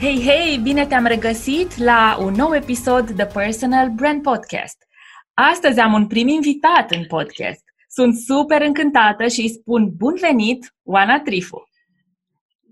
Hei, 0.00 0.22
hei, 0.22 0.58
bine 0.62 0.86
te-am 0.86 1.04
regăsit 1.04 1.76
la 1.76 2.18
un 2.20 2.32
nou 2.32 2.54
episod 2.54 3.10
The 3.16 3.26
Personal 3.26 3.90
Brand 3.90 4.22
Podcast. 4.22 4.86
Astăzi 5.34 5.80
am 5.80 5.92
un 5.92 6.06
prim 6.06 6.28
invitat 6.28 6.90
în 6.90 7.04
podcast. 7.06 7.64
Sunt 7.88 8.16
super 8.16 8.62
încântată 8.62 9.26
și 9.26 9.40
îi 9.40 9.48
spun 9.48 9.92
bun 9.96 10.14
venit, 10.20 10.74
Oana 10.82 11.20
Trifu. 11.20 11.68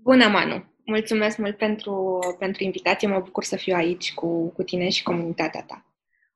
Bună, 0.03 0.27
Manu! 0.27 0.63
Mulțumesc 0.85 1.37
mult 1.37 1.57
pentru, 1.57 2.19
pentru 2.39 2.63
invitație. 2.63 3.07
Mă 3.07 3.19
bucur 3.23 3.43
să 3.43 3.55
fiu 3.55 3.75
aici 3.75 4.13
cu, 4.13 4.51
cu 4.51 4.63
tine 4.63 4.89
și 4.89 5.03
comunitatea 5.03 5.63
ta. 5.67 5.85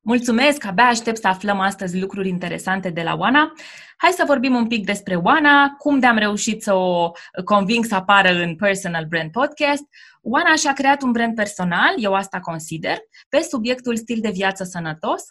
Mulțumesc! 0.02 0.66
Abia 0.66 0.86
aștept 0.86 1.18
să 1.18 1.28
aflăm 1.28 1.60
astăzi 1.60 2.00
lucruri 2.00 2.30
interesante 2.30 2.90
de 2.90 3.02
la 3.02 3.16
Oana. 3.16 3.54
Hai 3.98 4.12
să 4.12 4.24
vorbim 4.28 4.56
un 4.56 4.68
pic 4.68 4.86
despre 4.86 5.16
Oana, 5.16 5.76
cum 5.78 6.00
de-am 6.00 6.18
reușit 6.18 6.64
să 6.64 6.74
o 6.74 7.12
conving 7.46 7.86
să 7.86 7.96
apară 7.96 8.30
în 8.30 8.56
Personal 8.56 9.06
Brand 9.06 9.32
Podcast. 9.32 9.84
Oana 10.22 10.56
și-a 10.56 10.74
creat 10.74 11.02
un 11.02 11.12
brand 11.12 11.36
personal, 11.36 11.94
eu 11.98 12.14
asta 12.14 12.40
consider, 12.40 12.98
pe 13.30 13.40
subiectul 13.40 13.96
stil 13.96 14.20
de 14.22 14.30
viață 14.30 14.64
sănătos. 14.64 15.24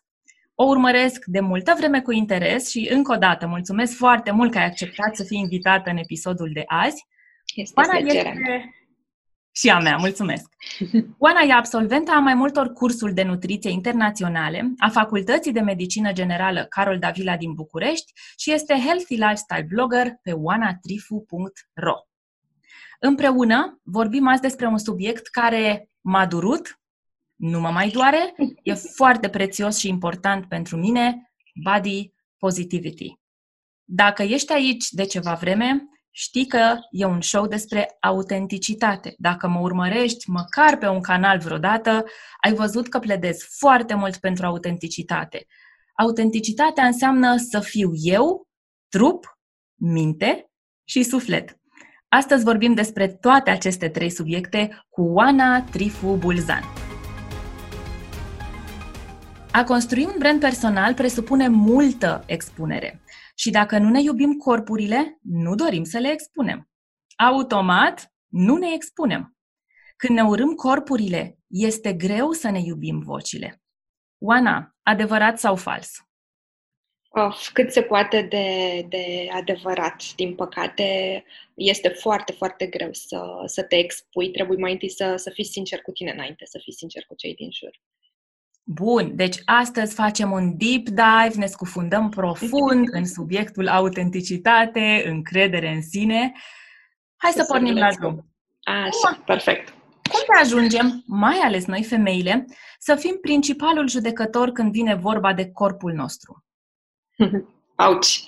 O 0.54 0.64
urmăresc 0.64 1.24
de 1.24 1.40
multă 1.40 1.74
vreme 1.76 2.00
cu 2.00 2.12
interes 2.12 2.70
și, 2.70 2.88
încă 2.92 3.12
o 3.12 3.16
dată, 3.16 3.46
mulțumesc 3.46 3.96
foarte 3.96 4.30
mult 4.30 4.52
că 4.52 4.58
ai 4.58 4.64
acceptat 4.64 5.16
să 5.16 5.24
fii 5.24 5.38
invitată 5.38 5.90
în 5.90 5.96
episodul 5.96 6.50
de 6.52 6.62
azi. 6.66 7.06
Este 7.54 7.80
Oana 7.80 7.98
este 7.98 8.72
și 9.52 9.70
a 9.70 9.78
mea, 9.78 9.96
mulțumesc! 9.96 10.48
Oana 11.18 11.40
e 11.40 11.52
absolventă 11.52 12.10
a 12.10 12.18
mai 12.18 12.34
multor 12.34 12.72
cursuri 12.72 13.14
de 13.14 13.22
nutriție 13.22 13.70
internaționale, 13.70 14.72
a 14.78 14.88
Facultății 14.88 15.52
de 15.52 15.60
Medicină 15.60 16.12
Generală 16.12 16.66
Carol 16.68 16.98
Davila 16.98 17.36
din 17.36 17.52
București 17.52 18.12
și 18.36 18.52
este 18.52 18.74
Healthy 18.74 19.14
Lifestyle 19.14 19.66
Blogger 19.68 20.06
pe 20.22 20.32
oanatrifu.ro. 20.32 21.94
Împreună 23.02 23.80
vorbim 23.82 24.28
azi 24.28 24.40
despre 24.40 24.66
un 24.66 24.78
subiect 24.78 25.26
care 25.26 25.90
m-a 26.00 26.26
durut, 26.26 26.80
nu 27.36 27.60
mă 27.60 27.70
mai 27.70 27.88
doare, 27.88 28.34
e 28.62 28.74
foarte 28.74 29.28
prețios 29.28 29.78
și 29.78 29.88
important 29.88 30.48
pentru 30.48 30.76
mine, 30.76 31.32
body 31.62 32.12
positivity. 32.38 33.18
Dacă 33.84 34.22
ești 34.22 34.52
aici 34.52 34.88
de 34.90 35.04
ceva 35.04 35.34
vreme, 35.34 35.90
Știi 36.12 36.46
că 36.46 36.78
e 36.90 37.04
un 37.04 37.20
show 37.20 37.46
despre 37.46 37.96
autenticitate. 38.00 39.14
Dacă 39.18 39.48
mă 39.48 39.60
urmărești 39.60 40.30
măcar 40.30 40.78
pe 40.78 40.86
un 40.86 41.00
canal 41.00 41.38
vreodată, 41.38 42.04
ai 42.44 42.54
văzut 42.54 42.88
că 42.88 42.98
pledez 42.98 43.42
foarte 43.58 43.94
mult 43.94 44.16
pentru 44.16 44.46
autenticitate. 44.46 45.46
Autenticitatea 45.94 46.84
înseamnă 46.84 47.36
să 47.36 47.60
fiu 47.60 47.90
eu, 47.94 48.48
trup, 48.88 49.38
minte 49.74 50.50
și 50.84 51.02
suflet. 51.02 51.59
Astăzi 52.12 52.44
vorbim 52.44 52.74
despre 52.74 53.08
toate 53.08 53.50
aceste 53.50 53.88
trei 53.88 54.10
subiecte 54.10 54.84
cu 54.88 55.02
Oana 55.02 55.62
Trifu 55.62 56.16
Bulzan. 56.16 56.62
A 59.52 59.64
construi 59.64 60.04
un 60.04 60.14
brand 60.18 60.40
personal 60.40 60.94
presupune 60.94 61.48
multă 61.48 62.22
expunere. 62.26 63.02
Și 63.34 63.50
dacă 63.50 63.78
nu 63.78 63.88
ne 63.88 64.02
iubim 64.02 64.32
corpurile, 64.32 65.18
nu 65.22 65.54
dorim 65.54 65.84
să 65.84 65.98
le 65.98 66.08
expunem. 66.10 66.70
Automat, 67.16 68.14
nu 68.26 68.56
ne 68.56 68.72
expunem. 68.74 69.36
Când 69.96 70.18
ne 70.18 70.24
urâm 70.24 70.54
corpurile, 70.54 71.38
este 71.46 71.92
greu 71.92 72.30
să 72.30 72.50
ne 72.50 72.60
iubim 72.62 72.98
vocile. 72.98 73.62
Oana, 74.18 74.76
adevărat 74.82 75.38
sau 75.38 75.56
fals? 75.56 75.90
Of, 77.12 77.48
cât 77.52 77.72
se 77.72 77.82
poate 77.82 78.22
de, 78.22 78.80
de 78.88 79.28
adevărat, 79.32 80.02
din 80.16 80.34
păcate, 80.34 81.24
este 81.54 81.88
foarte, 81.88 82.32
foarte 82.32 82.66
greu 82.66 82.88
să, 82.92 83.42
să 83.46 83.62
te 83.62 83.76
expui. 83.76 84.30
Trebuie 84.30 84.58
mai 84.58 84.72
întâi 84.72 84.90
să, 84.90 85.14
să 85.16 85.30
fii 85.30 85.44
sincer 85.44 85.80
cu 85.80 85.90
tine 85.90 86.10
înainte, 86.10 86.44
să 86.46 86.58
fii 86.62 86.72
sincer 86.72 87.04
cu 87.08 87.14
cei 87.14 87.34
din 87.34 87.50
jur. 87.52 87.80
Bun, 88.62 89.16
deci 89.16 89.36
astăzi 89.44 89.94
facem 89.94 90.30
un 90.30 90.56
deep 90.56 90.84
dive, 90.84 91.34
ne 91.34 91.46
scufundăm 91.46 92.08
profund 92.08 92.88
în 92.92 93.06
subiectul 93.06 93.68
autenticitate, 93.68 95.02
încredere 95.06 95.68
în 95.68 95.82
sine. 95.82 96.32
Hai 97.16 97.30
să 97.30 97.44
pornim 97.48 97.74
la 97.74 97.94
drum. 97.98 98.26
Așa, 98.62 99.22
perfect. 99.26 99.68
Cum 100.10 100.20
te 100.26 100.40
ajungem, 100.42 101.02
mai 101.06 101.36
ales 101.36 101.66
noi 101.66 101.84
femeile, 101.84 102.44
să 102.78 102.94
fim 102.94 103.18
principalul 103.20 103.88
judecător 103.88 104.50
când 104.50 104.72
vine 104.72 104.94
vorba 104.94 105.34
de 105.34 105.50
corpul 105.50 105.92
nostru? 105.92 106.44
Auci! 107.74 108.22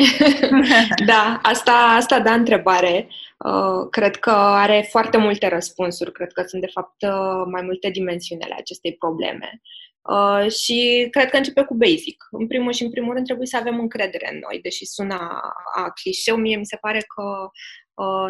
da, 1.06 1.40
asta, 1.42 1.72
asta 1.72 2.20
da 2.20 2.32
întrebare. 2.32 3.08
Uh, 3.38 3.88
cred 3.90 4.16
că 4.16 4.30
are 4.30 4.86
foarte 4.90 5.16
multe 5.16 5.48
răspunsuri. 5.48 6.12
Cred 6.12 6.32
că 6.32 6.42
sunt, 6.46 6.60
de 6.60 6.70
fapt, 6.72 7.02
uh, 7.02 7.46
mai 7.50 7.62
multe 7.62 7.90
dimensiuni 7.90 8.42
ale 8.42 8.54
acestei 8.58 8.94
probleme. 8.94 9.60
Uh, 10.02 10.50
și 10.50 11.08
cred 11.10 11.30
că 11.30 11.36
începe 11.36 11.62
cu 11.62 11.74
basic. 11.74 12.24
În 12.30 12.46
primul 12.46 12.72
și 12.72 12.82
în 12.82 12.90
primul 12.90 13.12
rând 13.12 13.26
trebuie 13.26 13.46
să 13.46 13.56
avem 13.56 13.78
încredere 13.78 14.28
în 14.32 14.38
noi, 14.48 14.60
deși 14.62 14.86
sună 14.86 15.14
a, 15.14 15.52
a 15.82 15.90
clișeu, 15.90 16.36
mie 16.36 16.56
mi 16.56 16.66
se 16.66 16.76
pare 16.76 16.98
că 17.14 17.22
Uh, 17.22 17.50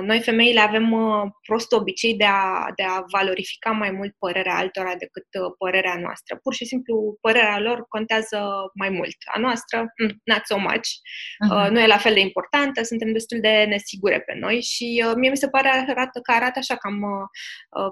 noi 0.02 0.20
femeile 0.20 0.60
avem 0.60 0.92
uh, 0.92 1.22
prost 1.46 1.72
obicei 1.72 2.14
de 2.16 2.24
a, 2.24 2.72
de 2.76 2.82
a 2.82 3.04
valorifica 3.10 3.70
mai 3.70 3.90
mult 3.90 4.14
părerea 4.18 4.56
altora 4.56 4.94
decât 4.98 5.26
uh, 5.40 5.52
părerea 5.58 5.96
noastră. 6.00 6.38
Pur 6.42 6.54
și 6.54 6.64
simplu, 6.64 7.16
părerea 7.20 7.60
lor 7.60 7.84
contează 7.88 8.38
mai 8.74 8.88
mult. 8.88 9.16
A 9.34 9.38
noastră, 9.38 9.78
mm, 9.78 10.20
not 10.24 10.42
so 10.44 10.58
much. 10.58 10.88
Uh-huh. 10.88 11.68
Nu 11.70 11.80
e 11.80 11.86
la 11.86 11.96
fel 11.96 12.14
de 12.14 12.20
importantă, 12.20 12.82
suntem 12.82 13.12
destul 13.12 13.40
de 13.40 13.64
nesigure 13.68 14.20
pe 14.20 14.34
noi 14.38 14.60
și 14.60 15.04
mie 15.16 15.30
mi 15.30 15.36
se 15.36 15.48
pare 15.48 15.68
arată, 15.68 16.20
că 16.22 16.32
arată 16.32 16.58
așa 16.58 16.76
cam 16.76 17.00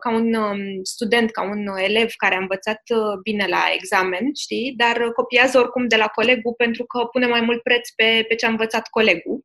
ca 0.00 0.10
un 0.10 0.34
um, 0.34 0.58
student, 0.82 1.30
ca 1.30 1.42
un 1.42 1.66
elev 1.76 2.08
care 2.16 2.34
a 2.34 2.38
învățat 2.38 2.82
bine 3.22 3.46
la 3.46 3.64
examen, 3.74 4.34
știi, 4.34 4.74
dar 4.76 5.10
copiază 5.12 5.58
oricum 5.58 5.88
de 5.88 5.96
la 5.96 6.06
colegul 6.06 6.54
pentru 6.56 6.84
că 6.84 7.04
pune 7.04 7.26
mai 7.26 7.40
mult 7.40 7.62
preț 7.62 7.88
pe, 7.90 8.24
pe 8.28 8.34
ce 8.34 8.46
a 8.46 8.48
învățat 8.48 8.88
colegul 8.88 9.44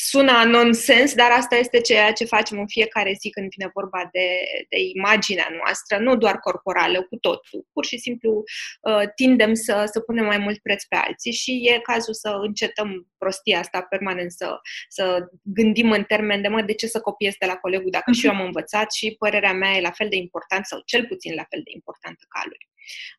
sună 0.00 0.44
nonsens, 0.46 1.14
dar 1.14 1.30
asta 1.30 1.56
este 1.56 1.80
ceea 1.80 2.12
ce 2.12 2.24
facem 2.24 2.58
în 2.58 2.66
fiecare 2.66 3.16
zi 3.20 3.30
când 3.30 3.50
vine 3.56 3.70
vorba 3.74 4.08
de, 4.12 4.28
de 4.68 4.76
imaginea 4.94 5.48
noastră, 5.62 5.98
nu 5.98 6.16
doar 6.16 6.38
corporală, 6.38 7.02
cu 7.02 7.16
totul. 7.16 7.66
Pur 7.72 7.84
și 7.84 7.98
simplu 7.98 8.42
uh, 8.80 9.02
tindem 9.14 9.54
să, 9.54 9.88
să 9.92 10.00
punem 10.00 10.24
mai 10.24 10.38
mult 10.38 10.58
preț 10.58 10.84
pe 10.84 10.96
alții 10.96 11.32
și 11.32 11.68
e 11.74 11.80
cazul 11.80 12.14
să 12.14 12.38
încetăm 12.40 13.08
prostia 13.18 13.58
asta 13.58 13.80
permanent, 13.82 14.32
să, 14.32 14.60
să 14.88 15.28
gândim 15.42 15.90
în 15.90 16.02
termen 16.02 16.42
de 16.42 16.48
mă, 16.48 16.62
de 16.62 16.74
ce 16.74 16.86
să 16.86 17.00
copiez 17.00 17.34
de 17.38 17.46
la 17.46 17.56
colegul 17.56 17.90
dacă 17.90 18.12
și 18.12 18.26
eu 18.26 18.32
am 18.32 18.44
învățat 18.44 18.92
și 18.92 19.14
părerea 19.18 19.52
mea 19.52 19.76
e 19.76 19.80
la 19.80 19.90
fel 19.90 20.08
de 20.08 20.16
important 20.16 20.66
sau 20.66 20.82
cel 20.84 21.06
puțin 21.06 21.34
la 21.34 21.46
fel 21.48 21.60
de 21.64 21.70
importantă 21.74 22.24
ca 22.28 22.42
lui. 22.44 22.68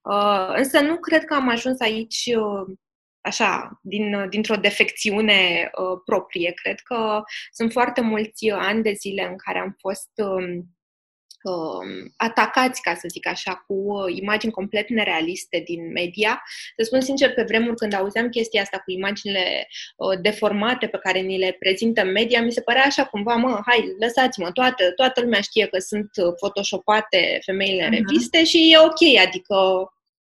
Uh, 0.03 0.57
însă 0.57 0.79
nu 0.79 0.97
cred 0.97 1.25
că 1.25 1.33
am 1.33 1.49
ajuns 1.49 1.79
aici 1.79 2.29
uh, 2.35 2.77
așa, 3.21 3.79
din, 3.81 4.29
dintr-o 4.29 4.55
defecțiune 4.55 5.71
uh, 5.71 5.99
proprie. 6.05 6.51
Cred 6.51 6.79
că 6.79 7.21
sunt 7.51 7.71
foarte 7.71 8.01
mulți 8.01 8.49
ani 8.49 8.83
de 8.83 8.91
zile 8.91 9.27
în 9.27 9.35
care 9.37 9.59
am 9.59 9.75
fost 9.79 10.09
um, 10.15 10.77
uh, 11.43 12.09
atacați, 12.17 12.81
ca 12.81 12.93
să 12.93 13.07
zic 13.11 13.27
așa, 13.27 13.63
cu 13.67 13.73
uh, 13.73 14.15
imagini 14.15 14.51
complet 14.51 14.89
nerealiste 14.89 15.61
din 15.65 15.91
media. 15.91 16.43
Să 16.77 16.83
spun 16.83 17.01
sincer, 17.01 17.33
pe 17.33 17.43
vremuri 17.43 17.75
când 17.75 17.93
auzeam 17.93 18.29
chestia 18.29 18.61
asta 18.61 18.77
cu 18.77 18.91
imaginile 18.91 19.67
uh, 19.97 20.19
deformate 20.21 20.87
pe 20.87 20.97
care 20.97 21.19
ni 21.19 21.37
le 21.37 21.55
prezintă 21.59 22.03
media, 22.03 22.41
mi 22.41 22.51
se 22.51 22.61
părea 22.61 22.83
așa 22.85 23.05
cumva, 23.05 23.35
mă, 23.35 23.61
hai, 23.65 23.95
lăsați-mă, 23.99 24.51
toată, 24.51 24.91
toată 24.95 25.21
lumea 25.21 25.41
știe 25.41 25.67
că 25.67 25.79
sunt 25.79 26.09
uh, 26.23 26.33
photoshopate 26.35 27.39
femeile 27.45 27.85
în 27.85 27.93
uh-huh. 27.93 27.95
reviste 27.95 28.43
și 28.43 28.71
e 28.73 28.77
ok, 28.77 29.25
adică 29.25 29.55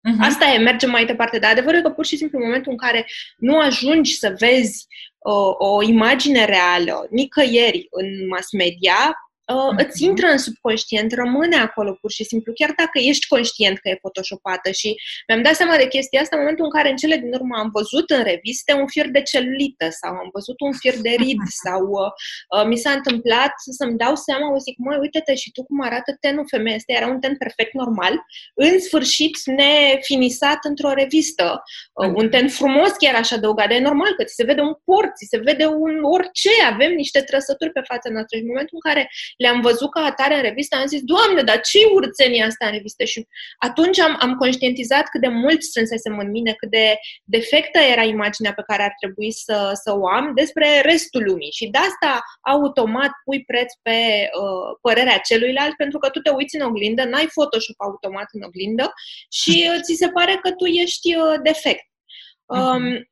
Uh-huh. 0.07 0.19
Asta 0.19 0.45
e, 0.45 0.57
mergem 0.57 0.89
mai 0.89 1.05
departe. 1.05 1.39
Dar 1.39 1.51
adevărul 1.51 1.79
e 1.79 1.81
că 1.81 1.89
pur 1.89 2.05
și 2.05 2.17
simplu 2.17 2.37
în 2.39 2.45
momentul 2.45 2.71
în 2.71 2.77
care 2.77 3.07
nu 3.37 3.59
ajungi 3.59 4.17
să 4.17 4.35
vezi 4.39 4.87
o, 5.17 5.55
o 5.57 5.81
imagine 5.81 6.45
reală 6.45 7.07
nicăieri 7.09 7.87
în 7.91 8.27
mass 8.27 8.51
media, 8.51 9.15
uh, 9.53 9.55
mm-hmm. 9.55 9.85
îți 9.85 10.03
intră 10.03 10.27
în 10.27 10.37
subconștient, 10.37 11.13
rămâne 11.13 11.55
acolo 11.55 11.97
pur 12.01 12.11
și 12.11 12.23
simplu, 12.23 12.53
chiar 12.53 12.73
dacă 12.77 12.97
ești 12.99 13.27
conștient 13.27 13.77
că 13.79 13.89
e 13.89 13.95
photoshopată 13.95 14.71
și 14.71 14.95
mi-am 15.27 15.41
dat 15.41 15.55
seama 15.55 15.75
de 15.75 15.87
chestia 15.87 16.21
asta 16.21 16.35
în 16.35 16.41
momentul 16.41 16.65
în 16.65 16.71
care 16.71 16.89
în 16.89 16.95
cele 16.95 17.17
din 17.17 17.33
urmă 17.33 17.55
am 17.57 17.69
văzut 17.73 18.09
în 18.09 18.23
reviste 18.23 18.73
un 18.73 18.87
fir 18.87 19.07
de 19.07 19.21
celulită 19.21 19.87
sau 20.01 20.11
am 20.11 20.29
văzut 20.33 20.59
un 20.59 20.73
fir 20.73 20.95
de 21.01 21.13
rid 21.17 21.41
sau 21.63 21.81
uh, 22.01 22.11
uh, 22.55 22.65
mi 22.67 22.77
s-a 22.77 22.91
întâmplat 22.91 23.53
să-mi 23.77 23.97
dau 23.97 24.15
seama, 24.15 24.53
o 24.53 24.57
zic, 24.57 24.77
măi, 24.77 24.97
uite-te 24.99 25.35
și 25.35 25.51
tu 25.51 25.63
cum 25.63 25.81
arată 25.81 26.17
tenul 26.19 26.45
femeii 26.47 26.75
asta, 26.75 26.93
era 26.93 27.07
un 27.07 27.19
ten 27.19 27.35
perfect 27.37 27.73
normal, 27.73 28.13
în 28.53 28.79
sfârșit 28.79 29.35
nefinisat 29.45 30.59
într-o 30.61 30.93
revistă, 30.93 31.47
uh, 31.53 32.07
mm-hmm. 32.07 32.13
un 32.21 32.29
ten 32.29 32.47
frumos 32.49 32.91
chiar 33.01 33.15
aș 33.15 33.31
adăuga, 33.31 33.67
dar 33.67 33.77
e 33.77 33.89
normal 33.91 34.13
că 34.17 34.23
ți 34.23 34.35
se 34.35 34.43
vede 34.43 34.61
un 34.61 34.75
port, 34.85 35.15
ți 35.15 35.27
se 35.29 35.37
vede 35.37 35.65
un 35.65 35.93
orice, 36.15 36.49
avem 36.71 36.91
niște 36.93 37.19
trăsături 37.21 37.71
pe 37.71 37.81
fața 37.91 38.09
noastră 38.09 38.37
și 38.37 38.43
în 38.43 38.51
momentul 38.53 38.79
în 38.79 38.91
care 38.91 39.09
le-am 39.43 39.61
văzut 39.61 39.91
ca 39.91 40.01
atare 40.01 40.35
în 40.35 40.41
revistă, 40.41 40.75
am 40.75 40.85
zis, 40.85 41.01
Doamne, 41.01 41.41
dar 41.41 41.59
ce 41.61 41.79
urțenie 41.93 42.43
asta 42.43 42.65
în 42.65 42.71
revistă? 42.71 43.03
Și 43.03 43.27
atunci 43.57 43.99
am, 43.99 44.17
am 44.19 44.35
conștientizat 44.35 45.09
cât 45.09 45.21
de 45.21 45.27
mult 45.27 45.61
strânsesem 45.61 46.17
în 46.19 46.29
mine, 46.29 46.53
cât 46.53 46.69
de 46.69 46.97
defectă 47.23 47.79
era 47.79 48.03
imaginea 48.03 48.53
pe 48.53 48.63
care 48.67 48.83
ar 48.83 48.93
trebui 48.99 49.31
să, 49.31 49.71
să 49.83 49.97
o 49.97 50.07
am 50.07 50.31
despre 50.35 50.81
restul 50.81 51.23
lumii. 51.23 51.51
Și 51.51 51.67
de 51.67 51.77
asta 51.77 52.23
automat 52.41 53.11
pui 53.23 53.43
preț 53.43 53.73
pe 53.81 53.99
uh, 54.41 54.77
părerea 54.81 55.17
celuilalt, 55.17 55.75
pentru 55.75 55.97
că 55.99 56.09
tu 56.09 56.19
te 56.19 56.29
uiți 56.29 56.55
în 56.55 56.65
oglindă, 56.65 57.03
n-ai 57.03 57.27
Photoshop 57.35 57.75
automat 57.77 58.29
în 58.31 58.41
oglindă 58.41 58.93
și 59.31 59.69
uh, 59.69 59.79
ți 59.81 59.93
se 59.93 60.07
pare 60.07 60.39
că 60.41 60.51
tu 60.51 60.65
ești 60.65 61.15
uh, 61.15 61.39
defect. 61.43 61.87
Um, 62.45 63.08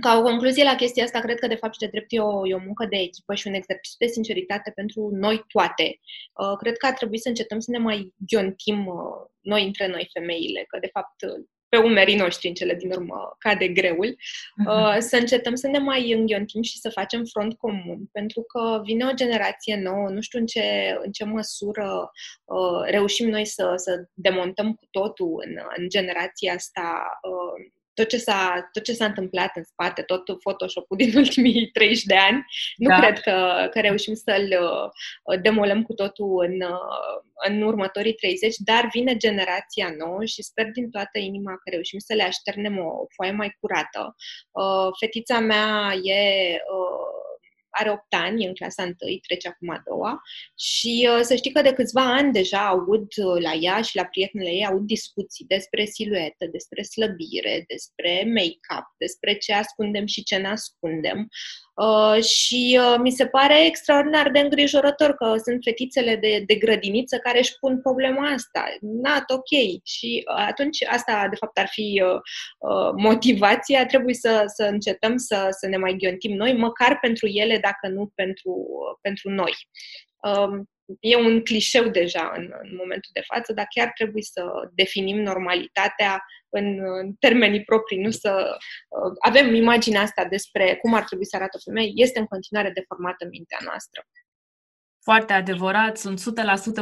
ca 0.00 0.18
o 0.18 0.22
concluzie 0.22 0.64
la 0.64 0.74
chestia 0.74 1.04
asta, 1.04 1.20
cred 1.20 1.38
că 1.38 1.46
de 1.46 1.54
fapt 1.54 1.72
și 1.72 1.80
de 1.80 1.86
drept 1.86 2.06
e 2.08 2.20
o, 2.20 2.46
e 2.46 2.54
o 2.54 2.64
muncă 2.64 2.86
de 2.90 2.96
echipă 2.96 3.34
și 3.34 3.46
un 3.46 3.54
exercițiu 3.54 4.06
de 4.06 4.12
sinceritate 4.12 4.72
pentru 4.74 5.10
noi 5.12 5.44
toate. 5.46 5.98
Uh, 6.32 6.56
cred 6.58 6.76
că 6.76 6.86
ar 6.86 6.92
trebui 6.92 7.18
să 7.18 7.28
încetăm 7.28 7.60
să 7.60 7.70
ne 7.70 7.78
mai 7.78 8.14
ghiontim 8.16 8.86
uh, 8.86 8.94
noi 9.40 9.64
între 9.64 9.86
noi 9.86 10.10
femeile, 10.12 10.64
că 10.68 10.78
de 10.78 10.90
fapt 10.92 11.14
pe 11.70 11.76
umerii 11.76 12.16
noștri 12.16 12.48
în 12.48 12.54
cele 12.54 12.74
din 12.74 12.90
urmă 12.90 13.36
cade 13.38 13.68
greul, 13.68 14.16
uh-huh. 14.16 14.98
să 14.98 15.16
încetăm 15.16 15.54
să 15.54 15.68
ne 15.68 15.78
mai 15.78 16.12
înghiontim 16.12 16.62
și 16.62 16.78
să 16.78 16.90
facem 16.90 17.24
front 17.24 17.54
comun, 17.54 18.08
pentru 18.12 18.42
că 18.42 18.80
vine 18.84 19.04
o 19.04 19.14
generație 19.14 19.76
nouă, 19.76 20.08
nu 20.08 20.20
știu 20.20 20.38
în 20.38 20.46
ce, 20.46 20.96
în 21.04 21.10
ce 21.10 21.24
măsură 21.24 22.10
uh, 22.44 22.90
reușim 22.90 23.28
noi 23.28 23.44
să, 23.44 23.72
să 23.76 24.04
demontăm 24.14 24.74
cu 24.74 24.86
totul 24.90 25.42
în, 25.46 25.58
în 25.76 25.88
generația 25.88 26.54
asta 26.54 27.02
uh, 27.22 27.70
tot 28.00 28.08
ce, 28.08 28.18
s-a, 28.18 28.68
tot 28.72 28.82
ce 28.82 28.92
s-a 28.92 29.04
întâmplat 29.04 29.56
în 29.56 29.64
spate, 29.64 30.02
tot 30.02 30.24
Photoshop-ul 30.38 30.96
din 30.96 31.16
ultimii 31.22 31.70
30 31.72 32.02
de 32.02 32.16
ani, 32.16 32.44
nu 32.76 32.88
da. 32.88 33.00
cred 33.00 33.18
că, 33.18 33.68
că 33.70 33.80
reușim 33.80 34.14
să-l 34.14 34.48
uh, 34.60 35.40
demolăm 35.40 35.82
cu 35.82 35.92
totul 35.92 36.44
în, 36.48 36.60
uh, 36.60 37.48
în 37.48 37.62
următorii 37.62 38.12
30, 38.12 38.56
dar 38.56 38.88
vine 38.92 39.16
generația 39.16 39.94
nouă 39.98 40.24
și 40.24 40.42
sper 40.42 40.66
din 40.70 40.90
toată 40.90 41.18
inima 41.18 41.52
că 41.52 41.70
reușim 41.70 41.98
să 41.98 42.14
le 42.14 42.22
așternem 42.22 42.78
o 42.78 43.06
foaie 43.14 43.32
mai 43.32 43.56
curată. 43.60 44.14
Uh, 44.50 44.88
fetița 45.00 45.38
mea 45.38 45.94
e 46.02 46.20
are 47.70 47.90
8 47.90 48.02
ani, 48.08 48.46
în 48.46 48.54
clasa 48.54 48.82
1, 48.82 48.94
trece 49.26 49.48
acum 49.48 49.70
a 49.70 49.82
doua 49.84 50.20
și 50.58 51.08
uh, 51.10 51.20
să 51.22 51.34
știi 51.34 51.52
că 51.52 51.62
de 51.62 51.72
câțiva 51.72 52.14
ani 52.14 52.32
deja 52.32 52.68
aud 52.68 53.08
uh, 53.16 53.42
la 53.42 53.52
ea 53.52 53.82
și 53.82 53.96
la 53.96 54.04
prietenele 54.04 54.50
ei 54.50 54.66
aud 54.66 54.86
discuții 54.86 55.44
despre 55.48 55.84
siluetă, 55.84 56.46
despre 56.50 56.82
slăbire, 56.82 57.64
despre 57.68 58.24
make-up, 58.26 58.86
despre 58.98 59.34
ce 59.34 59.52
ascundem 59.52 60.06
și 60.06 60.22
ce 60.22 60.36
ne 60.36 60.48
ascundem. 60.48 61.28
Uh, 61.74 62.22
și 62.22 62.80
uh, 62.80 62.96
mi 62.98 63.10
se 63.10 63.26
pare 63.26 63.66
extraordinar 63.66 64.30
de 64.30 64.38
îngrijorător 64.38 65.14
că 65.14 65.34
sunt 65.44 65.58
fetițele 65.62 66.16
de, 66.16 66.42
de 66.46 66.54
grădiniță 66.54 67.16
care 67.16 67.38
își 67.38 67.58
pun 67.60 67.80
problema 67.80 68.28
asta. 68.28 68.64
Not 68.80 69.24
ok. 69.26 69.82
Și 69.84 70.24
uh, 70.30 70.44
atunci 70.46 70.84
asta, 70.86 71.26
de 71.30 71.36
fapt, 71.36 71.58
ar 71.58 71.68
fi 71.70 72.02
uh, 72.04 72.20
uh, 72.58 72.92
motivația. 72.96 73.86
Trebuie 73.86 74.14
să, 74.14 74.42
să 74.46 74.62
încetăm 74.62 75.16
să, 75.16 75.46
să 75.50 75.66
ne 75.66 75.76
mai 75.76 75.96
ghiontim 75.98 76.36
noi, 76.36 76.52
măcar 76.52 76.98
pentru 77.00 77.26
ele, 77.26 77.58
dacă 77.60 77.88
nu 77.88 78.12
pentru, 78.14 78.50
uh, 78.50 78.98
pentru 79.00 79.30
noi. 79.30 79.52
Uh, 80.22 80.60
e 81.00 81.16
un 81.16 81.42
clișeu 81.42 81.88
deja 81.88 82.32
în, 82.36 82.52
în 82.62 82.76
momentul 82.76 83.10
de 83.12 83.22
față, 83.26 83.52
dar 83.52 83.66
chiar 83.74 83.90
trebuie 83.94 84.22
să 84.22 84.70
definim 84.74 85.16
normalitatea 85.16 86.24
în, 86.48 86.78
în 87.00 87.12
termenii 87.18 87.64
proprii, 87.64 88.00
nu 88.00 88.10
să 88.10 88.56
uh, 88.88 89.12
avem 89.18 89.54
imaginea 89.54 90.00
asta 90.00 90.24
despre 90.24 90.76
cum 90.76 90.94
ar 90.94 91.04
trebui 91.04 91.26
să 91.26 91.36
arate 91.36 91.56
o 91.56 91.70
femeie, 91.70 91.90
este 91.94 92.18
în 92.18 92.26
continuare 92.26 92.70
deformată 92.70 93.26
mintea 93.30 93.58
noastră. 93.64 94.06
Foarte 95.02 95.32
adevărat, 95.32 95.96
sunt 95.96 96.20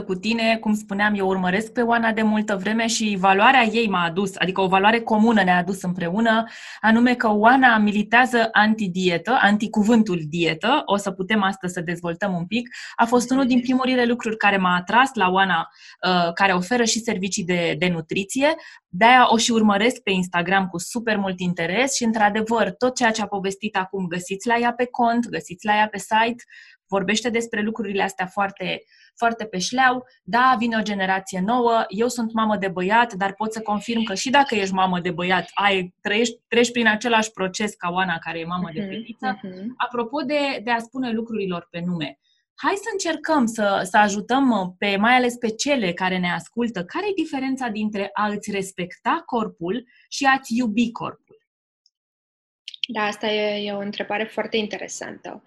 100% 0.01 0.05
cu 0.07 0.15
tine. 0.15 0.57
Cum 0.57 0.75
spuneam, 0.75 1.15
eu 1.15 1.27
urmăresc 1.27 1.73
pe 1.73 1.81
Oana 1.81 2.13
de 2.13 2.23
multă 2.23 2.57
vreme 2.57 2.87
și 2.87 3.17
valoarea 3.21 3.65
ei 3.65 3.89
m-a 3.89 4.05
adus, 4.05 4.33
adică 4.35 4.61
o 4.61 4.67
valoare 4.67 5.01
comună 5.01 5.43
ne-a 5.43 5.57
adus 5.57 5.83
împreună, 5.83 6.45
anume 6.81 7.15
că 7.15 7.29
Oana 7.33 7.79
militează 7.79 8.49
anti-dietă, 8.53 9.39
anti-cuvântul 9.41 10.21
dietă, 10.29 10.83
o 10.85 10.97
să 10.97 11.11
putem 11.11 11.43
astăzi 11.43 11.73
să 11.73 11.81
dezvoltăm 11.81 12.35
un 12.35 12.47
pic. 12.47 12.69
A 12.97 13.05
fost 13.05 13.31
unul 13.31 13.47
din 13.47 13.61
primurile 13.61 14.05
lucruri 14.05 14.37
care 14.37 14.57
m-a 14.57 14.77
atras 14.77 15.11
la 15.15 15.31
Oana, 15.31 15.69
uh, 16.07 16.33
care 16.33 16.53
oferă 16.53 16.85
și 16.85 16.99
servicii 16.99 17.45
de, 17.45 17.75
de 17.79 17.89
nutriție. 17.89 18.55
De-aia 18.89 19.27
o 19.31 19.37
și 19.37 19.51
urmăresc 19.51 20.01
pe 20.03 20.11
Instagram 20.11 20.67
cu 20.67 20.79
super 20.79 21.17
mult 21.17 21.41
interes 21.41 21.95
și, 21.95 22.05
într-adevăr, 22.05 22.71
tot 22.71 22.95
ceea 22.95 23.11
ce 23.11 23.23
a 23.23 23.27
povestit 23.27 23.77
acum 23.77 24.07
găsiți 24.07 24.47
la 24.47 24.57
ea 24.57 24.73
pe 24.73 24.87
cont, 24.87 25.29
găsiți 25.29 25.67
la 25.67 25.75
ea 25.75 25.89
pe 25.89 25.99
site, 25.99 26.45
vorbește 26.89 27.31
despre 27.31 27.61
lucrurile 27.61 28.03
astea 28.03 28.27
foarte, 28.27 28.83
foarte 29.17 29.45
pe 29.45 29.59
șleau. 29.59 30.07
Da, 30.23 30.55
vine 30.59 30.77
o 30.77 30.83
generație 30.83 31.41
nouă, 31.41 31.85
eu 31.89 32.09
sunt 32.09 32.33
mamă 32.33 32.57
de 32.57 32.69
băiat, 32.69 33.13
dar 33.13 33.35
pot 33.35 33.53
să 33.53 33.61
confirm 33.61 34.03
că 34.03 34.15
și 34.15 34.31
dacă 34.31 34.55
ești 34.55 34.75
mamă 34.75 35.01
de 35.01 35.11
băiat, 35.11 35.51
ai, 35.55 35.95
trăiești, 36.01 36.41
treci 36.49 36.73
prin 36.73 36.87
același 36.87 37.31
proces 37.31 37.75
ca 37.75 37.91
Oana, 37.91 38.19
care 38.19 38.39
e 38.39 38.45
mamă 38.45 38.69
uh-huh, 38.71 38.75
de 38.75 38.81
mhm, 38.81 38.91
fetiță. 38.91 39.41
Uh-huh. 39.45 39.65
Apropo 39.77 40.21
de, 40.21 40.61
de 40.65 40.71
a 40.71 40.79
spune 40.79 41.11
lucrurilor 41.13 41.69
pe 41.71 41.83
nume, 41.87 42.19
hai 42.55 42.75
să 42.75 42.89
încercăm 42.93 43.47
să, 43.47 43.87
să 43.91 43.97
ajutăm 43.97 44.75
pe, 44.79 44.97
mai 44.97 45.15
ales 45.15 45.35
pe 45.35 45.49
cele 45.49 45.93
care 45.93 46.19
ne 46.19 46.33
ascultă. 46.33 46.85
Care 46.85 47.07
e 47.07 47.23
diferența 47.23 47.69
dintre 47.69 48.11
a 48.13 48.27
îți 48.27 48.51
respecta 48.51 49.23
corpul 49.27 49.87
și 50.09 50.25
a-ți 50.25 50.57
iubi 50.57 50.93
corpul? 50.93 51.39
Da, 52.93 53.03
asta 53.03 53.27
e, 53.27 53.67
e 53.67 53.73
o 53.73 53.79
întrebare 53.79 54.25
foarte 54.25 54.57
interesantă. 54.57 55.43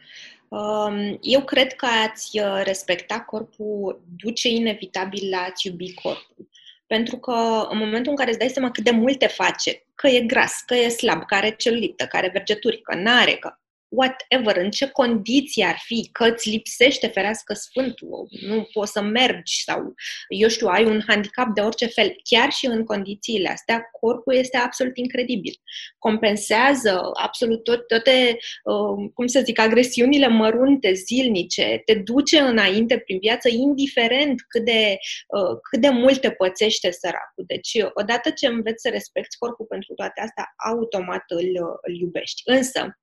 Um, 0.52 1.18
eu 1.22 1.44
cred 1.44 1.74
că 1.74 1.86
ați 1.86 2.40
uh, 2.40 2.62
respecta 2.64 3.20
corpul 3.20 4.04
duce 4.24 4.50
inevitabil 4.50 5.30
la 5.30 5.38
a-ți 5.38 5.68
iubi 5.68 5.94
corpul. 5.94 6.50
Pentru 6.88 7.18
că 7.18 7.68
în 7.70 7.78
momentul 7.78 8.12
în 8.12 8.18
care 8.18 8.30
îți 8.30 8.40
dai 8.40 8.50
seama 8.50 8.72
cât 8.72 8.84
de 8.84 8.92
multe 8.92 9.28
face, 9.28 9.86
că 9.96 10.08
e 10.08 10.20
gras, 10.20 10.64
că 10.66 10.76
e 10.76 10.88
slab, 10.88 11.26
că 11.26 11.36
are 11.36 11.56
celulită, 11.56 12.06
că 12.06 12.18
are 12.18 12.30
vergeturi, 12.34 12.82
că 12.82 12.96
n-are, 12.96 13.34
că 13.34 13.58
whatever, 13.92 14.58
în 14.58 14.72
ce 14.72 14.90
condiții 14.90 15.64
ar 15.64 15.78
fi, 15.86 16.10
că 16.12 16.26
îți 16.26 16.50
lipsește 16.50 17.08
ferească 17.08 17.54
Sfântul, 17.54 18.28
nu 18.42 18.70
poți 18.74 18.92
să 18.92 19.02
mergi 19.02 19.64
sau, 19.64 19.94
eu 20.28 20.48
știu, 20.48 20.68
ai 20.68 20.86
un 20.86 21.02
handicap 21.08 21.54
de 21.54 21.62
orice 21.62 21.86
fel, 21.86 22.16
chiar 22.24 22.52
și 22.52 22.66
în 22.66 22.84
condițiile 22.84 23.50
astea, 23.50 23.90
corpul 24.00 24.36
este 24.36 24.58
absolut 24.58 24.98
incredibil. 24.98 25.54
Compensează 25.98 27.02
absolut 27.14 27.64
tot, 27.64 27.88
toate, 27.88 28.38
uh, 28.64 29.10
cum 29.14 29.28
să 29.28 29.42
zic, 29.44 29.60
agresiunile 29.60 30.28
mărunte, 30.28 30.94
zilnice, 30.94 31.82
te 31.86 31.94
duce 31.94 32.40
înainte 32.40 32.98
prin 32.98 33.20
viață, 33.20 33.50
indiferent 33.50 34.42
cât 34.48 34.66
de, 34.66 34.98
uh, 35.28 35.58
cât 35.70 35.82
de 35.82 35.90
mult 35.90 36.22
te 36.22 36.32
pățește 36.32 36.92
săracul. 36.92 37.44
Deci, 37.48 37.72
odată 37.94 38.30
ce 38.30 38.48
înveți 38.48 38.82
să 38.82 38.90
respecti 38.90 39.38
corpul 39.38 39.66
pentru 39.66 39.94
toate 39.94 40.22
astea, 40.22 40.46
automat 40.56 41.24
îl, 41.28 41.80
îl 41.82 41.96
iubești. 42.00 42.42
Însă, 42.46 43.01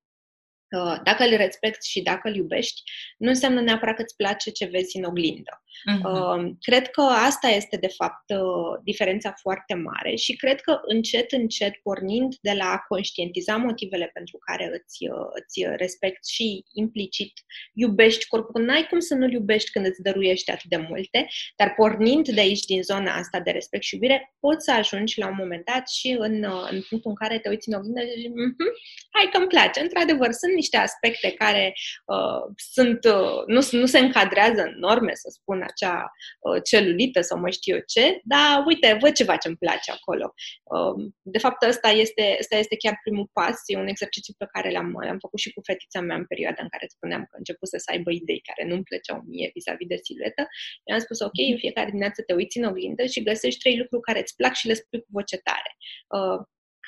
dacă 1.05 1.25
îl 1.25 1.37
respecti 1.37 1.89
și 1.89 2.03
dacă 2.03 2.29
îl 2.29 2.35
iubești, 2.35 2.83
nu 3.19 3.29
înseamnă 3.29 3.61
neapărat 3.61 3.97
că 3.97 4.03
îți 4.03 4.17
place 4.17 4.51
ce 4.51 4.65
vezi 4.65 4.97
în 4.97 5.05
oglindă. 5.05 5.63
Uh-huh. 5.79 6.57
Cred 6.61 6.91
că 6.91 7.01
asta 7.01 7.49
este, 7.49 7.77
de 7.77 7.89
fapt, 7.97 8.31
uh, 8.31 8.81
diferența 8.85 9.35
foarte 9.41 9.75
mare 9.75 10.15
și 10.15 10.37
cred 10.37 10.61
că 10.61 10.81
încet, 10.83 11.33
încet, 11.33 11.75
pornind 11.83 12.35
de 12.41 12.53
la 12.53 12.65
a 12.65 12.85
conștientiza 12.89 13.57
motivele 13.57 14.11
pentru 14.13 14.39
care 14.47 14.71
îți, 14.73 15.09
uh, 15.11 15.27
îți 15.35 15.77
respecti 15.77 16.33
și 16.33 16.65
implicit 16.73 17.33
iubești 17.75 18.27
corpul, 18.27 18.63
n-ai 18.63 18.87
cum 18.87 18.99
să 18.99 19.15
nu-l 19.15 19.33
iubești 19.33 19.71
când 19.71 19.87
îți 19.87 20.03
dăruiești 20.03 20.51
atât 20.51 20.71
de 20.71 20.77
multe, 20.77 21.29
dar 21.57 21.75
pornind 21.75 22.29
de 22.29 22.41
aici, 22.41 22.65
din 22.65 22.83
zona 22.83 23.15
asta 23.15 23.41
de 23.41 23.51
respect 23.51 23.83
și 23.83 23.95
iubire, 23.95 24.35
poți 24.41 24.65
să 24.65 24.73
ajungi 24.73 25.19
la 25.19 25.27
un 25.27 25.37
moment 25.39 25.65
dat 25.65 25.89
și 25.89 26.17
în, 26.19 26.45
uh, 26.45 26.69
în 26.71 26.81
punctul 26.89 27.11
în 27.11 27.15
care 27.15 27.39
te 27.39 27.49
uiți 27.49 27.69
în 27.69 27.75
oglindă 27.75 28.01
și 28.01 28.21
zici, 28.21 28.31
mm-hmm, 28.31 28.73
hai 29.11 29.29
că 29.33 29.39
îmi 29.39 29.47
place. 29.47 29.81
Într-adevăr, 29.81 30.33
sunt 30.33 30.53
niște 30.61 30.77
aspecte 30.77 31.29
care 31.43 31.73
uh, 32.15 32.43
sunt, 32.75 33.05
uh, 33.05 33.41
nu, 33.55 33.61
nu 33.81 33.87
se 33.95 33.99
încadrează 33.99 34.63
în 34.69 34.75
norme, 34.87 35.13
să 35.15 35.29
spun 35.39 35.59
acea 35.71 35.97
uh, 36.41 36.59
celulită 36.71 37.21
sau 37.21 37.37
mai 37.39 37.53
știu 37.53 37.75
eu 37.75 37.83
ce, 37.87 38.21
dar 38.33 38.65
uite, 38.67 38.99
văd 39.01 39.13
ceva 39.13 39.37
ce 39.37 39.49
îmi 39.49 39.63
place 39.65 39.91
acolo. 39.91 40.27
Uh, 40.75 40.95
de 41.23 41.39
fapt, 41.45 41.61
ăsta 41.63 41.89
este, 42.05 42.37
ăsta 42.43 42.57
este 42.57 42.77
chiar 42.77 42.95
primul 43.05 43.29
pas, 43.33 43.57
e 43.67 43.77
un 43.85 43.93
exercițiu 43.95 44.35
pe 44.39 44.49
care 44.53 44.69
l-am, 44.71 44.89
l-am 45.09 45.19
făcut 45.25 45.41
și 45.45 45.53
cu 45.55 45.61
fetița 45.69 46.01
mea 46.01 46.17
în 46.17 46.27
perioada 46.33 46.61
în 46.63 46.69
care 46.75 46.87
spuneam 46.97 47.23
că 47.31 47.35
început 47.37 47.69
să 47.69 47.79
aibă 47.93 48.11
idei 48.11 48.41
care 48.51 48.69
nu-mi 48.69 48.89
plăceau 48.89 49.19
mie 49.33 49.51
vis-a-vis 49.55 49.91
de 49.93 49.99
siluetă. 50.05 50.43
I-am 50.89 51.03
spus, 51.07 51.19
ok, 51.21 51.39
în 51.53 51.59
fiecare 51.65 51.87
dimineață 51.87 52.23
te 52.23 52.33
uiți 52.39 52.59
în 52.59 52.65
oglindă 52.71 53.05
și 53.13 53.23
găsești 53.23 53.61
trei 53.63 53.77
lucruri 53.79 54.03
care 54.09 54.21
îți 54.21 54.37
plac 54.37 54.55
și 54.55 54.67
le 54.67 54.75
spui 54.75 55.01
cu 55.01 55.11
voce 55.11 55.39
tare. 55.49 55.71
Uh, 56.17 56.39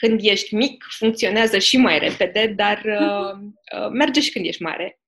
când 0.01 0.21
ești 0.23 0.55
mic, 0.55 0.87
funcționează 0.99 1.59
și 1.59 1.77
mai 1.77 1.99
repede, 1.99 2.53
dar 2.57 2.83
uh, 2.85 3.39
uh, 3.79 3.89
merge 3.93 4.21
și 4.21 4.33
când 4.33 4.45
ești 4.45 4.63
mare. 4.63 5.01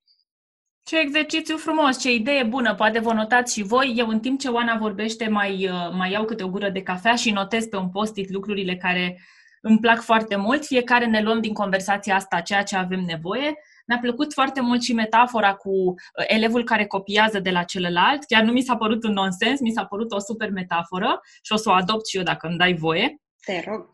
Ce 0.85 0.99
exercițiu 0.99 1.57
frumos, 1.57 2.01
ce 2.01 2.13
idee 2.13 2.43
bună, 2.43 2.75
poate 2.75 2.99
vă 2.99 3.13
notați 3.13 3.55
și 3.55 3.63
voi. 3.63 3.95
Eu 3.97 4.09
în 4.09 4.21
timp 4.21 4.41
ce 4.41 4.49
Oana 4.49 4.77
vorbește 4.77 5.29
mai, 5.29 5.69
uh, 5.69 5.91
mai 5.93 6.11
iau 6.11 6.25
câte 6.25 6.43
o 6.43 6.49
gură 6.49 6.69
de 6.71 6.83
cafea 6.83 7.15
și 7.15 7.31
notez 7.31 7.67
pe 7.67 7.77
un 7.77 7.91
post-it 7.91 8.31
lucrurile 8.31 8.77
care 8.77 9.21
îmi 9.61 9.79
plac 9.79 10.01
foarte 10.01 10.37
mult. 10.37 10.65
Fiecare 10.65 11.07
ne 11.07 11.23
luăm 11.23 11.41
din 11.41 11.53
conversația 11.53 12.15
asta 12.15 12.41
ceea 12.41 12.63
ce 12.63 12.77
avem 12.77 13.01
nevoie. 13.01 13.55
Mi-a 13.87 13.99
plăcut 13.99 14.33
foarte 14.33 14.61
mult 14.61 14.83
și 14.83 14.93
metafora 14.93 15.55
cu 15.55 15.71
uh, 15.71 15.95
elevul 16.27 16.65
care 16.65 16.87
copiază 16.87 17.41
de 17.41 17.51
la 17.51 17.63
celălalt. 17.63 18.25
Chiar 18.25 18.43
nu 18.43 18.53
mi 18.53 18.63
s-a 18.63 18.77
părut 18.77 19.05
un 19.05 19.13
nonsens, 19.13 19.61
mi 19.61 19.73
s-a 19.73 19.85
părut 19.85 20.13
o 20.13 20.19
super 20.19 20.51
metaforă 20.51 21.21
și 21.43 21.53
o 21.53 21.57
să 21.57 21.69
o 21.69 21.73
adopt 21.73 22.07
și 22.07 22.17
eu 22.17 22.23
dacă 22.23 22.47
îmi 22.47 22.59
dai 22.59 22.75
voie. 22.75 23.17
Te 23.45 23.63
rog. 23.67 23.89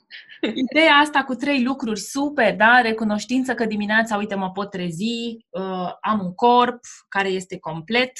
Ideea 0.55 0.95
asta 0.95 1.25
cu 1.25 1.35
trei 1.35 1.63
lucruri 1.63 2.01
super, 2.01 2.57
da? 2.57 2.81
Recunoștință 2.81 3.55
că 3.55 3.65
dimineața, 3.65 4.17
uite, 4.17 4.35
mă 4.35 4.51
pot 4.51 4.71
trezi, 4.71 5.37
uh, 5.49 5.93
am 6.01 6.21
un 6.21 6.35
corp 6.35 6.81
care 7.09 7.29
este 7.29 7.59
complet, 7.59 8.13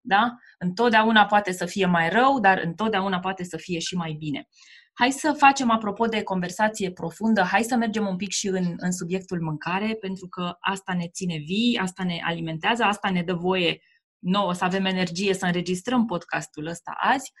da? 0.00 0.34
Întotdeauna 0.58 1.26
poate 1.26 1.52
să 1.52 1.66
fie 1.66 1.86
mai 1.86 2.08
rău, 2.08 2.40
dar 2.40 2.60
întotdeauna 2.64 3.20
poate 3.20 3.44
să 3.44 3.56
fie 3.56 3.78
și 3.78 3.96
mai 3.96 4.12
bine. 4.18 4.48
Hai 4.92 5.10
să 5.10 5.34
facem, 5.36 5.70
apropo 5.70 6.06
de 6.06 6.22
conversație 6.22 6.90
profundă, 6.90 7.42
hai 7.42 7.62
să 7.62 7.76
mergem 7.76 8.06
un 8.06 8.16
pic 8.16 8.30
și 8.30 8.46
în, 8.46 8.74
în 8.76 8.92
subiectul 8.92 9.40
mâncare, 9.40 9.94
pentru 10.00 10.28
că 10.28 10.56
asta 10.60 10.94
ne 10.94 11.08
ține 11.08 11.36
vii, 11.36 11.78
asta 11.82 12.04
ne 12.04 12.20
alimentează, 12.24 12.82
asta 12.82 13.10
ne 13.10 13.22
dă 13.22 13.34
voie 13.34 13.80
nouă 14.18 14.52
să 14.52 14.64
avem 14.64 14.84
energie 14.84 15.34
să 15.34 15.46
înregistrăm 15.46 16.06
podcastul 16.06 16.66
ăsta 16.66 16.96
azi. 16.96 17.32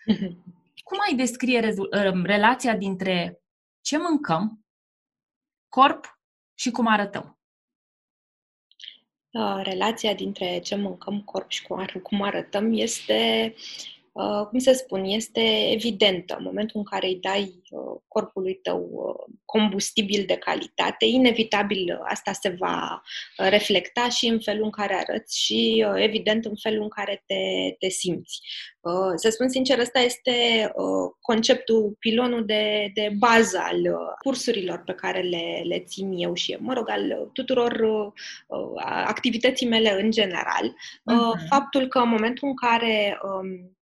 Cum 0.88 0.98
ai 1.08 1.14
descrie 1.14 1.60
rezu- 1.60 1.88
ă, 1.92 2.22
relația 2.24 2.76
dintre 2.76 3.40
ce 3.80 3.98
mâncăm, 3.98 4.64
corp 5.68 6.20
și 6.54 6.70
cum 6.70 6.86
arătăm? 6.86 7.38
Uh, 9.30 9.60
relația 9.62 10.14
dintre 10.14 10.58
ce 10.58 10.74
mâncăm, 10.74 11.22
corp 11.22 11.50
și 11.50 11.66
cum 12.02 12.22
arătăm 12.22 12.72
este 12.72 13.54
Uh, 13.54 13.95
cum 14.48 14.58
să 14.58 14.72
spun, 14.72 15.04
este 15.04 15.70
evidentă. 15.70 16.34
În 16.38 16.44
momentul 16.44 16.78
în 16.78 16.84
care 16.84 17.06
îi 17.06 17.18
dai 17.20 17.62
uh, 17.70 18.00
corpului 18.08 18.54
tău 18.54 18.88
uh, 18.92 19.34
combustibil 19.44 20.24
de 20.26 20.36
calitate, 20.36 21.04
inevitabil 21.04 21.98
asta 22.04 22.32
se 22.32 22.56
va 22.58 23.02
reflecta 23.36 24.08
și 24.08 24.26
în 24.26 24.40
felul 24.40 24.64
în 24.64 24.70
care 24.70 24.94
arăți 24.94 25.40
și, 25.40 25.86
evident, 25.94 26.44
în 26.44 26.54
felul 26.62 26.82
în 26.82 26.88
care 26.88 27.22
te, 27.26 27.74
te 27.78 27.88
simți. 27.88 28.40
Să 29.14 29.30
spun 29.30 29.48
sincer, 29.48 29.78
ăsta 29.78 29.98
este 29.98 30.32
conceptul, 31.20 31.96
pilonul 31.98 32.44
de, 32.44 32.90
de 32.94 33.10
bază 33.18 33.58
al 33.62 33.96
cursurilor 34.22 34.82
pe 34.84 34.92
care 34.92 35.20
le, 35.20 35.62
le 35.64 35.78
țin 35.78 36.12
eu 36.12 36.34
și 36.34 36.52
eu, 36.52 36.58
mă 36.62 36.72
rog, 36.72 36.90
al 36.90 37.30
tuturor 37.32 37.86
activității 39.04 39.68
mele 39.68 40.02
în 40.02 40.10
general. 40.10 40.74
Uh-huh. 40.74 41.48
Faptul 41.48 41.88
că 41.88 41.98
în 41.98 42.08
momentul 42.08 42.48
în 42.48 42.54
care 42.54 43.18
um, 43.22 43.75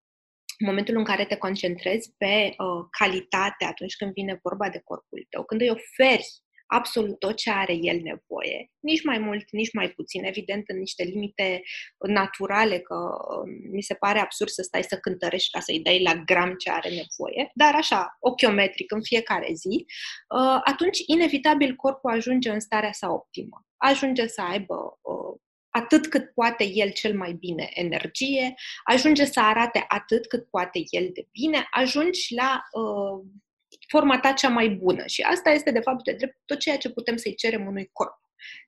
în 0.58 0.66
momentul 0.66 0.96
în 0.96 1.04
care 1.04 1.24
te 1.24 1.36
concentrezi 1.36 2.14
pe 2.18 2.54
uh, 2.58 2.86
calitate 2.98 3.64
atunci 3.64 3.96
când 3.96 4.12
vine 4.12 4.38
vorba 4.42 4.68
de 4.68 4.80
corpul 4.84 5.26
tău, 5.30 5.44
când 5.44 5.60
îi 5.60 5.70
oferi 5.70 6.26
absolut 6.66 7.18
tot 7.18 7.36
ce 7.36 7.50
are 7.50 7.72
el 7.72 8.00
nevoie, 8.02 8.70
nici 8.80 9.04
mai 9.04 9.18
mult, 9.18 9.50
nici 9.50 9.72
mai 9.72 9.88
puțin, 9.90 10.24
evident 10.24 10.68
în 10.68 10.78
niște 10.78 11.02
limite 11.02 11.62
naturale, 12.08 12.78
că 12.78 12.94
uh, 12.94 13.52
mi 13.70 13.82
se 13.82 13.94
pare 13.94 14.18
absurd 14.18 14.50
să 14.50 14.62
stai 14.62 14.82
să 14.82 14.98
cântărești 14.98 15.50
ca 15.50 15.60
să-i 15.60 15.80
dai 15.80 16.02
la 16.02 16.14
gram 16.14 16.54
ce 16.54 16.70
are 16.70 16.88
nevoie, 16.88 17.50
dar 17.54 17.74
așa, 17.74 18.16
ochiometric 18.20 18.92
în 18.92 19.02
fiecare 19.02 19.52
zi, 19.54 19.84
uh, 20.28 20.60
atunci 20.64 20.98
inevitabil 21.06 21.74
corpul 21.74 22.10
ajunge 22.10 22.50
în 22.50 22.60
starea 22.60 22.92
sa 22.92 23.10
optimă. 23.10 23.66
Ajunge 23.76 24.26
să 24.26 24.42
aibă 24.42 24.98
uh, 25.00 25.40
atât 25.76 26.06
cât 26.06 26.34
poate 26.34 26.64
el 26.64 26.90
cel 26.90 27.16
mai 27.16 27.32
bine 27.32 27.68
energie, 27.72 28.54
ajunge 28.84 29.24
să 29.24 29.40
arate 29.40 29.84
atât 29.88 30.26
cât 30.26 30.50
poate 30.50 30.82
el 30.90 31.10
de 31.12 31.28
bine, 31.30 31.66
ajungi 31.70 32.34
la 32.34 32.62
uh, 32.72 33.26
forma 33.88 34.18
ta 34.18 34.32
cea 34.32 34.48
mai 34.48 34.68
bună. 34.68 35.06
Și 35.06 35.22
asta 35.22 35.50
este, 35.50 35.70
de 35.70 35.80
fapt, 35.80 36.04
de 36.04 36.12
drept 36.12 36.38
tot 36.44 36.58
ceea 36.58 36.76
ce 36.76 36.90
putem 36.90 37.16
să-i 37.16 37.34
cerem 37.34 37.66
unui 37.66 37.90
corp. 37.92 38.18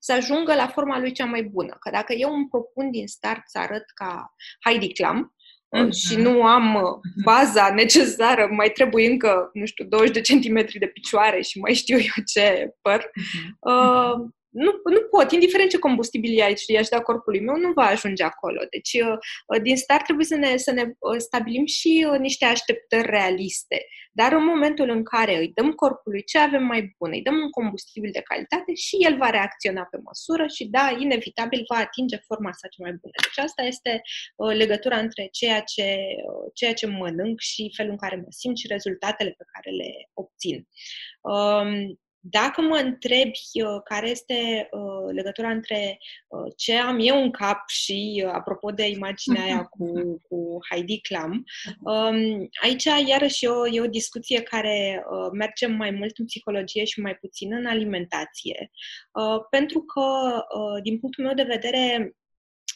Să 0.00 0.12
ajungă 0.12 0.54
la 0.54 0.66
forma 0.66 0.98
lui 0.98 1.12
cea 1.12 1.24
mai 1.24 1.42
bună. 1.42 1.76
Că 1.80 1.90
dacă 1.90 2.12
eu 2.12 2.34
îmi 2.34 2.48
propun 2.48 2.90
din 2.90 3.06
start 3.06 3.42
să 3.44 3.58
arăt 3.58 3.84
ca 3.94 4.34
Heidi 4.64 4.92
Klum, 4.92 5.34
uh, 5.68 5.92
și 5.92 6.12
mhm. 6.12 6.22
nu 6.22 6.42
am 6.42 6.74
uh, 6.74 6.82
mhm. 6.82 7.22
baza 7.24 7.70
necesară, 7.74 8.48
mai 8.50 8.70
trebuie 8.70 9.10
încă, 9.10 9.50
nu 9.52 9.66
știu, 9.66 9.84
20 9.84 10.14
de 10.14 10.20
centimetri 10.20 10.78
de 10.78 10.86
picioare 10.86 11.40
și 11.40 11.58
mai 11.58 11.74
știu 11.74 11.96
eu 11.98 12.24
ce 12.34 12.74
păr, 12.82 13.10
mhm. 13.14 13.56
uh, 13.60 14.28
nu, 14.56 14.70
nu 14.84 15.00
pot, 15.10 15.32
indiferent 15.32 15.70
ce 15.70 15.78
combustibil 15.78 16.32
i-aș 16.66 16.88
da 16.88 17.00
corpului 17.00 17.40
meu, 17.40 17.56
nu 17.56 17.72
va 17.72 17.82
ajunge 17.82 18.22
acolo. 18.22 18.60
Deci, 18.70 18.92
uh, 18.92 19.16
uh, 19.46 19.62
din 19.62 19.76
start 19.76 20.04
trebuie 20.04 20.26
să 20.26 20.36
ne, 20.36 20.56
să 20.56 20.72
ne 20.72 20.82
uh, 20.82 21.18
stabilim 21.18 21.66
și 21.66 22.06
niște 22.18 22.44
așteptări 22.44 23.10
realiste. 23.10 23.86
Dar 24.12 24.32
în 24.32 24.44
momentul 24.44 24.88
în 24.90 25.02
care 25.04 25.38
îi 25.38 25.52
dăm 25.54 25.72
corpului 25.72 26.24
ce 26.24 26.38
avem 26.38 26.64
mai 26.64 26.94
bun, 26.98 27.10
îi 27.12 27.22
dăm 27.22 27.34
un 27.34 27.50
combustibil 27.50 28.10
de 28.12 28.20
calitate 28.20 28.74
și 28.74 28.96
el 29.00 29.16
va 29.16 29.30
reacționa 29.30 29.84
pe 29.90 29.98
măsură 30.04 30.46
și, 30.46 30.64
da, 30.64 30.96
inevitabil 30.98 31.64
va 31.68 31.76
atinge 31.76 32.16
forma 32.16 32.52
sa 32.52 32.68
cea 32.68 32.82
mai 32.82 32.92
bună. 33.00 33.12
Deci 33.22 33.44
asta 33.44 33.62
este 33.62 34.00
legătura 34.62 34.98
între 34.98 35.28
ceea 35.32 35.60
ce, 35.60 35.96
ceea 36.54 36.74
ce 36.74 36.86
mănânc 36.86 37.40
și 37.40 37.72
felul 37.76 37.90
în 37.90 37.98
care 37.98 38.16
mă 38.16 38.28
simt 38.28 38.56
și 38.58 38.66
rezultatele 38.66 39.30
pe 39.30 39.44
care 39.52 39.70
le 39.76 39.90
obțin. 40.12 40.68
Um, 41.20 41.98
dacă 42.30 42.60
mă 42.60 42.76
întrebi 42.76 43.40
uh, 43.52 43.80
care 43.84 44.08
este 44.08 44.68
uh, 44.70 45.14
legătura 45.14 45.50
între 45.50 45.98
uh, 46.26 46.52
ce 46.56 46.76
am 46.76 46.98
eu 47.00 47.22
în 47.22 47.30
cap 47.30 47.68
și, 47.68 48.26
apropo 48.32 48.70
de 48.70 48.88
imaginea 48.88 49.42
aia 49.42 49.64
cu, 49.74 49.86
cu 50.28 50.58
Heidi 50.70 51.00
Klum, 51.00 51.44
um, 51.80 52.48
aici 52.62 52.84
iarăși 53.06 53.44
e 53.44 53.48
o, 53.48 53.66
e 53.66 53.80
o 53.80 53.86
discuție 53.86 54.42
care 54.42 55.04
merge 55.32 55.66
mai 55.66 55.90
mult 55.90 56.18
în 56.18 56.24
psihologie 56.24 56.84
și 56.84 57.00
mai 57.00 57.14
puțin 57.14 57.52
în 57.52 57.66
alimentație, 57.66 58.70
pentru 59.50 59.80
că, 59.80 60.02
din 60.82 60.98
punctul 60.98 61.24
meu 61.24 61.34
de 61.34 61.42
vedere, 61.42 62.14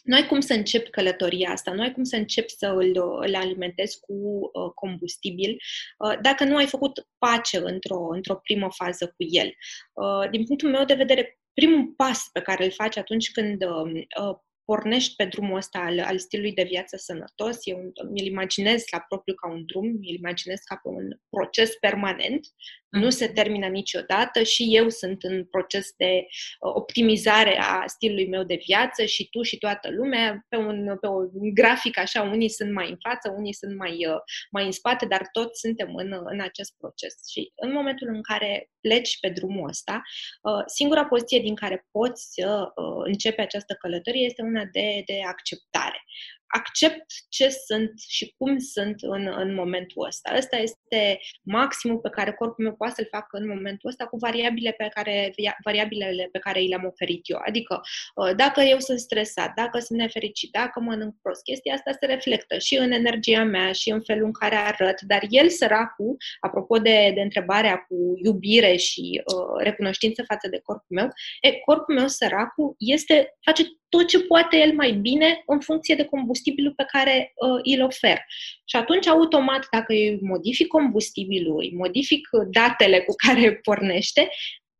nu 0.03 0.15
ai 0.15 0.27
cum 0.27 0.41
să 0.41 0.55
începi 0.55 0.91
călătoria 0.91 1.51
asta, 1.51 1.73
nu 1.73 1.83
ai 1.83 1.93
cum 1.93 2.05
să 2.05 2.17
începi 2.17 2.51
să 2.51 2.67
îl, 2.67 3.19
îl 3.21 3.35
alimentezi 3.35 4.01
cu 4.01 4.13
uh, 4.13 4.71
combustibil 4.75 5.57
uh, 5.99 6.19
dacă 6.23 6.45
nu 6.45 6.57
ai 6.57 6.67
făcut 6.67 7.07
pace 7.19 7.59
într-o, 7.59 8.09
într-o 8.11 8.35
primă 8.35 8.69
fază 8.73 9.07
cu 9.07 9.25
el. 9.31 9.55
Uh, 9.93 10.31
din 10.31 10.45
punctul 10.45 10.71
meu 10.71 10.85
de 10.85 10.95
vedere, 10.95 11.39
primul 11.53 11.93
pas 11.97 12.29
pe 12.33 12.41
care 12.41 12.65
îl 12.65 12.71
faci 12.71 12.97
atunci 12.97 13.31
când 13.31 13.65
uh, 13.65 14.03
uh 14.21 14.39
pornești 14.71 15.15
pe 15.17 15.25
drumul 15.25 15.57
ăsta 15.57 15.79
al, 15.79 16.01
al 16.01 16.19
stilului 16.19 16.53
de 16.53 16.63
viață 16.63 16.97
sănătos, 16.97 17.57
eu 17.63 17.93
mi-l 18.11 18.27
imaginez 18.27 18.83
la 18.91 19.01
propriu 19.09 19.35
ca 19.35 19.51
un 19.51 19.67
drum, 19.67 19.87
mi-l 19.87 20.15
imaginez 20.15 20.59
ca 20.59 20.77
pe 20.83 20.89
un 20.89 21.09
proces 21.29 21.71
permanent, 21.81 22.47
mm. 22.47 22.80
Nu 22.91 23.11
se 23.11 23.29
termină 23.29 23.67
niciodată 23.67 24.43
și 24.43 24.69
eu 24.71 24.89
sunt 24.89 25.23
în 25.23 25.45
proces 25.45 25.93
de 25.97 26.27
uh, 26.27 26.73
optimizare 26.75 27.59
a 27.61 27.87
stilului 27.87 28.29
meu 28.29 28.43
de 28.43 28.61
viață 28.67 29.05
și 29.05 29.29
tu 29.29 29.43
și 29.43 29.59
toată 29.59 29.91
lumea, 29.91 30.47
pe 30.49 30.57
un, 30.57 30.97
pe 31.01 31.07
un 31.07 31.55
grafic 31.55 31.99
așa, 31.99 32.23
unii 32.23 32.49
sunt 32.49 32.73
mai 32.73 32.91
în 32.91 32.97
față, 33.01 33.35
unii 33.37 33.55
sunt 33.55 33.77
mai, 33.77 34.07
uh, 34.07 34.21
mai 34.51 34.65
în 34.65 34.73
spate, 34.73 35.07
dar 35.07 35.29
toți 35.33 35.61
suntem 35.61 35.95
în, 35.95 36.21
în 36.25 36.41
acest 36.41 36.75
proces. 36.79 37.15
Și 37.33 37.53
în 37.55 37.73
momentul 37.73 38.09
în 38.09 38.23
care 38.23 38.71
pleci 38.81 39.19
pe 39.21 39.29
drumul 39.29 39.69
ăsta, 39.69 40.03
uh, 40.43 40.63
singura 40.67 41.05
poziție 41.05 41.41
din 41.41 41.55
care 41.55 41.87
poți 41.91 42.29
să 42.33 42.73
începi 43.05 43.41
această 43.41 43.75
călătorie 43.75 44.25
este 44.25 44.43
una 44.43 44.65
de, 44.73 45.03
de 45.07 45.21
acceptare 45.27 46.05
accept 46.51 47.05
ce 47.29 47.49
sunt 47.49 47.93
și 48.09 48.35
cum 48.39 48.59
sunt 48.59 48.95
în, 49.01 49.33
în 49.37 49.55
momentul 49.55 50.07
ăsta. 50.07 50.35
Ăsta 50.37 50.57
este 50.57 51.21
maximul 51.43 51.99
pe 51.99 52.09
care 52.09 52.33
corpul 52.33 52.65
meu 52.65 52.75
poate 52.75 52.95
să-l 52.95 53.09
facă 53.11 53.37
în 53.37 53.49
momentul 53.49 53.89
ăsta 53.89 54.07
cu 54.07 54.17
variabile 54.17 54.71
pe 54.71 54.89
care, 54.95 55.33
variabilele 55.65 56.29
pe 56.33 56.39
care 56.39 56.63
i 56.63 56.69
le-am 56.69 56.85
oferit 56.87 57.23
eu. 57.25 57.39
Adică, 57.47 57.81
uh, 58.15 58.35
dacă 58.37 58.61
eu 58.61 58.79
sunt 58.79 58.99
stresat, 58.99 59.53
dacă 59.55 59.79
sunt 59.79 59.99
nefericit, 59.99 60.51
dacă 60.51 60.81
mănânc 60.81 61.15
prost, 61.23 61.43
chestia 61.43 61.75
asta 61.75 61.91
se 62.01 62.07
reflectă 62.07 62.59
și 62.59 62.77
în 62.77 62.93
energia 62.93 63.45
mea 63.45 63.73
și 63.73 63.91
în 63.91 64.03
felul 64.03 64.25
în 64.25 64.33
care 64.33 64.55
arăt, 64.55 65.01
dar 65.01 65.23
el, 65.29 65.49
săracul, 65.49 66.17
apropo 66.41 66.79
de, 66.79 67.13
de 67.15 67.21
întrebarea 67.21 67.77
cu 67.77 67.97
iubire 68.25 68.77
și 68.77 69.23
uh, 69.25 69.63
recunoștință 69.63 70.23
față 70.27 70.49
de 70.49 70.61
corpul 70.63 70.97
meu, 70.97 71.09
e, 71.41 71.53
corpul 71.53 71.95
meu, 71.95 72.07
săracul, 72.07 72.75
este, 72.79 73.37
face 73.41 73.63
tot 73.91 74.07
ce 74.07 74.21
poate 74.21 74.57
el 74.57 74.73
mai 74.75 74.93
bine 74.93 75.43
în 75.47 75.61
funcție 75.61 75.95
de 75.95 76.05
combustibilul 76.05 76.73
pe 76.77 76.85
care 76.87 77.33
uh, 77.35 77.77
îl 77.77 77.85
ofer. 77.85 78.19
Și 78.65 78.77
atunci, 78.77 79.07
automat, 79.07 79.67
dacă 79.71 79.93
îi 79.93 80.19
modific 80.21 80.67
combustibilul, 80.67 81.59
îi 81.59 81.73
modific 81.77 82.29
datele 82.51 83.01
cu 83.01 83.15
care 83.27 83.55
pornește, 83.67 84.29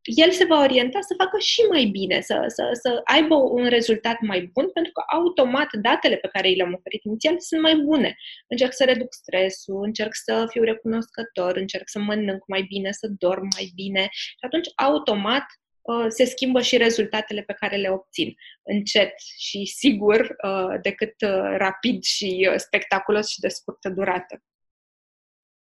el 0.03 0.31
se 0.31 0.45
va 0.45 0.59
orienta 0.59 0.99
să 1.01 1.13
facă 1.17 1.37
și 1.39 1.61
mai 1.69 1.85
bine, 1.85 2.21
să, 2.21 2.43
să, 2.47 2.69
să 2.81 3.01
aibă 3.03 3.35
un 3.35 3.67
rezultat 3.67 4.17
mai 4.21 4.49
bun, 4.53 4.69
pentru 4.71 4.91
că 4.91 5.03
automat 5.07 5.67
datele 5.81 6.15
pe 6.15 6.27
care 6.27 6.49
i 6.49 6.55
le-am 6.55 6.73
oferit 6.73 7.03
inițial 7.03 7.35
sunt 7.39 7.61
mai 7.61 7.75
bune. 7.75 8.15
Încerc 8.47 8.73
să 8.73 8.83
reduc 8.83 9.13
stresul, 9.13 9.83
încerc 9.83 10.11
să 10.13 10.45
fiu 10.49 10.63
recunoscător, 10.63 11.55
încerc 11.55 11.89
să 11.89 11.99
mănânc 11.99 12.43
mai 12.47 12.61
bine, 12.61 12.91
să 12.91 13.07
dorm 13.17 13.47
mai 13.55 13.71
bine 13.75 14.07
și 14.11 14.45
atunci 14.45 14.67
automat 14.75 15.43
uh, 15.43 15.60
se 16.07 16.25
schimbă 16.25 16.61
și 16.61 16.77
rezultatele 16.77 17.41
pe 17.41 17.53
care 17.53 17.75
le 17.75 17.89
obțin. 17.89 18.33
Încet 18.63 19.13
și 19.37 19.65
sigur 19.65 20.19
uh, 20.19 20.79
decât 20.81 21.13
uh, 21.21 21.55
rapid 21.57 22.03
și 22.03 22.49
spectaculos 22.55 23.29
și 23.29 23.39
de 23.39 23.47
scurtă 23.47 23.89
durată. 23.89 24.43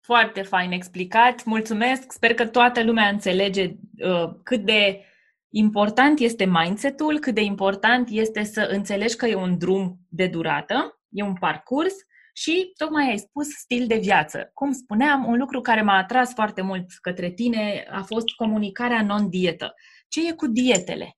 Foarte 0.05 0.41
fain 0.41 0.71
explicat. 0.71 1.43
Mulțumesc. 1.43 2.11
Sper 2.11 2.33
că 2.33 2.47
toată 2.47 2.83
lumea 2.83 3.07
înțelege 3.07 3.75
uh, 3.97 4.29
cât 4.43 4.65
de 4.65 5.05
important 5.49 6.19
este 6.19 6.45
mindset-ul, 6.45 7.19
cât 7.19 7.33
de 7.33 7.41
important 7.41 8.09
este 8.09 8.43
să 8.43 8.67
înțelegi 8.71 9.15
că 9.15 9.25
e 9.25 9.35
un 9.35 9.57
drum 9.57 9.99
de 10.09 10.27
durată, 10.27 11.01
e 11.09 11.23
un 11.23 11.33
parcurs 11.33 11.93
și 12.37 12.71
tocmai 12.77 13.09
ai 13.09 13.17
spus 13.17 13.47
stil 13.47 13.87
de 13.87 13.97
viață. 13.97 14.51
Cum 14.53 14.71
spuneam, 14.71 15.25
un 15.25 15.37
lucru 15.37 15.61
care 15.61 15.81
m-a 15.81 15.97
atras 15.97 16.33
foarte 16.33 16.61
mult 16.61 16.85
către 17.01 17.31
tine 17.31 17.87
a 17.89 18.01
fost 18.01 18.29
comunicarea 18.35 19.03
non-dietă. 19.03 19.73
Ce 20.07 20.27
e 20.27 20.31
cu 20.31 20.47
dietele? 20.47 21.17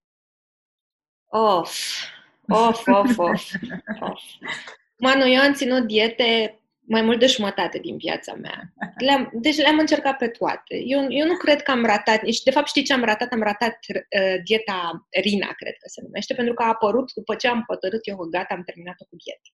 Of, 1.26 1.80
of, 2.48 2.88
of, 2.88 3.18
of. 3.18 3.52
of. 4.00 4.22
Manu, 4.98 5.28
eu 5.28 5.42
am 5.42 5.54
ținut 5.54 5.88
diete 5.88 6.60
mai 6.88 7.02
mult 7.02 7.20
de 7.20 7.26
jumătate 7.26 7.78
din 7.80 7.98
viața 7.98 8.34
mea. 8.34 8.74
Le-am, 8.98 9.30
deci 9.34 9.58
le-am 9.58 9.80
încercat 9.80 10.18
pe 10.18 10.28
toate. 10.28 10.76
Eu, 10.86 11.06
eu 11.10 11.26
nu 11.26 11.38
cred 11.38 11.62
că 11.62 11.72
am 11.72 11.86
ratat, 11.86 12.28
și 12.28 12.44
de 12.44 12.52
fapt 12.52 12.68
știi 12.68 12.84
ce 12.84 12.94
am 12.94 13.04
ratat? 13.04 13.32
Am 13.32 13.42
ratat 13.42 13.78
uh, 13.94 14.42
dieta 14.44 15.08
Rina, 15.22 15.52
cred 15.54 15.74
că 15.74 15.88
se 15.88 16.02
numește, 16.02 16.34
pentru 16.34 16.54
că 16.54 16.64
a 16.64 16.68
apărut 16.68 17.14
după 17.14 17.36
ce 17.36 17.48
am 17.48 17.64
hotărât 17.68 18.08
eu 18.08 18.18
că 18.18 18.26
gata, 18.26 18.54
am 18.54 18.64
terminat-o 18.64 19.06
cu 19.10 19.16
dieta. 19.24 19.50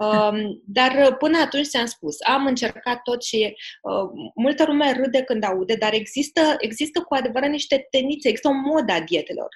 Um, 0.00 0.62
dar 0.66 1.06
uh, 1.06 1.16
până 1.18 1.38
atunci 1.38 1.66
ți-am 1.66 1.86
spus, 1.86 2.16
am 2.26 2.46
încercat 2.46 3.02
tot 3.02 3.22
și 3.22 3.56
uh, 3.82 4.30
multă 4.34 4.64
lume 4.66 4.92
râde 4.92 5.22
când 5.22 5.44
aude, 5.44 5.74
dar 5.74 5.92
există, 5.92 6.40
există 6.58 7.00
cu 7.00 7.14
adevărat 7.14 7.50
niște 7.50 7.86
tenițe, 7.90 8.28
există 8.28 8.48
o 8.48 8.52
modă 8.52 8.92
a 8.92 9.00
dietelor. 9.00 9.48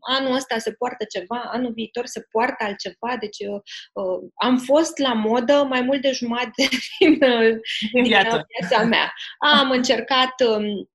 Anul 0.00 0.34
ăsta 0.34 0.58
se 0.58 0.72
poartă 0.72 1.04
ceva, 1.04 1.42
anul 1.52 1.72
viitor 1.72 2.06
se 2.06 2.26
poartă 2.30 2.64
altceva, 2.64 3.16
deci 3.20 3.38
uh, 3.38 3.60
uh 3.92 4.30
am 4.34 4.58
fost 4.58 4.98
la 4.98 5.12
modă 5.12 5.66
mai 5.68 5.80
mult 5.80 6.00
de 6.00 6.10
jumătate 6.10 6.68
din, 6.98 7.12
uh, 7.12 7.56
din 7.92 8.02
viața 8.02 8.82
mea. 8.84 9.12
Am 9.38 9.70
încercat 9.70 10.34
um, 10.48 10.88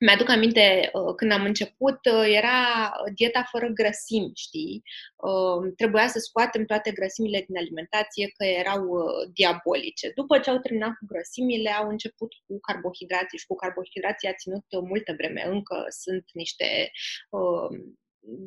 mi-aduc 0.00 0.28
aminte 0.28 0.90
uh, 0.92 1.14
când 1.16 1.32
am 1.32 1.44
început, 1.44 1.98
uh, 2.12 2.24
era 2.26 2.92
dieta 3.14 3.48
fără 3.50 3.68
grăsimi, 3.68 4.30
știi? 4.34 4.82
Uh, 5.16 5.72
trebuia 5.76 6.08
să 6.08 6.18
scoatem 6.18 6.64
toate 6.64 6.90
grăsimile 6.90 7.44
din 7.46 7.56
alimentație 7.56 8.26
că 8.36 8.44
erau 8.44 8.84
diabolice. 9.32 10.12
După 10.14 10.38
ce 10.38 10.50
au 10.50 10.58
terminat 10.58 10.88
cu 10.98 11.04
grăsimile, 11.06 11.70
au 11.70 11.88
început 11.88 12.32
cu 12.46 12.60
carbohidrații 12.60 13.38
și 13.38 13.46
cu 13.46 13.54
carbohidrații 13.54 14.28
a 14.28 14.34
ținut 14.34 14.64
multă 14.88 15.12
vreme. 15.16 15.44
Încă 15.46 15.84
sunt 15.88 16.24
niște 16.32 16.90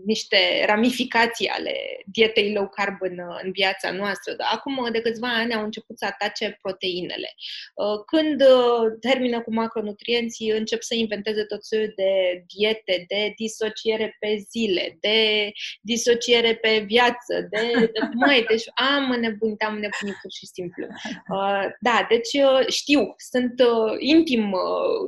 niște 0.06 0.66
ramificații 0.66 1.48
ale 1.48 1.76
dietei 2.06 2.54
low 2.54 2.68
carb 2.68 2.98
în, 3.00 3.20
în 3.44 3.52
viața 3.52 3.92
noastră. 3.92 4.34
Dar 4.34 4.48
acum, 4.52 4.88
de 4.92 5.02
câțiva 5.02 5.28
ani, 5.28 5.54
au 5.54 5.64
început 5.64 5.98
să 5.98 6.06
atace 6.06 6.58
proteinele. 6.62 7.34
Uh, 7.76 8.04
când 8.06 8.42
uh, 8.42 8.98
termină 9.00 9.42
cu 9.42 9.54
macronutrienții, 9.54 10.50
încep 10.50 10.82
să 10.82 10.96
inventeze 10.96 11.44
tot 11.44 11.66
soiul 11.66 11.94
de 11.96 12.44
diete, 12.56 13.06
de 13.08 13.34
disociere 13.36 14.18
pe 14.20 14.46
zile, 14.50 14.98
de 15.00 15.52
disociere 15.82 16.56
pe 16.56 16.84
viață, 16.88 17.48
de... 17.50 17.90
de 17.94 18.00
mai, 18.26 18.46
deci 18.50 18.66
am 18.74 19.12
înnebunit, 19.12 19.64
am 19.64 19.74
înnebunit 19.74 20.18
pur 20.22 20.32
și 20.32 20.46
simplu. 20.46 20.88
Uh, 21.30 21.66
da, 21.80 22.06
deci 22.10 22.30
știu, 22.68 23.14
sunt 23.18 23.54
intim, 24.00 24.52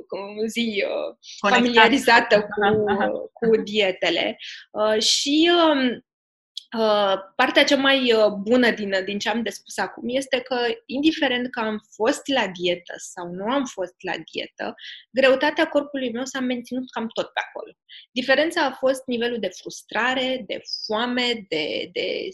cum 0.07 0.47
zi, 0.47 0.83
familiarizată 1.47 2.41
cu, 2.41 3.31
cu 3.33 3.61
dietele. 3.61 4.37
Uh, 4.71 5.01
și 5.01 5.51
um, 5.69 6.05
uh, 6.79 7.13
partea 7.35 7.63
cea 7.63 7.75
mai 7.75 8.13
uh, 8.13 8.31
bună 8.31 8.71
din, 8.71 8.93
din 9.05 9.19
ce 9.19 9.29
am 9.29 9.41
de 9.41 9.49
spus 9.49 9.77
acum 9.77 10.03
este 10.05 10.39
că, 10.39 10.57
indiferent 10.85 11.51
că 11.51 11.59
am 11.59 11.81
fost 11.95 12.27
la 12.27 12.47
dietă 12.47 12.93
sau 12.97 13.27
nu 13.31 13.51
am 13.51 13.65
fost 13.65 13.95
la 13.97 14.13
dietă, 14.31 14.75
greutatea 15.11 15.67
corpului 15.67 16.11
meu 16.11 16.25
s-a 16.25 16.39
menținut 16.39 16.91
cam 16.91 17.07
tot 17.07 17.25
pe 17.25 17.41
acolo. 17.47 17.71
Diferența 18.11 18.65
a 18.65 18.71
fost 18.71 19.03
nivelul 19.05 19.39
de 19.39 19.49
frustrare, 19.61 20.43
de 20.47 20.61
foame, 20.85 21.45
de, 21.47 21.89
de 21.91 22.27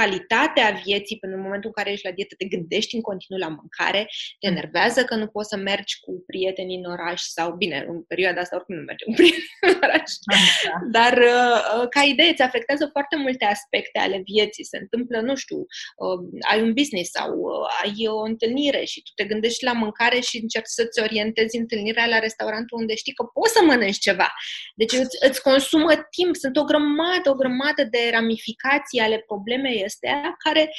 calitatea 0.00 0.80
vieții 0.84 1.18
până 1.18 1.34
în 1.34 1.40
momentul 1.46 1.70
în 1.72 1.76
care 1.78 1.92
ești 1.92 2.06
la 2.06 2.12
dietă, 2.12 2.34
te 2.38 2.44
gândești 2.44 2.94
în 2.94 3.00
continuu 3.00 3.40
la 3.46 3.54
mâncare, 3.58 4.02
te 4.40 4.46
enervează 4.46 5.04
că 5.04 5.14
nu 5.14 5.26
poți 5.26 5.48
să 5.48 5.56
mergi 5.56 6.00
cu 6.00 6.12
prietenii 6.26 6.76
în 6.76 6.90
oraș 6.94 7.20
sau, 7.22 7.48
bine, 7.62 7.84
în 7.88 8.02
perioada 8.02 8.40
asta 8.40 8.56
oricum 8.56 8.74
nu 8.74 8.82
mergem 8.82 9.08
cu 9.08 9.14
prietenii 9.20 9.58
în 9.60 9.74
oraș, 9.82 10.10
Așa. 10.32 10.74
dar 10.96 11.14
uh, 11.18 11.58
uh, 11.76 11.88
ca 11.88 12.02
idee 12.02 12.30
îți 12.30 12.42
afectează 12.42 12.88
foarte 12.92 13.16
multe 13.16 13.44
aspecte 13.44 13.98
ale 13.98 14.18
vieții. 14.24 14.64
Se 14.64 14.78
întâmplă, 14.78 15.20
nu 15.20 15.34
știu, 15.34 15.58
uh, 16.02 16.18
ai 16.50 16.62
un 16.62 16.72
business 16.72 17.10
sau 17.10 17.30
uh, 17.38 17.82
ai 17.82 18.06
o 18.06 18.20
întâlnire 18.20 18.84
și 18.84 19.02
tu 19.02 19.10
te 19.14 19.24
gândești 19.24 19.64
la 19.64 19.72
mâncare 19.72 20.20
și 20.20 20.36
încerci 20.42 20.76
să-ți 20.78 21.02
orientezi 21.02 21.56
întâlnirea 21.56 22.06
la 22.06 22.18
restaurantul 22.18 22.78
unde 22.78 22.94
știi 22.94 23.12
că 23.18 23.24
poți 23.24 23.52
să 23.52 23.60
mănânci 23.64 23.98
ceva. 23.98 24.28
Deci 24.74 24.92
îți, 24.92 25.16
îți 25.28 25.42
consumă 25.42 25.92
timp, 26.16 26.36
sunt 26.36 26.56
o 26.56 26.64
grămadă, 26.64 27.26
o 27.30 27.34
grămadă 27.34 27.82
de 27.90 28.02
ramificații 28.10 29.00
ale 29.00 29.18
problemei 29.18 29.85
astea, 29.86 30.34
care 30.44 30.70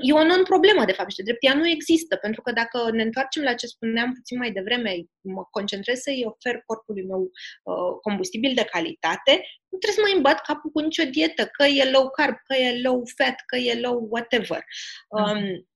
e 0.00 0.12
o 0.12 0.24
non-problemă, 0.24 0.84
de 0.84 0.92
fapt, 0.92 1.10
și 1.10 1.16
de 1.16 1.22
drept, 1.22 1.44
ea 1.44 1.54
nu 1.54 1.68
există, 1.68 2.16
pentru 2.16 2.42
că 2.42 2.52
dacă 2.52 2.90
ne 2.90 3.02
întoarcem 3.02 3.42
la 3.42 3.54
ce 3.54 3.66
spuneam 3.66 4.12
puțin 4.12 4.38
mai 4.38 4.52
devreme, 4.52 4.92
mă 5.20 5.42
concentrez 5.50 5.98
să-i 5.98 6.24
ofer 6.26 6.62
corpului 6.66 7.04
meu 7.04 7.20
uh, 7.20 7.98
combustibil 8.02 8.54
de 8.54 8.64
calitate, 8.64 9.32
nu 9.68 9.78
trebuie 9.78 9.98
să 9.98 10.06
mai 10.08 10.16
îmbat 10.16 10.40
capul 10.40 10.70
cu 10.70 10.80
nicio 10.80 11.04
dietă, 11.04 11.46
că 11.46 11.64
e 11.64 11.90
low 11.90 12.10
carb, 12.10 12.36
că 12.44 12.56
e 12.56 12.80
low 12.82 13.02
fat, 13.16 13.36
că 13.46 13.56
e 13.56 13.80
low 13.80 14.06
whatever. 14.10 14.62
Um, 15.08 15.68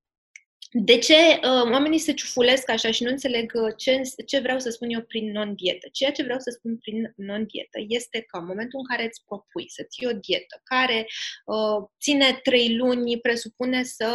de 0.75 0.99
ce 0.99 1.15
uh, 1.15 1.71
oamenii 1.73 1.99
se 1.99 2.13
ciufulesc 2.13 2.71
așa 2.71 2.91
și 2.91 3.03
nu 3.03 3.11
înțeleg 3.11 3.53
uh, 3.55 3.73
ce, 3.77 4.01
ce 4.27 4.39
vreau 4.39 4.59
să 4.59 4.71
spun 4.71 4.89
eu 4.91 5.03
prin 5.03 5.31
non-dietă? 5.31 5.89
Ceea 5.93 6.13
ce 6.13 6.23
vreau 6.23 6.39
să 6.39 6.51
spun 6.51 6.79
prin 6.79 7.13
non-dietă 7.17 7.79
este 7.89 8.21
că 8.21 8.39
în 8.39 8.47
momentul 8.47 8.79
în 8.79 8.85
care 8.85 9.05
îți 9.09 9.25
propui 9.27 9.71
să 9.71 9.87
ții 9.89 10.07
o 10.07 10.13
dietă 10.13 10.61
care 10.65 11.07
uh, 11.45 11.89
ține 12.01 12.41
trei 12.43 12.77
luni, 12.77 13.21
presupune 13.21 13.83
să 13.83 14.09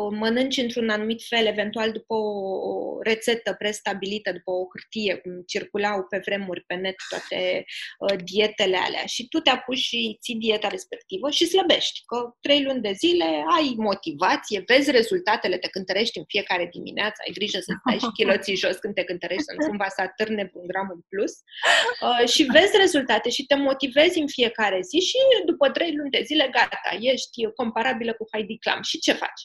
mănânci 0.00 0.56
într-un 0.56 0.88
anumit 0.88 1.22
fel, 1.28 1.46
eventual 1.46 1.92
după 1.92 2.14
o, 2.14 3.02
rețetă 3.02 3.54
prestabilită, 3.58 4.32
după 4.32 4.50
o 4.50 4.66
hârtie, 4.72 5.14
cum 5.14 5.42
circulau 5.46 6.06
pe 6.10 6.20
vremuri 6.24 6.64
pe 6.66 6.74
net 6.74 6.94
toate 7.08 7.64
uh, 7.98 8.18
dietele 8.24 8.76
alea 8.76 9.04
și 9.04 9.28
tu 9.28 9.38
te 9.38 9.50
apuci 9.50 9.78
și 9.78 10.18
ții 10.22 10.34
dieta 10.34 10.68
respectivă 10.68 11.30
și 11.30 11.46
slăbești, 11.46 12.02
că 12.06 12.16
trei 12.40 12.62
luni 12.62 12.80
de 12.80 12.92
zile 12.92 13.24
ai 13.56 13.74
motivație, 13.76 14.62
vezi 14.66 14.90
rezultatele, 14.90 15.58
te 15.58 15.68
cântărești 15.68 16.18
în 16.18 16.24
fiecare 16.28 16.68
dimineață, 16.72 17.22
ai 17.26 17.32
grijă 17.32 17.58
să 17.58 17.72
stai 17.80 17.98
și 17.98 18.16
chiloții 18.16 18.56
jos 18.56 18.76
când 18.76 18.94
te 18.94 19.04
cântărești, 19.04 19.44
să 19.44 19.54
nu 19.58 19.66
cumva 19.66 19.88
să 19.88 20.00
atârne 20.02 20.50
un 20.52 20.66
gram 20.66 20.88
în 20.94 21.00
plus 21.08 21.32
uh, 21.40 22.28
și 22.28 22.42
vezi 22.42 22.76
rezultate 22.76 23.30
și 23.30 23.46
te 23.46 23.54
motivezi 23.54 24.18
în 24.18 24.28
fiecare 24.28 24.80
zi 24.82 24.98
și 25.08 25.16
după 25.44 25.70
trei 25.70 25.94
luni 25.96 26.10
de 26.10 26.22
zile, 26.24 26.48
gata, 26.52 26.96
ești 27.00 27.52
comparabilă 27.54 28.12
cu 28.12 28.24
Heidi 28.32 28.58
Klum. 28.58 28.82
Și 28.82 28.98
ce 28.98 29.12
faci? 29.12 29.42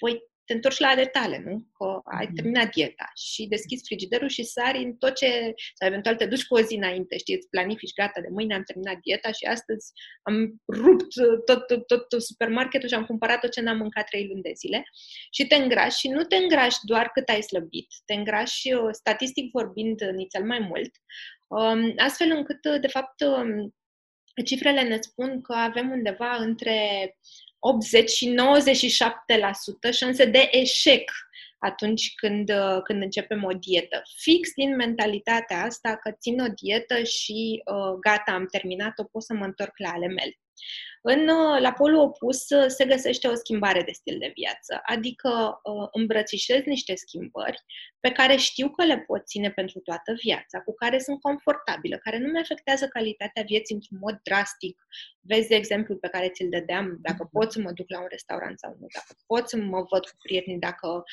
Păi 0.00 0.30
te 0.50 0.56
întorci 0.56 0.78
la 0.78 0.88
ale 0.88 1.06
tale, 1.06 1.42
nu? 1.46 1.66
Că 1.78 2.00
ai 2.18 2.24
mhm. 2.26 2.34
terminat 2.34 2.70
dieta 2.70 3.10
și 3.14 3.46
deschizi 3.46 3.84
frigiderul 3.86 4.28
și 4.28 4.42
sari 4.42 4.82
în 4.84 4.92
tot 4.94 5.14
ce, 5.14 5.54
sau 5.74 5.88
eventual 5.88 6.16
te 6.16 6.26
duci 6.26 6.46
cu 6.46 6.54
o 6.54 6.60
zi 6.60 6.74
înainte, 6.74 7.18
știi, 7.18 7.34
îți 7.34 7.48
planifici, 7.48 7.94
gata, 7.94 8.20
de 8.20 8.28
mâine 8.30 8.54
am 8.54 8.62
terminat 8.62 8.98
dieta 9.00 9.32
și 9.32 9.44
astăzi 9.44 9.92
am 10.22 10.62
rupt 10.66 11.14
tot, 11.44 11.66
tot, 11.66 11.86
tot 12.08 12.22
supermarketul 12.22 12.88
și 12.88 12.94
am 12.94 13.04
cumpărat 13.04 13.40
tot 13.40 13.50
ce 13.50 13.60
n-am 13.60 13.76
mâncat 13.76 14.06
trei 14.08 14.26
luni 14.26 14.42
de 14.42 14.52
zile 14.56 14.82
și 15.30 15.46
te 15.46 15.54
îngrași 15.54 15.98
și 15.98 16.08
nu 16.08 16.22
te 16.22 16.36
îngrași 16.36 16.78
doar 16.82 17.10
cât 17.14 17.28
ai 17.28 17.42
slăbit, 17.42 17.88
te 18.04 18.14
îngrași 18.14 18.72
uh, 18.72 18.88
statistic 18.92 19.50
vorbind 19.52 20.00
nițel 20.00 20.44
mai 20.44 20.58
mult, 20.58 20.90
um, 21.48 21.92
astfel 21.96 22.30
încât, 22.30 22.80
de 22.80 22.88
fapt, 22.88 23.20
um, 23.20 23.74
cifrele 24.44 24.82
ne 24.82 24.98
spun 25.00 25.40
că 25.40 25.52
avem 25.52 25.90
undeva 25.90 26.36
între 26.36 26.78
80 27.60 28.10
și 28.10 28.34
97% 29.88 29.92
șanse 29.92 30.24
de 30.24 30.48
eșec 30.50 31.10
atunci 31.58 32.14
când, 32.14 32.50
uh, 32.50 32.82
când 32.82 33.02
începem 33.02 33.44
o 33.44 33.52
dietă. 33.52 34.02
Fix 34.16 34.50
din 34.54 34.76
mentalitatea 34.76 35.62
asta 35.62 35.96
că 35.96 36.10
țin 36.10 36.40
o 36.40 36.46
dietă 36.62 37.02
și 37.02 37.62
uh, 37.64 37.98
gata, 38.00 38.32
am 38.32 38.46
terminat-o, 38.46 39.04
pot 39.04 39.22
să 39.22 39.34
mă 39.34 39.44
întorc 39.44 39.72
la 39.76 39.90
ale 39.90 40.06
mele. 40.06 40.38
În, 41.02 41.28
uh, 41.28 41.60
la 41.60 41.72
polul 41.72 41.98
opus 41.98 42.48
uh, 42.48 42.64
se 42.68 42.84
găsește 42.84 43.28
o 43.28 43.34
schimbare 43.34 43.82
de 43.82 43.92
stil 43.92 44.18
de 44.18 44.32
viață, 44.34 44.80
adică 44.82 45.60
uh, 45.62 45.88
îmbrățișez 45.92 46.62
niște 46.64 46.94
schimbări 46.94 47.64
pe 48.00 48.10
care 48.10 48.36
știu 48.36 48.70
că 48.70 48.84
le 48.84 48.98
pot 48.98 49.26
ține 49.26 49.50
pentru 49.50 49.78
toată 49.78 50.12
viața, 50.22 50.60
cu 50.60 50.74
care 50.74 50.98
sunt 50.98 51.20
confortabilă, 51.20 51.96
care 51.96 52.18
nu 52.18 52.30
mi 52.30 52.40
afectează 52.40 52.88
calitatea 52.88 53.42
vieții 53.42 53.74
într-un 53.74 53.98
mod 54.00 54.20
drastic. 54.22 54.86
Vezi 55.20 55.48
de 55.48 55.54
exemplu 55.54 55.96
pe 55.96 56.08
care 56.08 56.28
ți-l 56.28 56.48
dădeam, 56.48 56.98
dacă 57.00 57.22
mhm. 57.22 57.30
pot 57.32 57.52
să 57.52 57.60
mă 57.60 57.72
duc 57.72 57.88
la 57.88 58.00
un 58.00 58.06
restaurant 58.10 58.58
sau 58.58 58.76
nu, 58.80 58.86
dacă 58.94 59.14
pot 59.26 59.48
să 59.48 59.56
mă 59.56 59.86
văd 59.90 60.06
cu 60.06 60.16
prieteni, 60.22 60.58
dacă, 60.58 61.04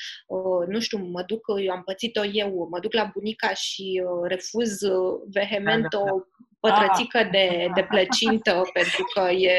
nu 0.68 0.80
știu, 0.80 0.98
mă 0.98 1.24
duc, 1.24 1.46
eu 1.64 1.72
am 1.72 1.84
pățit-o 1.84 2.24
eu, 2.24 2.68
mă 2.72 2.80
duc 2.80 2.94
la 2.94 3.10
bunica 3.14 3.54
și 3.54 4.04
refuz 4.24 4.78
vehement 5.26 5.82
da, 5.82 5.98
da, 5.98 6.04
da. 6.04 6.14
o 6.14 6.20
pătrățică 6.60 7.18
ah. 7.18 7.30
de, 7.32 7.68
de 7.74 7.84
plăcintă 7.90 8.62
pentru 8.78 9.04
că 9.14 9.32
e 9.32 9.56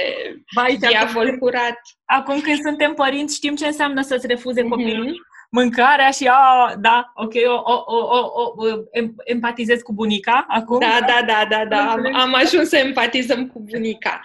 Vai, 0.55 0.77
diavol 0.77 1.37
curat. 1.39 1.81
Acum 2.05 2.41
când 2.41 2.61
suntem 2.61 2.95
părinți 2.95 3.35
știm 3.35 3.55
ce 3.55 3.67
înseamnă 3.67 4.01
să-ți 4.01 4.27
refuze 4.27 4.63
mm-hmm. 4.63 4.69
Copilul 5.49 5.73
mâncarea 5.73 6.11
și, 6.11 6.27
a, 6.27 6.75
da, 6.81 7.13
ok, 7.15 7.33
o, 7.47 7.53
o, 7.53 7.85
o, 7.87 8.19
o, 8.19 8.53
o 8.57 8.83
empatizez 9.25 9.81
cu 9.81 9.93
bunica 9.93 10.47
acum. 10.49 10.79
Da, 10.79 10.99
da, 11.01 11.25
da, 11.27 11.47
da, 11.49 11.65
da, 11.65 11.91
am, 11.91 12.15
am 12.15 12.35
ajuns 12.35 12.69
să 12.69 12.77
empatizăm 12.77 13.47
cu 13.49 13.61
bunica. 13.61 14.21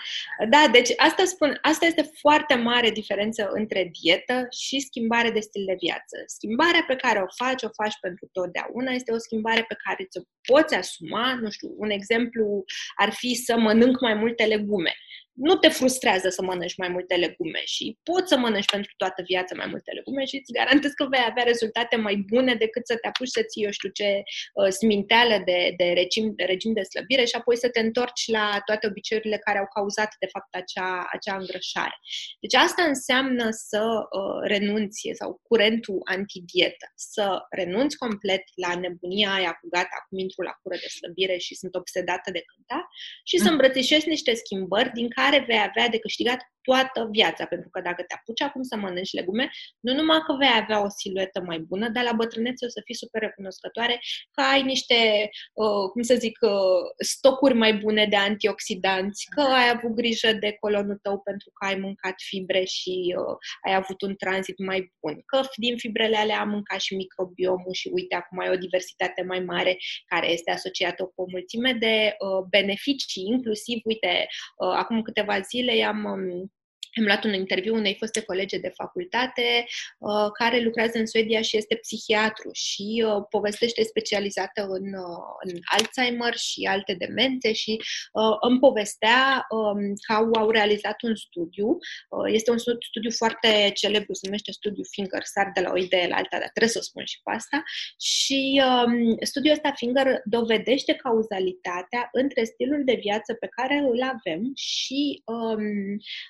Da, 0.49 0.63
deci 0.71 0.89
asta 0.97 1.23
spun, 1.25 1.57
asta 1.61 1.85
este 1.85 2.11
foarte 2.19 2.55
mare 2.55 2.89
diferență 2.89 3.49
între 3.53 3.91
dietă 4.01 4.47
și 4.49 4.79
schimbare 4.79 5.29
de 5.29 5.39
stil 5.39 5.63
de 5.65 5.75
viață. 5.79 6.15
Schimbarea 6.25 6.83
pe 6.87 6.95
care 6.95 7.19
o 7.19 7.43
faci, 7.43 7.63
o 7.63 7.69
faci 7.83 7.97
pentru 8.01 8.29
totdeauna, 8.31 8.91
este 8.91 9.11
o 9.11 9.17
schimbare 9.17 9.65
pe 9.67 9.75
care 9.83 10.07
ți-o 10.09 10.21
poți 10.51 10.75
asuma, 10.75 11.37
nu 11.41 11.49
știu, 11.49 11.73
un 11.77 11.89
exemplu 11.89 12.63
ar 12.95 13.11
fi 13.11 13.35
să 13.35 13.57
mănânc 13.57 14.01
mai 14.01 14.13
multe 14.13 14.43
legume 14.43 14.93
nu 15.33 15.55
te 15.55 15.67
frustrează 15.67 16.29
să 16.29 16.41
mănânci 16.41 16.75
mai 16.75 16.89
multe 16.89 17.15
legume 17.15 17.61
și 17.65 17.97
poți 18.03 18.27
să 18.27 18.37
mănânci 18.37 18.71
pentru 18.75 18.93
toată 18.97 19.21
viața 19.21 19.55
mai 19.55 19.67
multe 19.69 19.91
legume 19.91 20.25
și 20.25 20.35
îți 20.35 20.51
garantez 20.51 20.91
că 20.91 21.05
vei 21.09 21.25
avea 21.29 21.43
rezultate 21.43 21.95
mai 21.95 22.15
bune 22.15 22.53
decât 22.55 22.87
să 22.87 22.95
te 22.95 23.07
apuci 23.07 23.35
să 23.37 23.41
ții, 23.49 23.63
eu 23.63 23.71
știu 23.71 23.89
ce, 23.89 24.09
uh, 24.53 24.69
sminteală 24.79 25.41
de, 25.45 25.73
de, 25.77 25.83
regim, 26.01 26.33
de 26.35 26.43
regim 26.43 26.73
de 26.73 26.81
slăbire 26.81 27.25
și 27.25 27.35
apoi 27.35 27.57
să 27.57 27.69
te 27.69 27.79
întorci 27.79 28.27
la 28.27 28.61
toate 28.65 28.87
obiceiurile 28.87 29.37
care 29.37 29.57
au 29.59 29.67
cauzat, 29.75 30.11
de 30.19 30.27
fapt, 30.33 30.55
acea, 30.61 31.07
acea 31.11 31.35
îngrășare. 31.35 31.97
Deci 32.39 32.55
asta 32.55 32.83
înseamnă 32.83 33.47
să 33.51 33.83
uh, 33.83 34.39
renunți 34.53 35.09
sau 35.13 35.39
curentul 35.47 35.99
antidietă, 36.03 36.85
să 36.95 37.25
renunți 37.49 37.97
complet 37.97 38.43
la 38.55 38.75
nebunia 38.75 39.33
aia 39.33 39.53
cu 39.61 39.67
gata, 39.69 39.95
acum 40.01 40.17
intru 40.17 40.41
la 40.41 40.53
cură 40.61 40.75
de 40.83 40.89
slăbire 40.97 41.37
și 41.37 41.55
sunt 41.55 41.75
obsedată 41.75 42.31
de 42.31 42.43
cânta 42.51 42.79
și 43.23 43.37
să 43.37 43.43
mm. 43.43 43.51
îmbrățișezi 43.51 44.07
niște 44.07 44.33
schimbări 44.33 44.91
din 44.99 45.09
care 45.09 45.22
care 45.23 45.43
vei 45.47 45.61
avea 45.67 45.87
de 45.89 45.99
câștigat 45.99 46.39
toată 46.67 47.07
viața, 47.11 47.45
pentru 47.45 47.69
că 47.69 47.81
dacă 47.81 48.01
te 48.07 48.13
apuci 48.13 48.41
acum 48.41 48.63
să 48.63 48.75
mănânci 48.75 49.13
legume, 49.13 49.49
nu 49.79 49.93
numai 49.93 50.19
că 50.25 50.35
vei 50.39 50.53
avea 50.61 50.83
o 50.83 50.89
siluetă 50.97 51.41
mai 51.41 51.59
bună, 51.59 51.89
dar 51.89 52.03
la 52.03 52.11
bătrânețe 52.11 52.65
o 52.65 52.69
să 52.69 52.81
fii 52.85 52.95
super 52.95 53.21
recunoscătoare 53.21 53.99
că 54.31 54.41
ai 54.41 54.61
niște, 54.61 55.29
uh, 55.53 55.89
cum 55.91 56.01
să 56.01 56.15
zic, 56.15 56.37
uh, 56.41 56.83
stocuri 56.97 57.53
mai 57.53 57.73
bune 57.73 58.05
de 58.05 58.15
antioxidanți, 58.15 59.27
că 59.35 59.41
ai 59.41 59.69
avut 59.75 59.91
grijă 59.91 60.31
de 60.33 60.55
colonul 60.59 60.99
tău 61.01 61.19
pentru 61.19 61.49
că 61.53 61.65
ai 61.65 61.75
mâncat 61.75 62.15
fibre 62.17 62.63
și 62.63 63.15
uh, 63.17 63.35
ai 63.65 63.73
avut 63.75 64.01
un 64.01 64.15
tranzit 64.15 64.57
mai 64.65 64.93
bun, 65.01 65.21
că 65.25 65.41
din 65.55 65.77
fibrele 65.77 66.17
alea 66.17 66.39
am 66.39 66.49
mâncat 66.49 66.79
și 66.79 66.95
microbiomul 66.95 67.73
și 67.73 67.89
uite, 67.93 68.15
acum 68.15 68.39
ai 68.39 68.49
o 68.49 68.55
diversitate 68.55 69.23
mai 69.23 69.39
mare 69.39 69.77
care 70.05 70.31
este 70.31 70.51
asociată 70.51 71.03
cu 71.03 71.21
o 71.21 71.25
mulțime 71.29 71.73
de 71.73 72.15
uh, 72.19 72.45
beneficii, 72.49 73.25
inclusiv, 73.25 73.79
uite, 73.83 74.27
uh, 74.57 74.73
acum 74.75 75.01
câteva 75.01 75.39
zile 75.39 75.75
i-am 75.75 76.03
um, 76.03 76.52
am 76.99 77.05
luat 77.05 77.23
un 77.23 77.33
interviu 77.33 77.75
unei 77.75 77.95
foste 77.99 78.21
colege 78.21 78.57
de 78.57 78.71
facultate 78.75 79.65
uh, 79.97 80.31
care 80.39 80.59
lucrează 80.59 80.97
în 80.97 81.05
Suedia 81.05 81.41
și 81.41 81.57
este 81.57 81.75
psihiatru 81.75 82.49
și 82.53 83.03
uh, 83.07 83.23
povestește 83.29 83.83
specializată 83.83 84.61
în, 84.69 84.85
uh, 84.93 85.23
în 85.43 85.59
Alzheimer 85.65 86.35
și 86.35 86.67
alte 86.69 86.93
demențe 86.93 87.53
și 87.53 87.81
uh, 88.11 88.35
îmi 88.39 88.59
povestea 88.59 89.45
um, 89.49 89.93
că 90.07 90.13
au, 90.13 90.29
au 90.33 90.49
realizat 90.49 91.01
un 91.01 91.15
studiu. 91.15 91.67
Uh, 92.09 92.25
este 92.25 92.51
un 92.51 92.57
studiu 92.57 93.11
foarte 93.11 93.71
celebru, 93.73 94.13
se 94.13 94.25
numește 94.25 94.51
studiu 94.51 94.83
Finger, 94.89 95.23
sar 95.23 95.51
de 95.53 95.61
la 95.61 95.71
o 95.71 95.77
idee 95.77 96.07
la 96.07 96.15
alta, 96.15 96.37
dar 96.39 96.49
trebuie 96.53 96.73
să 96.75 96.79
o 96.81 96.87
spun 96.89 97.05
și 97.05 97.19
pe 97.23 97.31
asta. 97.31 97.63
Și 97.99 98.61
um, 98.65 99.17
studiul 99.21 99.53
ăsta 99.53 99.71
Finger 99.75 100.21
dovedește 100.25 100.93
cauzalitatea 100.93 102.09
între 102.11 102.43
stilul 102.43 102.81
de 102.85 102.97
viață 103.01 103.33
pe 103.33 103.47
care 103.47 103.77
îl 103.77 104.01
avem 104.01 104.51
și 104.55 105.21
um, 105.25 105.63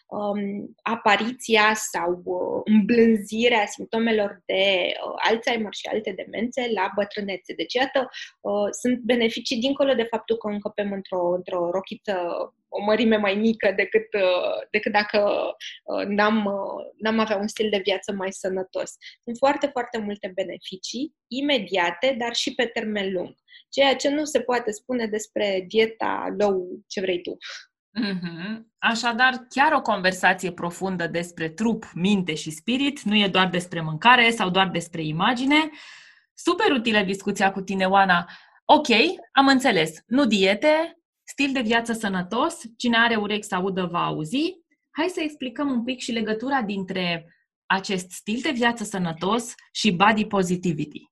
um, 0.07 0.52
apariția 0.81 1.73
sau 1.73 2.21
uh, 2.23 2.61
îmblânzirea 2.65 3.65
simptomelor 3.65 4.41
de 4.45 4.91
uh, 5.05 5.13
Alzheimer 5.15 5.73
și 5.73 5.87
alte 5.91 6.11
demențe 6.11 6.71
la 6.73 6.91
bătrânețe. 6.95 7.53
Deci, 7.53 7.73
iată, 7.73 8.09
uh, 8.41 8.67
sunt 8.81 8.99
beneficii 8.99 9.59
dincolo 9.59 9.93
de 9.93 10.03
faptul 10.03 10.37
că 10.37 10.47
încăpem 10.47 10.91
într-o, 10.91 11.33
într-o 11.35 11.69
rochiță 11.71 12.13
o 12.75 12.83
mărime 12.83 13.15
mai 13.15 13.35
mică 13.35 13.73
decât, 13.75 14.07
decât 14.71 14.91
dacă 14.91 15.51
n-am, 16.07 16.49
n-am 16.97 17.19
avea 17.19 17.37
un 17.37 17.47
stil 17.47 17.69
de 17.69 17.81
viață 17.83 18.11
mai 18.11 18.31
sănătos. 18.31 18.91
Sunt 19.23 19.37
foarte, 19.37 19.67
foarte 19.67 19.97
multe 19.97 20.31
beneficii 20.35 21.13
imediate, 21.27 22.15
dar 22.19 22.33
și 22.33 22.55
pe 22.55 22.65
termen 22.65 23.13
lung. 23.13 23.35
Ceea 23.69 23.95
ce 23.95 24.09
nu 24.09 24.25
se 24.25 24.41
poate 24.41 24.71
spune 24.71 25.05
despre 25.05 25.65
dieta 25.67 26.35
low, 26.37 26.67
ce 26.87 27.01
vrei 27.01 27.21
tu. 27.21 27.37
Mm-hmm. 28.01 28.61
Așadar, 28.77 29.45
chiar 29.49 29.73
o 29.73 29.81
conversație 29.81 30.51
profundă 30.51 31.07
despre 31.07 31.49
trup, 31.49 31.91
minte 31.93 32.35
și 32.35 32.51
spirit 32.51 33.01
nu 33.01 33.15
e 33.15 33.27
doar 33.27 33.49
despre 33.49 33.81
mâncare 33.81 34.29
sau 34.29 34.49
doar 34.49 34.69
despre 34.69 35.03
imagine. 35.03 35.69
Super 36.33 36.71
utilă 36.71 37.01
discuția 37.01 37.51
cu 37.51 37.61
tine, 37.61 37.85
Oana. 37.85 38.29
Ok, 38.65 38.87
am 39.31 39.47
înțeles. 39.47 40.03
Nu 40.05 40.25
diete, 40.25 40.99
stil 41.23 41.53
de 41.53 41.61
viață 41.61 41.93
sănătos, 41.93 42.61
cine 42.77 42.97
are 42.97 43.15
urechi 43.15 43.45
să 43.47 43.55
audă 43.55 43.85
va 43.85 44.05
auzi. 44.05 44.61
Hai 44.91 45.07
să 45.07 45.21
explicăm 45.21 45.69
un 45.69 45.83
pic 45.83 45.99
și 45.99 46.11
legătura 46.11 46.61
dintre 46.61 47.33
acest 47.65 48.11
stil 48.11 48.39
de 48.41 48.51
viață 48.51 48.83
sănătos 48.83 49.53
și 49.71 49.91
body 49.91 50.25
positivity. 50.25 51.11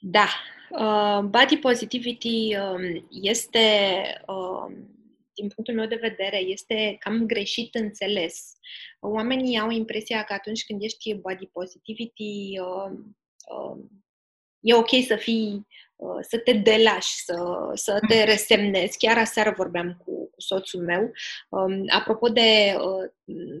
Da, 0.00 0.26
Uh, 0.70 1.20
body 1.22 1.56
positivity 1.56 2.56
um, 2.56 3.08
este, 3.10 3.58
uh, 4.26 4.76
din 5.34 5.48
punctul 5.48 5.74
meu 5.74 5.86
de 5.86 5.98
vedere, 6.00 6.36
este 6.36 6.96
cam 6.98 7.26
greșit 7.26 7.74
înțeles. 7.74 8.52
Oamenii 9.00 9.58
au 9.58 9.70
impresia 9.70 10.22
că 10.22 10.32
atunci 10.32 10.64
când 10.64 10.82
ești 10.82 11.14
body 11.14 11.46
positivity, 11.46 12.58
uh, 12.60 12.98
uh, 13.48 13.84
e 14.60 14.74
ok 14.74 14.88
să 15.06 15.16
fii, 15.16 15.52
uh, 15.54 15.89
să 16.20 16.38
te 16.38 16.52
delași, 16.52 17.24
să, 17.24 17.36
să 17.74 17.98
te 18.08 18.24
resemnezi. 18.24 18.98
Chiar 18.98 19.18
aseară 19.18 19.54
vorbeam 19.56 20.02
cu 20.04 20.20
cu 20.30 20.40
soțul 20.40 20.82
meu. 20.82 21.12
Um, 21.48 21.84
apropo 21.88 22.28
de 22.28 22.74
uh, 22.76 23.10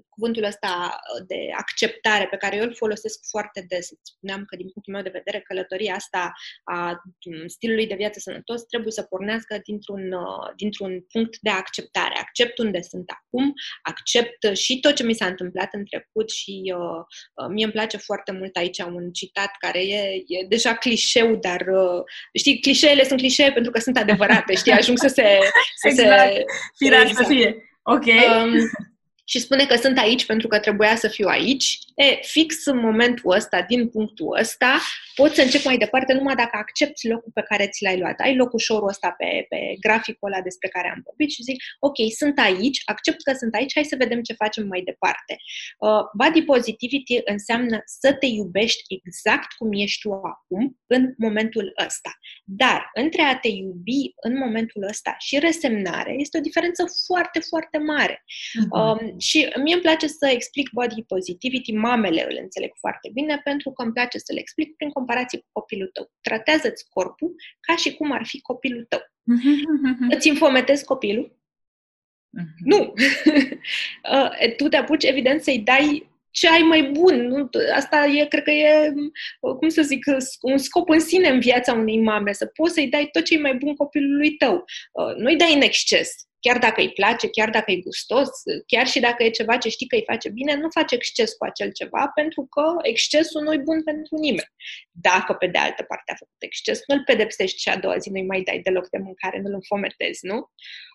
cuvântul 0.08 0.44
ăsta 0.44 1.00
de 1.26 1.50
acceptare 1.56 2.26
pe 2.26 2.36
care 2.36 2.56
eu 2.56 2.62
îl 2.62 2.74
folosesc 2.74 3.18
foarte 3.28 3.64
des, 3.68 3.88
spuneam 4.02 4.44
că 4.44 4.56
din 4.56 4.70
punctul 4.70 4.92
meu 4.92 5.02
de 5.02 5.18
vedere 5.18 5.40
călătoria 5.40 5.94
asta 5.94 6.32
a 6.64 7.02
stilului 7.46 7.86
de 7.86 7.94
viață 7.94 8.18
sănătos 8.18 8.62
trebuie 8.62 8.92
să 8.92 9.02
pornească 9.02 9.60
dintr-un, 9.64 10.12
uh, 10.12 10.52
dintr-un 10.56 11.00
punct 11.12 11.38
de 11.40 11.50
acceptare. 11.50 12.14
Accept 12.18 12.58
unde 12.58 12.80
sunt 12.80 13.10
acum, 13.10 13.52
accept 13.82 14.56
și 14.56 14.80
tot 14.80 14.94
ce 14.94 15.02
mi 15.02 15.14
s-a 15.14 15.26
întâmplat 15.26 15.74
în 15.74 15.84
trecut 15.84 16.30
și 16.30 16.74
uh, 16.76 17.02
uh, 17.34 17.48
mie 17.48 17.64
îmi 17.64 17.72
place 17.72 17.96
foarte 17.96 18.32
mult 18.32 18.56
aici 18.56 18.78
un 18.78 19.10
citat 19.12 19.50
care 19.58 19.86
e, 19.86 20.24
e 20.26 20.46
deja 20.48 20.74
clișeu, 20.74 21.36
dar 21.36 21.60
uh, 21.60 22.02
știi, 22.34 22.60
clișeele 22.60 23.04
sunt 23.04 23.18
clișee 23.18 23.52
pentru 23.52 23.70
că 23.70 23.80
sunt 23.80 23.96
adevărate, 23.96 24.54
știi, 24.54 24.72
ajung 24.72 24.98
să 24.98 25.06
se, 25.06 25.38
să 25.74 25.88
exact. 25.88 26.32
se 26.32 26.44
Firar 26.76 27.00
exact. 27.00 27.26
să 27.26 27.32
fie. 27.32 27.56
Ok. 27.82 28.06
Um, 28.06 28.52
și 29.24 29.38
spune 29.38 29.66
că 29.66 29.76
sunt 29.76 29.98
aici 29.98 30.26
pentru 30.26 30.48
că 30.48 30.58
trebuia 30.58 30.96
să 30.96 31.08
fiu 31.08 31.28
aici, 31.28 31.78
e, 32.04 32.18
fix 32.22 32.64
în 32.64 32.78
momentul 32.78 33.34
ăsta, 33.34 33.62
din 33.62 33.88
punctul 33.88 34.36
ăsta, 34.40 34.80
poți 35.14 35.34
să 35.34 35.42
începi 35.42 35.66
mai 35.66 35.78
departe 35.78 36.12
numai 36.12 36.34
dacă 36.34 36.56
accepti 36.56 37.08
locul 37.08 37.30
pe 37.34 37.42
care 37.42 37.68
ți 37.68 37.82
l-ai 37.82 37.98
luat. 37.98 38.20
Ai 38.20 38.36
locul 38.36 38.54
ușorul 38.54 38.88
ăsta 38.88 39.14
pe, 39.18 39.46
pe 39.48 39.58
graficul 39.80 40.32
ăla 40.32 40.42
despre 40.42 40.68
care 40.68 40.88
am 40.94 41.00
vorbit 41.04 41.30
și 41.30 41.42
zic, 41.42 41.62
ok, 41.78 41.96
sunt 42.16 42.38
aici, 42.38 42.82
accept 42.84 43.22
că 43.22 43.32
sunt 43.32 43.54
aici, 43.54 43.74
hai 43.74 43.84
să 43.84 43.96
vedem 43.98 44.22
ce 44.22 44.32
facem 44.32 44.66
mai 44.66 44.82
departe. 44.90 45.36
Uh, 45.78 46.02
body 46.20 46.42
positivity 46.42 47.20
înseamnă 47.24 47.82
să 47.84 48.12
te 48.12 48.26
iubești 48.26 48.82
exact 48.88 49.52
cum 49.58 49.68
ești 49.72 50.00
tu 50.00 50.12
acum, 50.12 50.78
în 50.86 51.14
momentul 51.16 51.72
ăsta. 51.86 52.10
Dar 52.44 52.90
între 52.94 53.22
a 53.22 53.36
te 53.38 53.48
iubi 53.48 54.02
în 54.20 54.38
momentul 54.38 54.82
ăsta 54.88 55.14
și 55.18 55.38
resemnare 55.38 56.14
este 56.18 56.38
o 56.38 56.40
diferență 56.40 56.84
foarte, 57.06 57.38
foarte 57.38 57.78
mare. 57.78 58.24
Uh-huh. 58.24 59.16
Și 59.18 59.38
mie 59.62 59.74
îmi 59.74 59.82
place 59.82 60.06
să 60.06 60.26
explic 60.26 60.68
body 60.72 61.02
positivity, 61.02 61.72
mamele 61.90 62.26
îl 62.30 62.38
înțeleg 62.42 62.70
foarte 62.74 63.10
bine, 63.12 63.40
pentru 63.44 63.70
că 63.70 63.82
îmi 63.82 63.92
place 63.92 64.18
să 64.18 64.32
le 64.32 64.40
explic 64.40 64.76
prin 64.76 64.90
comparație 64.90 65.38
cu 65.38 65.48
copilul 65.52 65.90
tău. 65.92 66.10
Tratează-ți 66.20 66.88
corpul 66.88 67.34
ca 67.60 67.76
și 67.76 67.94
cum 67.94 68.12
ar 68.12 68.26
fi 68.26 68.40
copilul 68.40 68.84
tău. 68.88 69.02
Îți 70.14 70.28
infometezi 70.28 70.84
copilul, 70.84 71.40
Mm-hmm. 72.38 72.64
Nu! 72.64 72.80
Uh, 74.12 74.54
tu 74.56 74.68
te 74.68 74.76
apuci, 74.76 75.04
evident, 75.04 75.42
să-i 75.42 75.58
dai 75.58 76.10
ce 76.30 76.48
ai 76.48 76.60
mai 76.60 76.82
bun. 76.82 77.26
Nu? 77.26 77.48
Asta 77.74 78.06
e, 78.06 78.26
cred 78.26 78.42
că 78.42 78.50
e, 78.50 78.92
cum 79.58 79.68
să 79.68 79.82
zic, 79.82 80.04
un 80.40 80.58
scop 80.58 80.88
în 80.88 81.00
sine 81.00 81.28
în 81.28 81.40
viața 81.40 81.72
unei 81.72 82.00
mame, 82.00 82.32
să 82.32 82.46
poți 82.46 82.74
să-i 82.74 82.88
dai 82.88 83.08
tot 83.12 83.24
ce 83.24 83.34
e 83.34 83.40
mai 83.40 83.54
bun 83.54 83.74
copilului 83.74 84.36
tău. 84.36 84.64
Uh, 84.92 85.14
nu-i 85.16 85.36
dai 85.36 85.54
în 85.54 85.60
exces. 85.60 86.28
Chiar 86.40 86.58
dacă 86.58 86.80
îi 86.80 86.92
place, 86.92 87.28
chiar 87.28 87.50
dacă 87.50 87.70
e 87.70 87.76
gustos, 87.76 88.28
chiar 88.66 88.86
și 88.86 89.00
dacă 89.00 89.22
e 89.22 89.30
ceva 89.30 89.56
ce 89.56 89.68
știi 89.68 89.86
că 89.86 89.96
îi 89.96 90.04
face 90.06 90.28
bine, 90.28 90.54
nu 90.54 90.68
faci 90.70 90.92
exces 90.92 91.32
cu 91.32 91.44
acel 91.44 91.72
ceva, 91.72 92.10
pentru 92.14 92.46
că 92.50 92.62
excesul 92.82 93.42
nu 93.42 93.52
e 93.52 93.58
bun 93.58 93.82
pentru 93.82 94.16
nimeni. 94.16 94.52
Dacă, 94.90 95.32
pe 95.32 95.46
de 95.46 95.58
altă 95.58 95.82
parte, 95.82 96.12
a 96.12 96.14
făcut 96.18 96.36
exces, 96.38 96.80
nu-l 96.86 97.02
pedepsești 97.04 97.60
și 97.60 97.68
a 97.68 97.76
doua 97.76 97.96
zi 97.96 98.10
nu-i 98.10 98.26
mai 98.26 98.42
dai 98.42 98.58
deloc 98.58 98.88
de 98.88 98.98
mâncare, 98.98 99.40
nu-l 99.40 99.52
înfometezi, 99.52 100.26
nu? 100.26 100.50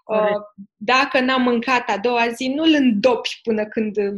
Uh, 0.05 0.37
dacă 0.75 1.19
n-am 1.19 1.41
mâncat 1.41 1.89
a 1.89 1.97
doua 1.97 2.29
zi, 2.29 2.47
nu-l 2.47 2.73
îndopi 2.73 3.39
până 3.43 3.65
când 3.65 3.97
uh, 3.97 4.13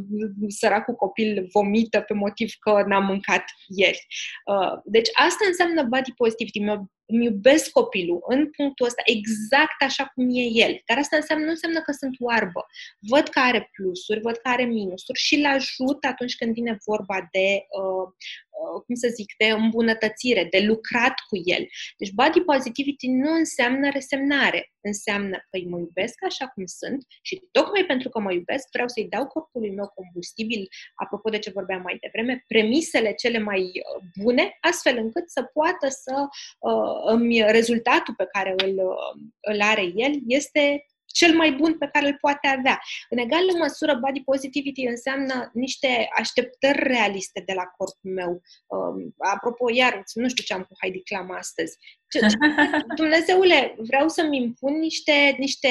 săracul 0.47 0.93
copil 0.93 1.47
vomită 1.51 2.01
pe 2.01 2.13
motiv 2.13 2.51
că 2.59 2.83
n-am 2.87 3.05
mâncat 3.05 3.43
ieri. 3.67 4.05
Uh, 4.45 4.79
deci 4.83 5.09
asta 5.13 5.45
înseamnă 5.47 5.83
body 5.83 6.13
positivity. 6.13 6.59
Îmi 7.07 7.25
iubesc 7.25 7.71
copilul 7.71 8.23
în 8.27 8.49
punctul 8.49 8.85
ăsta 8.85 9.01
exact 9.05 9.79
așa 9.79 10.05
cum 10.13 10.29
e 10.29 10.43
el. 10.65 10.81
Dar 10.85 10.97
asta 10.97 11.15
înseamnă, 11.15 11.45
nu 11.45 11.51
înseamnă 11.51 11.81
că 11.81 11.91
sunt 11.91 12.15
oarbă. 12.19 12.65
Văd 12.99 13.27
că 13.27 13.39
are 13.39 13.69
plusuri, 13.73 14.19
văd 14.19 14.35
că 14.35 14.47
are 14.49 14.63
minusuri 14.63 15.19
și 15.19 15.35
îl 15.35 15.45
ajut 15.45 16.03
atunci 16.03 16.35
când 16.35 16.53
vine 16.53 16.77
vorba 16.85 17.27
de 17.31 17.47
uh, 17.81 17.87
Uh, 17.87 18.13
cum 18.85 18.95
să 18.95 19.07
zic, 19.15 19.33
de 19.37 19.45
îmbunătățire, 19.45 20.47
de 20.49 20.59
lucrat 20.59 21.13
cu 21.29 21.35
el. 21.43 21.63
Deci 21.97 22.11
body 22.11 22.41
positivity 22.41 23.07
nu 23.07 23.31
înseamnă 23.31 23.89
resemnare, 23.89 24.71
înseamnă 24.81 25.37
că 25.37 25.57
îi 25.57 25.65
mă 25.65 25.77
iubesc 25.77 26.17
așa 26.25 26.47
cum 26.47 26.65
sunt 26.65 27.05
și 27.21 27.41
tocmai 27.51 27.83
pentru 27.85 28.09
că 28.09 28.19
mă 28.19 28.31
iubesc 28.33 28.67
vreau 28.71 28.87
să-i 28.87 29.09
dau 29.09 29.25
corpului 29.27 29.75
meu 29.75 29.91
combustibil, 29.95 30.67
apropo 30.95 31.29
de 31.29 31.39
ce 31.39 31.51
vorbeam 31.59 31.81
mai 31.81 31.97
devreme, 32.01 32.43
premisele 32.47 33.13
cele 33.13 33.39
mai 33.39 33.61
uh, 33.61 34.03
bune, 34.21 34.57
astfel 34.61 34.97
încât 34.97 35.29
să 35.29 35.41
poată 35.53 35.87
să 35.89 36.15
uh, 36.59 37.13
îmi 37.13 37.51
rezultatul 37.51 38.13
pe 38.17 38.27
care 38.31 38.53
îl, 38.57 38.73
uh, 38.77 39.13
îl 39.39 39.61
are 39.61 39.85
el 39.95 40.13
este 40.27 40.85
cel 41.19 41.35
mai 41.35 41.51
bun 41.51 41.77
pe 41.77 41.89
care 41.93 42.07
îl 42.07 42.17
poate 42.21 42.47
avea. 42.47 42.79
În 43.09 43.17
egală 43.17 43.51
măsură, 43.57 43.93
body 43.95 44.21
positivity 44.23 44.83
înseamnă 44.85 45.49
niște 45.53 46.07
așteptări 46.17 46.83
realiste 46.83 47.43
de 47.45 47.53
la 47.53 47.65
corpul 47.77 48.11
meu. 48.19 48.41
Um, 48.67 49.13
apropo, 49.17 49.65
iar, 49.73 50.03
nu 50.13 50.29
știu 50.29 50.43
ce 50.43 50.53
am 50.53 50.63
cu 50.63 50.73
Heidi 50.81 51.03
Clam 51.03 51.31
astăzi, 51.31 51.77
Dumnezeule, 52.95 53.75
vreau 53.77 54.07
să-mi 54.07 54.37
impun 54.37 54.73
niște, 54.79 55.35
niște 55.37 55.69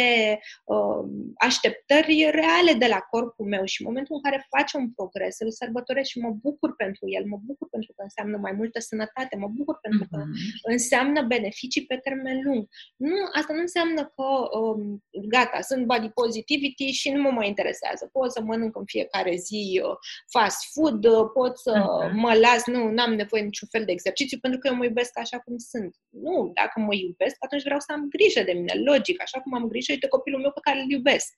uh, 0.64 1.05
așteptări 1.38 2.31
reale 2.31 2.72
de 2.72 2.87
la 2.87 2.99
corpul 2.99 3.46
meu 3.46 3.64
și 3.64 3.81
în 3.81 3.87
momentul 3.88 4.14
în 4.14 4.22
care 4.22 4.46
face 4.57 4.77
un 4.77 4.90
progres, 4.90 5.37
îl 5.38 5.51
sărbătoresc 5.51 6.11
și 6.11 6.18
mă 6.18 6.31
bucur 6.31 6.77
pentru 6.77 7.09
el, 7.09 7.25
mă 7.27 7.38
bucur 7.44 7.68
pentru 7.68 7.92
că 7.96 8.03
înseamnă 8.03 8.37
mai 8.37 8.53
multă 8.53 8.81
sănătate, 8.81 9.37
mă 9.37 9.49
bucur 9.49 9.79
pentru 9.83 10.07
că 10.11 10.18
mm-hmm. 10.22 10.61
înseamnă 10.62 11.22
beneficii 11.22 11.87
pe 11.87 11.96
termen 11.96 12.40
lung. 12.44 12.68
Nu, 12.96 13.16
asta 13.33 13.53
nu 13.53 13.61
înseamnă 13.61 14.03
că 14.16 14.59
um, 14.59 15.05
gata, 15.29 15.61
sunt 15.61 15.87
body 15.87 16.09
positivity 16.09 16.90
și 16.90 17.11
nu 17.11 17.20
mă 17.22 17.31
mai 17.31 17.49
interesează. 17.49 18.09
Pot 18.12 18.33
să 18.33 18.40
mănânc 18.42 18.77
în 18.77 18.85
fiecare 18.85 19.37
zi 19.37 19.81
uh, 19.85 19.96
fast 20.27 20.72
food, 20.72 21.05
uh, 21.05 21.27
pot 21.35 21.59
să 21.59 21.72
mm-hmm. 21.72 22.12
mă 22.12 22.33
las, 22.35 22.66
nu, 22.66 23.03
am 23.03 23.14
nevoie 23.14 23.42
niciun 23.42 23.68
fel 23.70 23.85
de 23.85 23.92
exercițiu 23.92 24.38
pentru 24.38 24.59
că 24.59 24.68
eu 24.68 24.75
mă 24.75 24.85
iubesc 24.85 25.18
așa 25.18 25.38
cum 25.38 25.57
sunt 25.59 25.96
nu, 26.27 26.51
dacă 26.61 26.77
mă 26.81 26.95
iubesc, 26.95 27.37
atunci 27.47 27.67
vreau 27.69 27.81
să 27.87 27.91
am 27.93 28.03
grijă 28.15 28.43
de 28.49 28.55
mine, 28.59 28.75
logic, 28.91 29.17
așa 29.23 29.39
cum 29.43 29.53
am 29.55 29.67
grijă 29.73 29.93
de 30.01 30.09
copilul 30.15 30.41
meu 30.41 30.53
pe 30.55 30.65
care 30.67 30.79
îl 30.81 30.91
iubesc. 30.91 31.31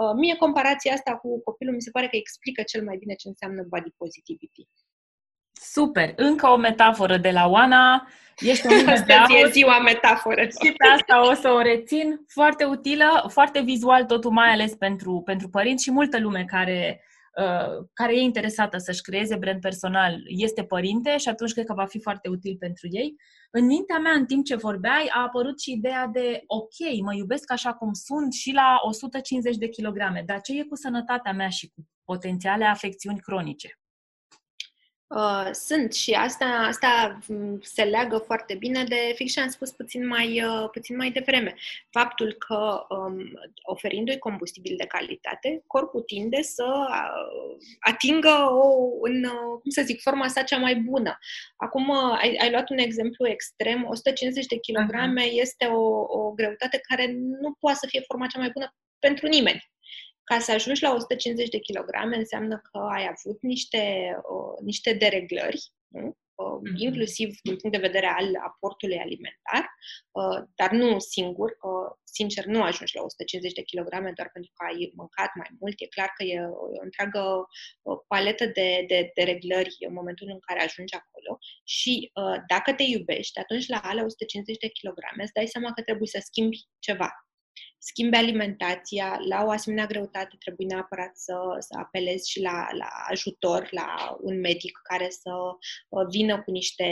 Uh, 0.00 0.12
mie 0.20 0.34
comparația 0.44 0.92
asta 0.92 1.12
cu 1.22 1.28
copilul 1.48 1.74
mi 1.74 1.86
se 1.86 1.94
pare 1.96 2.08
că 2.08 2.16
explică 2.16 2.62
cel 2.62 2.82
mai 2.88 2.96
bine 3.02 3.14
ce 3.14 3.28
înseamnă 3.28 3.62
body 3.72 3.92
positivity. 4.02 4.62
Super! 5.52 6.08
Încă 6.16 6.46
o 6.48 6.56
metaforă 6.56 7.16
de 7.16 7.30
la 7.30 7.44
Oana. 7.54 8.08
Ești 8.38 8.66
o 8.66 8.70
Astăzi 8.90 9.34
e 9.42 9.50
ziua 9.50 9.78
metaforă. 9.80 10.42
Și 10.42 10.72
pe 10.78 10.86
asta 10.96 11.28
o 11.30 11.34
să 11.34 11.48
o 11.48 11.60
rețin. 11.60 12.24
Foarte 12.26 12.64
utilă, 12.64 13.26
foarte 13.28 13.60
vizual 13.60 14.04
totul, 14.04 14.30
mai 14.30 14.50
ales 14.50 14.74
pentru, 14.74 15.22
pentru 15.24 15.48
părinți 15.48 15.84
și 15.84 15.90
multă 15.90 16.18
lume 16.18 16.44
care 16.44 17.00
Uh, 17.00 17.16
care 17.92 18.16
e 18.16 18.20
interesată 18.20 18.78
să-și 18.78 19.00
creeze 19.00 19.36
brand 19.36 19.60
personal 19.60 20.20
este 20.26 20.64
părinte 20.64 21.16
și 21.16 21.28
atunci 21.28 21.52
cred 21.52 21.64
că 21.64 21.74
va 21.74 21.86
fi 21.86 22.00
foarte 22.00 22.28
util 22.28 22.56
pentru 22.58 22.88
ei. 22.90 23.14
În 23.50 23.66
mintea 23.66 23.98
mea, 23.98 24.12
în 24.12 24.26
timp 24.26 24.44
ce 24.44 24.56
vorbeai, 24.56 25.10
a 25.14 25.22
apărut 25.22 25.60
și 25.60 25.72
ideea 25.72 26.06
de 26.06 26.42
ok, 26.46 27.02
mă 27.02 27.14
iubesc 27.14 27.52
așa 27.52 27.72
cum 27.72 27.92
sunt 27.92 28.32
și 28.32 28.52
la 28.52 28.78
150 28.82 29.56
de 29.56 29.68
kilograme, 29.68 30.22
dar 30.26 30.40
ce 30.40 30.58
e 30.58 30.64
cu 30.64 30.76
sănătatea 30.76 31.32
mea 31.32 31.48
și 31.48 31.68
cu 31.68 31.86
potențiale 32.04 32.64
afecțiuni 32.64 33.20
cronice? 33.20 33.78
Uh, 35.08 35.48
sunt 35.52 35.92
și 35.94 36.12
asta, 36.12 36.44
asta 36.44 37.18
mm, 37.28 37.60
se 37.62 37.82
leagă 37.84 38.18
foarte 38.18 38.54
bine 38.54 38.84
de 38.84 39.12
fix 39.14 39.32
ce 39.32 39.40
am 39.40 39.48
spus 39.48 39.70
puțin 39.70 40.06
mai, 40.06 40.42
uh, 40.42 40.68
puțin 40.72 40.96
mai 40.96 41.10
devreme. 41.10 41.54
Faptul 41.90 42.32
că 42.32 42.86
um, 42.88 43.32
oferindu-i 43.62 44.18
combustibil 44.18 44.74
de 44.76 44.86
calitate, 44.86 45.62
corpul 45.66 46.02
tinde 46.02 46.42
să 46.42 46.64
uh, 46.88 47.56
atingă 47.80 48.48
o, 48.50 48.88
în, 49.02 49.24
uh, 49.24 49.60
cum 49.60 49.70
să 49.70 49.82
zic, 49.82 50.00
forma 50.00 50.28
sa 50.28 50.42
cea 50.42 50.58
mai 50.58 50.76
bună. 50.76 51.18
Acum 51.56 51.88
uh, 51.88 52.18
ai, 52.20 52.36
ai 52.40 52.50
luat 52.50 52.70
un 52.70 52.78
exemplu 52.78 53.28
extrem, 53.28 53.86
150 53.88 54.46
de 54.46 54.58
kilograme 54.58 55.24
uh-huh. 55.24 55.40
este 55.40 55.64
o, 55.64 56.04
o 56.18 56.32
greutate 56.32 56.80
care 56.88 57.12
nu 57.16 57.56
poate 57.60 57.78
să 57.80 57.86
fie 57.88 58.00
forma 58.06 58.26
cea 58.26 58.38
mai 58.38 58.50
bună 58.50 58.74
pentru 58.98 59.26
nimeni. 59.26 59.70
Ca 60.28 60.38
să 60.38 60.52
ajungi 60.52 60.82
la 60.82 60.94
150 60.94 61.48
de 61.48 61.58
kilograme 61.58 62.16
înseamnă 62.16 62.60
că 62.70 62.78
ai 62.78 63.08
avut 63.16 63.42
niște, 63.42 64.14
uh, 64.16 64.64
niște 64.64 64.92
dereglări, 64.92 65.72
nu? 65.88 66.16
Uh, 66.34 66.58
mm-hmm. 66.58 66.76
inclusiv 66.86 67.28
din 67.42 67.56
punct 67.56 67.76
de 67.76 67.86
vedere 67.86 68.06
al 68.06 68.28
aportului 68.48 68.98
alimentar, 68.98 69.64
uh, 70.10 70.38
dar 70.54 70.70
nu 70.70 70.98
singur, 70.98 71.50
că 71.60 71.68
sincer 72.04 72.44
nu 72.44 72.62
ajungi 72.62 72.96
la 72.96 73.02
150 73.02 73.52
de 73.52 73.62
kilograme 73.62 74.12
doar 74.16 74.30
pentru 74.32 74.52
că 74.54 74.64
ai 74.64 74.92
mâncat 74.94 75.30
mai 75.34 75.50
mult. 75.60 75.74
E 75.78 75.86
clar 75.96 76.10
că 76.16 76.22
e 76.24 76.40
o 76.40 76.66
întreagă 76.82 77.22
paletă 78.06 78.44
de, 78.46 78.84
de, 78.88 79.10
de 79.14 79.22
reglări 79.22 79.76
în 79.88 79.92
momentul 79.92 80.28
în 80.30 80.40
care 80.46 80.60
ajungi 80.62 80.94
acolo 80.94 81.38
și 81.64 82.12
dacă 82.52 82.72
te 82.72 82.82
iubești, 82.82 83.38
atunci 83.38 83.68
la 83.68 83.80
ale 83.90 84.00
150 84.02 84.56
de 84.58 84.68
kilograme 84.68 85.22
îți 85.22 85.32
dai 85.32 85.46
seama 85.46 85.72
că 85.72 85.82
trebuie 85.82 86.08
să 86.08 86.20
schimbi 86.22 86.58
ceva 86.78 87.27
schimbi 87.88 88.16
alimentația, 88.16 89.18
la 89.28 89.44
o 89.44 89.50
asemenea 89.50 89.86
greutate 89.86 90.36
trebuie 90.38 90.66
neapărat 90.66 91.16
să, 91.16 91.34
să 91.58 91.74
apelezi 91.78 92.30
și 92.30 92.40
la, 92.40 92.68
la 92.72 92.88
ajutor, 93.08 93.68
la 93.70 94.16
un 94.20 94.40
medic 94.40 94.80
care 94.82 95.08
să 95.10 95.30
uh, 95.88 96.06
vină 96.10 96.42
cu 96.42 96.50
niște 96.50 96.86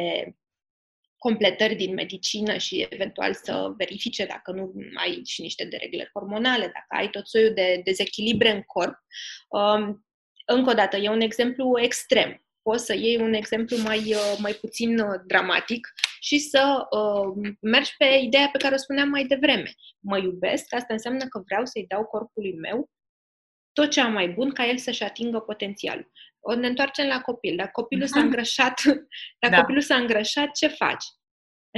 completări 1.18 1.74
din 1.74 1.94
medicină 1.94 2.56
și 2.56 2.86
eventual 2.90 3.34
să 3.34 3.72
verifice 3.76 4.26
dacă 4.26 4.52
nu 4.52 4.72
ai 4.94 5.22
și 5.24 5.40
niște 5.40 5.64
dereglări 5.64 6.10
hormonale, 6.12 6.64
dacă 6.64 6.86
ai 6.88 7.10
tot 7.10 7.26
soiul 7.26 7.54
de 7.54 7.80
dezechilibre 7.84 8.50
în 8.50 8.62
corp. 8.62 8.98
Um, 9.48 10.06
încă 10.46 10.70
o 10.70 10.74
dată, 10.74 10.96
e 10.96 11.08
un 11.08 11.20
exemplu 11.20 11.80
extrem. 11.80 12.44
Poți 12.62 12.84
să 12.84 12.94
iei 12.94 13.16
un 13.16 13.32
exemplu 13.32 13.76
mai, 13.76 13.98
uh, 13.98 14.36
mai 14.38 14.52
puțin 14.52 14.98
uh, 14.98 15.20
dramatic 15.26 15.92
și 16.26 16.38
să 16.38 16.86
uh, 16.90 17.52
mergi 17.60 17.94
pe 17.96 18.04
ideea 18.22 18.48
pe 18.52 18.58
care 18.58 18.74
o 18.74 18.78
spuneam 18.78 19.08
mai 19.08 19.24
devreme. 19.24 19.74
Mă 19.98 20.18
iubesc, 20.18 20.74
asta 20.74 20.92
înseamnă 20.92 21.24
că 21.28 21.42
vreau 21.44 21.64
să-i 21.64 21.86
dau 21.88 22.04
corpului 22.04 22.54
meu 22.54 22.90
tot 23.72 23.90
ce 23.90 24.00
am 24.00 24.12
mai 24.12 24.28
bun 24.28 24.50
ca 24.50 24.66
el 24.66 24.78
să-și 24.78 25.02
atingă 25.02 25.40
potențialul. 25.40 26.10
O 26.40 26.54
ne 26.54 26.66
întoarcem 26.66 27.06
la 27.06 27.20
copil. 27.20 27.56
Dacă 27.56 27.70
copilul 27.72 28.06
s-a 28.06 28.20
îngrășat, 28.20 28.82
dacă 29.40 29.54
da. 29.54 29.60
copilul 29.60 29.82
s-a 29.82 29.96
îngrășat, 29.96 30.50
ce 30.50 30.66
faci? 30.66 31.04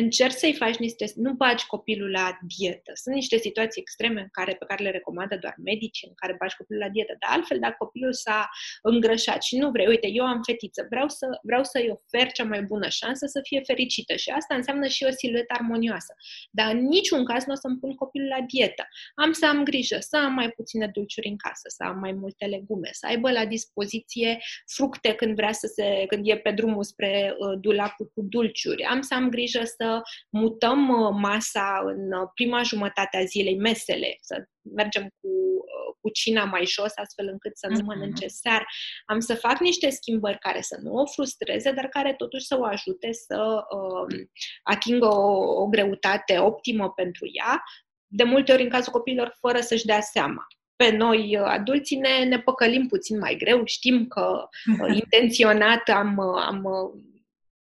Încerci 0.02 0.40
să-i 0.42 0.54
faci 0.54 0.76
niște, 0.76 1.04
nu 1.14 1.32
bagi 1.32 1.66
copilul 1.66 2.10
la 2.10 2.38
dietă. 2.56 2.90
Sunt 2.94 3.14
niște 3.14 3.36
situații 3.36 3.80
extreme 3.80 4.20
în 4.20 4.28
care, 4.30 4.52
pe 4.54 4.64
care 4.68 4.82
le 4.82 4.90
recomandă 4.90 5.36
doar 5.40 5.54
medici, 5.64 6.04
în 6.08 6.14
care 6.14 6.36
bagi 6.40 6.56
copilul 6.56 6.82
la 6.82 6.88
dietă. 6.88 7.16
Dar 7.20 7.30
altfel, 7.36 7.58
dacă 7.58 7.74
copilul 7.78 8.12
s-a 8.12 8.48
îngrășat 8.82 9.42
și 9.42 9.56
nu 9.56 9.70
vrei, 9.70 9.86
uite, 9.86 10.08
eu 10.08 10.24
am 10.24 10.40
fetiță, 10.42 10.86
vreau, 10.90 11.08
să, 11.08 11.26
vreau 11.42 11.64
să-i 11.64 11.90
ofer 11.96 12.26
cea 12.32 12.44
mai 12.44 12.62
bună 12.62 12.88
șansă 12.88 13.26
să 13.26 13.40
fie 13.42 13.60
fericită 13.60 14.14
și 14.16 14.30
asta 14.30 14.54
înseamnă 14.54 14.86
și 14.86 15.04
o 15.08 15.10
siluetă 15.10 15.54
armonioasă. 15.58 16.14
Dar 16.50 16.74
în 16.74 16.80
niciun 16.86 17.24
caz 17.24 17.44
nu 17.44 17.52
o 17.52 17.56
să-mi 17.56 17.78
pun 17.78 17.94
copilul 17.94 18.28
la 18.28 18.40
dietă. 18.48 18.84
Am 19.14 19.32
să 19.32 19.46
am 19.46 19.64
grijă 19.64 19.96
să 20.00 20.16
am 20.16 20.32
mai 20.32 20.48
puține 20.50 20.86
dulciuri 20.92 21.28
în 21.28 21.36
casă, 21.36 21.66
să 21.76 21.82
am 21.84 21.98
mai 21.98 22.12
multe 22.12 22.44
legume, 22.44 22.88
să 22.92 23.06
aibă 23.06 23.30
la 23.30 23.46
dispoziție 23.46 24.38
fructe 24.66 25.14
când 25.14 25.34
vrea 25.34 25.52
să 25.52 25.66
se, 25.74 26.04
când 26.08 26.28
e 26.28 26.36
pe 26.36 26.50
drumul 26.50 26.84
spre 26.84 27.34
uh, 27.38 27.58
dulapul 27.60 28.10
cu 28.14 28.22
dulciuri. 28.22 28.84
Am 28.84 29.00
să 29.00 29.14
am 29.14 29.28
grijă 29.28 29.62
să 29.64 29.87
mutăm 30.28 30.88
uh, 30.88 31.10
masa 31.20 31.82
în 31.84 32.12
uh, 32.12 32.28
prima 32.34 32.62
jumătate 32.62 33.16
a 33.16 33.24
zilei, 33.24 33.56
mesele, 33.56 34.16
să 34.20 34.44
mergem 34.74 35.02
cu, 35.02 35.28
uh, 35.28 35.94
cu 36.00 36.10
cina 36.10 36.44
mai 36.44 36.64
jos, 36.66 36.92
astfel 36.94 37.28
încât 37.28 37.56
să 37.56 37.66
nu 37.68 37.76
mhm. 37.76 37.84
mănânce 37.84 38.26
sear. 38.26 38.66
Am 39.04 39.20
să 39.20 39.34
fac 39.34 39.58
niște 39.58 39.90
schimbări 39.90 40.38
care 40.38 40.60
să 40.60 40.78
nu 40.82 40.92
o 40.92 41.06
frustreze, 41.06 41.72
dar 41.72 41.86
care 41.86 42.14
totuși 42.14 42.46
să 42.46 42.58
o 42.58 42.64
ajute 42.64 43.12
să 43.12 43.64
uh, 43.76 44.26
atingă 44.62 45.06
o, 45.06 45.62
o 45.62 45.66
greutate 45.66 46.38
optimă 46.38 46.90
pentru 46.90 47.26
ea, 47.32 47.62
de 48.06 48.24
multe 48.24 48.52
ori 48.52 48.62
în 48.62 48.68
cazul 48.68 48.92
copiilor 48.92 49.36
fără 49.40 49.60
să-și 49.60 49.86
dea 49.86 50.00
seama. 50.00 50.46
pe 50.76 50.90
noi 50.90 51.38
adulții 51.44 51.96
ne, 51.96 52.24
ne 52.24 52.40
păcălim 52.40 52.86
puțin 52.86 53.18
mai 53.18 53.36
greu, 53.36 53.62
știm 53.64 54.06
că 54.06 54.48
intenționat 55.00 55.88
am, 55.88 56.20
am 56.20 56.64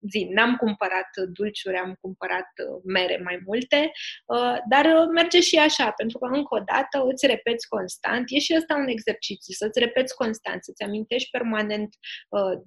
zi, 0.10 0.28
n-am 0.30 0.56
cumpărat 0.56 1.10
dulciuri, 1.34 1.78
am 1.78 1.98
cumpărat 2.02 2.50
uh, 2.58 2.82
mere 2.84 3.22
mai 3.24 3.39
multe, 3.46 3.91
uh, 4.26 4.58
dar 4.70 4.86
uh, 4.86 5.08
merge 5.13 5.39
și 5.39 5.58
așa, 5.58 5.91
pentru 5.91 6.18
că 6.18 6.26
încă 6.32 6.56
o 6.56 6.63
dată 6.74 7.06
îți 7.12 7.26
repeți 7.26 7.68
constant, 7.68 8.24
e 8.28 8.39
și 8.39 8.56
ăsta 8.58 8.76
un 8.76 8.88
exercițiu, 8.88 9.54
să-ți 9.54 9.80
repeți 9.80 10.15
constant, 10.15 10.63
să-ți 10.63 10.84
amintești 10.84 11.30
permanent 11.30 11.96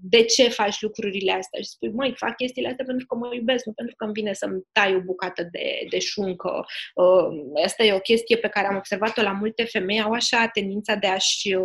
de 0.01 0.23
ce 0.23 0.49
faci 0.49 0.81
lucrurile 0.81 1.33
astea 1.33 1.61
și 1.61 1.69
spui, 1.69 1.91
măi, 1.91 2.15
fac 2.17 2.37
chestiile 2.37 2.69
astea 2.69 2.85
pentru 2.85 3.07
că 3.07 3.15
mă 3.15 3.35
iubesc, 3.35 3.65
nu 3.65 3.73
pentru 3.73 3.95
că 3.97 4.05
îmi 4.05 4.13
vine 4.13 4.33
să-mi 4.33 4.63
tai 4.73 4.95
o 4.95 5.01
bucată 5.01 5.49
de, 5.51 5.87
de 5.91 5.99
șuncă. 5.99 6.65
Asta 7.65 7.83
e 7.85 7.93
o 7.93 7.99
chestie 7.99 8.37
pe 8.37 8.49
care 8.49 8.67
am 8.67 8.77
observat-o 8.77 9.23
la 9.23 9.33
multe 9.33 9.65
femei, 9.65 10.01
au 10.01 10.13
așa 10.13 10.47
tendința 10.47 10.95
de 10.95 11.07
a-și 11.07 11.57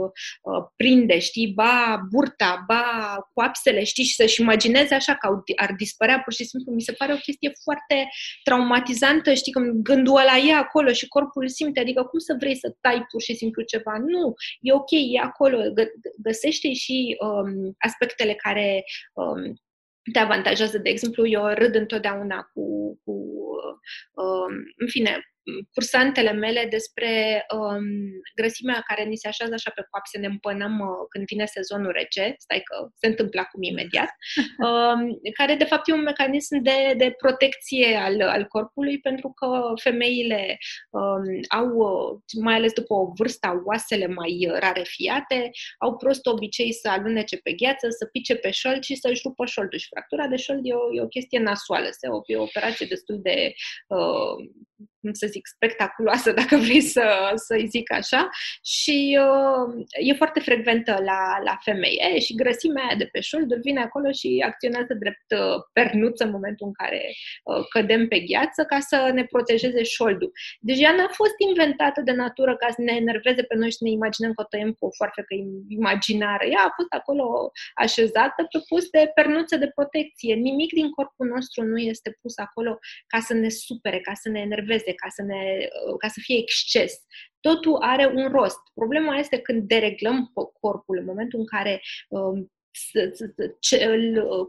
prinde, 0.76 1.20
știi, 1.20 1.54
ba 1.56 2.02
burta, 2.12 2.64
ba 2.68 2.84
coapsele, 3.34 3.84
știi, 3.84 4.04
și 4.04 4.16
să-și 4.16 4.42
imagineze 4.42 4.96
așa 4.96 5.16
că 5.16 5.28
ar 5.63 5.73
dispărea 5.78 6.21
pur 6.23 6.34
și 6.34 6.43
simplu, 6.43 6.73
mi 6.73 6.82
se 6.82 6.91
pare 6.91 7.13
o 7.13 7.23
chestie 7.26 7.52
foarte 7.63 8.10
traumatizantă, 8.43 9.34
știi, 9.34 9.52
când 9.52 9.82
gândul 9.82 10.17
ăla 10.17 10.38
e 10.38 10.54
acolo 10.54 10.91
și 10.91 11.08
corpul 11.08 11.47
simte, 11.47 11.80
adică 11.80 12.04
cum 12.04 12.19
să 12.19 12.36
vrei 12.39 12.56
să 12.56 12.76
tai 12.82 13.06
pur 13.12 13.21
și 13.21 13.36
simplu 13.36 13.62
ceva? 13.62 13.97
Nu, 13.97 14.34
e 14.60 14.73
ok, 14.73 14.91
e 14.91 15.19
acolo, 15.19 15.58
găsește 16.17 16.73
și 16.73 17.17
um, 17.19 17.76
aspectele 17.78 18.34
care 18.34 18.84
um, 19.13 19.54
te 20.12 20.19
avantajează. 20.19 20.78
De 20.78 20.89
exemplu, 20.89 21.28
eu 21.28 21.45
râd 21.45 21.76
întotdeauna 21.76 22.49
cu, 22.54 22.63
cu 23.04 23.12
um, 24.23 24.54
în 24.78 24.88
fine, 24.88 25.33
cursantele 25.74 26.32
mele 26.32 26.68
despre 26.70 27.46
um, 27.56 27.86
grăsimea 28.36 28.84
care 28.88 29.04
ni 29.04 29.16
se 29.16 29.28
așează 29.28 29.54
așa 29.54 29.72
pe 29.76 29.88
coapse, 29.90 30.18
ne 30.18 30.28
împănăm 30.28 30.80
uh, 30.80 31.06
când 31.10 31.26
vine 31.26 31.46
sezonul 31.46 31.92
rece, 31.92 32.36
stai 32.38 32.62
că 32.64 32.88
se 32.96 33.08
întâmplă 33.08 33.40
acum 33.40 33.64
imediat, 33.64 34.10
um, 34.68 35.20
care 35.34 35.56
de 35.56 35.64
fapt 35.64 35.88
e 35.88 35.94
un 35.94 36.02
mecanism 36.02 36.62
de, 36.62 36.94
de 36.98 37.14
protecție 37.18 37.96
al, 37.96 38.22
al 38.22 38.46
corpului 38.46 39.00
pentru 39.00 39.30
că 39.30 39.74
femeile 39.82 40.58
um, 40.90 41.24
au, 41.48 41.68
uh, 41.68 42.20
mai 42.42 42.56
ales 42.56 42.74
după 42.74 42.94
o 42.94 43.12
vârstă, 43.18 43.48
au 43.48 43.62
oasele 43.66 44.08
mai 44.08 44.48
rarefiate, 44.60 45.50
au 45.80 45.98
prost 45.98 46.26
obicei 46.26 46.74
să 46.74 46.90
alunece 46.90 47.38
pe 47.38 47.52
gheață, 47.52 47.88
să 47.90 48.06
pice 48.06 48.36
pe 48.36 48.52
șold 48.52 48.84
și 48.84 48.96
să-și 48.96 49.22
rupă 49.24 49.46
șoldul. 49.46 49.80
Și 49.80 49.88
fractura 49.88 50.28
de 50.28 50.36
șold 50.36 50.60
e 50.64 50.74
o, 50.74 50.96
e 50.96 51.02
o 51.02 51.08
chestie 51.08 51.40
nasoală, 51.40 51.88
se, 51.92 52.08
o, 52.08 52.22
e 52.26 52.36
o 52.36 52.42
operație 52.42 52.86
destul 52.86 53.20
de 53.22 53.54
uh, 53.88 54.36
cum 55.04 55.13
să 55.13 55.28
zic, 55.28 55.48
spectaculoasă, 55.48 56.32
dacă 56.42 56.56
vrei 56.56 56.82
să, 56.82 57.32
să-i 57.36 57.68
zic 57.68 57.92
așa, 57.92 58.30
și 58.63 59.20
uh, 59.20 59.84
e 60.08 60.13
foarte 60.13 60.39
frecventă 60.39 60.92
la, 60.92 61.22
la 61.44 61.58
femei. 61.62 61.98
E, 62.13 62.20
și 62.20 62.36
grăsimea 62.36 62.84
aia 62.84 62.96
de 62.96 63.10
pe 63.12 63.20
șolduri 63.20 63.60
vine 63.60 63.82
acolo 63.82 64.12
și 64.12 64.44
acționează 64.46 64.94
drept 64.94 65.30
uh, 65.38 65.58
pernuță 65.74 66.24
în 66.24 66.32
momentul 66.32 66.68
în 66.68 66.74
care 66.82 67.02
uh, 67.44 67.63
cădem 67.70 68.08
pe 68.08 68.20
gheață 68.20 68.63
ca 68.63 68.80
să 68.80 69.12
ne 69.13 69.24
protejeze 69.26 69.84
șoldul. 69.84 70.32
Deci 70.60 70.80
ea 70.80 70.92
n-a 70.92 71.10
fost 71.12 71.36
inventată 71.50 72.02
de 72.02 72.12
natură 72.12 72.56
ca 72.56 72.68
să 72.70 72.82
ne 72.82 72.94
enerveze 72.96 73.44
pe 73.44 73.56
noi 73.56 73.70
și 73.72 73.78
să 73.78 73.84
ne 73.84 73.89
imaginăm 73.89 74.34
că 74.34 74.44
tăiem 74.50 74.72
cu 74.72 74.86
o 74.86 74.96
foarfecă 74.98 75.34
imaginară. 75.68 76.46
Ea 76.46 76.63
a 76.68 76.74
fost 76.76 76.94
acolo 77.00 77.52
așezată 77.74 78.42
pe 78.52 78.60
pus 78.68 78.89
de 78.89 79.12
pernuță 79.16 79.56
de 79.58 79.72
protecție. 79.76 80.34
Nimic 80.34 80.74
din 80.74 80.89
corpul 80.89 81.28
nostru 81.28 81.63
nu 81.63 81.78
este 81.78 82.18
pus 82.22 82.38
acolo 82.38 82.80
ca 83.08 83.20
să 83.20 83.34
ne 83.34 83.50
supere, 83.50 84.00
ca 84.00 84.13
să 84.13 84.30
ne 84.30 84.39
enerveze, 84.39 84.93
ca 84.94 85.10
să, 85.10 85.22
ne, 85.22 85.68
ca 85.98 86.08
să 86.08 86.20
fie 86.22 86.38
exces. 86.38 86.94
Totul 87.40 87.76
are 87.76 88.06
un 88.06 88.28
rost. 88.32 88.60
Problema 88.74 89.18
este 89.18 89.40
când 89.40 89.68
dereglăm 89.68 90.32
corpul 90.60 90.98
în 90.98 91.06
momentul 91.06 91.40
în 91.40 91.46
care 91.46 91.82
um, 92.08 92.52
ce, 93.60 94.00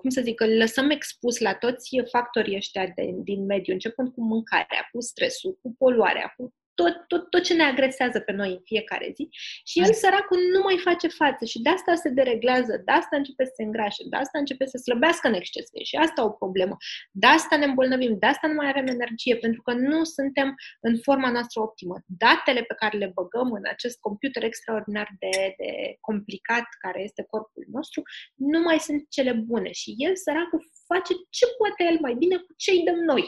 cum 0.01 0.11
să 0.11 0.21
zic, 0.21 0.41
îl 0.41 0.57
lăsăm 0.57 0.91
expus 0.91 1.39
la 1.39 1.55
toți 1.55 2.01
factorii 2.11 2.57
ăștia 2.57 2.87
de, 2.87 3.11
din 3.23 3.45
mediu, 3.45 3.73
începând 3.73 4.13
cu 4.13 4.23
mâncarea, 4.23 4.89
cu 4.93 5.01
stresul, 5.01 5.59
cu 5.63 5.75
poluarea, 5.79 6.35
cu 6.37 6.55
tot, 6.75 7.05
tot, 7.07 7.31
tot 7.31 7.43
ce 7.43 7.55
ne 7.55 7.63
agresează 7.63 8.21
pe 8.21 8.33
noi 8.33 8.51
în 8.51 8.61
fiecare 8.65 9.13
zi 9.15 9.29
și 9.65 9.81
el, 9.81 9.93
săracul, 9.93 10.39
nu 10.53 10.61
mai 10.63 10.79
face 10.79 11.09
față 11.09 11.45
și 11.45 11.63
de 11.63 11.69
asta 11.69 11.95
se 11.95 12.09
dereglează, 12.09 12.83
de 12.85 12.93
asta 12.93 13.17
începe 13.17 13.45
să 13.45 13.53
se 13.55 13.63
îngrașe, 13.63 14.03
de 14.09 14.17
asta 14.17 14.39
începe 14.39 14.67
să 14.67 14.79
slăbească 14.79 15.29
în 15.29 15.35
exces, 15.35 15.69
și 15.85 15.97
asta 15.97 16.25
o 16.25 16.31
problemă. 16.31 16.77
De 17.11 17.27
asta 17.27 17.57
ne 17.57 17.65
îmbolnăvim, 17.65 18.19
de 18.19 18.27
asta 18.27 18.47
nu 18.47 18.55
mai 18.55 18.69
avem 18.69 18.87
energie, 18.87 19.37
pentru 19.37 19.63
că 19.63 19.73
nu 19.73 20.05
suntem 20.05 20.55
în 20.81 20.99
forma 21.03 21.31
noastră 21.31 21.61
optimă. 21.61 21.97
Datele 22.07 22.63
pe 22.63 22.75
care 22.75 22.99
le 22.99 23.13
băgăm 23.15 23.53
în 23.53 23.63
acest 23.71 24.01
computer 24.01 24.43
extraordinar 24.45 25.09
de, 25.19 25.55
de 25.59 25.97
complicat 26.01 26.67
care 26.79 27.03
este 27.03 27.27
corpul 27.31 27.65
nostru, 27.73 28.03
nu 28.35 28.61
mai 28.61 28.79
sunt 28.79 29.07
cele 29.09 29.33
bune 29.33 29.73
și 29.73 29.95
el, 29.97 30.17
săracul, 30.17 30.71
face 30.87 31.13
ce 31.31 31.47
poate 31.59 31.85
el 31.91 31.99
mai 32.01 32.15
bine 32.15 32.37
cu 32.37 32.53
ce 32.57 32.71
îi 32.71 32.85
dăm 32.85 32.99
noi. 33.13 33.25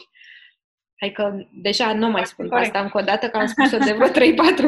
Hai 0.97 1.11
că 1.11 1.37
deja 1.53 1.93
nu 1.93 2.11
mai 2.11 2.27
spun 2.27 2.49
Corect. 2.49 2.67
asta 2.67 2.81
încă 2.81 2.99
o 2.99 3.01
dată, 3.01 3.29
că 3.29 3.37
am 3.37 3.47
spus-o 3.47 3.79
de 3.79 3.93
vreo 3.93 4.09
3-4 4.09 4.13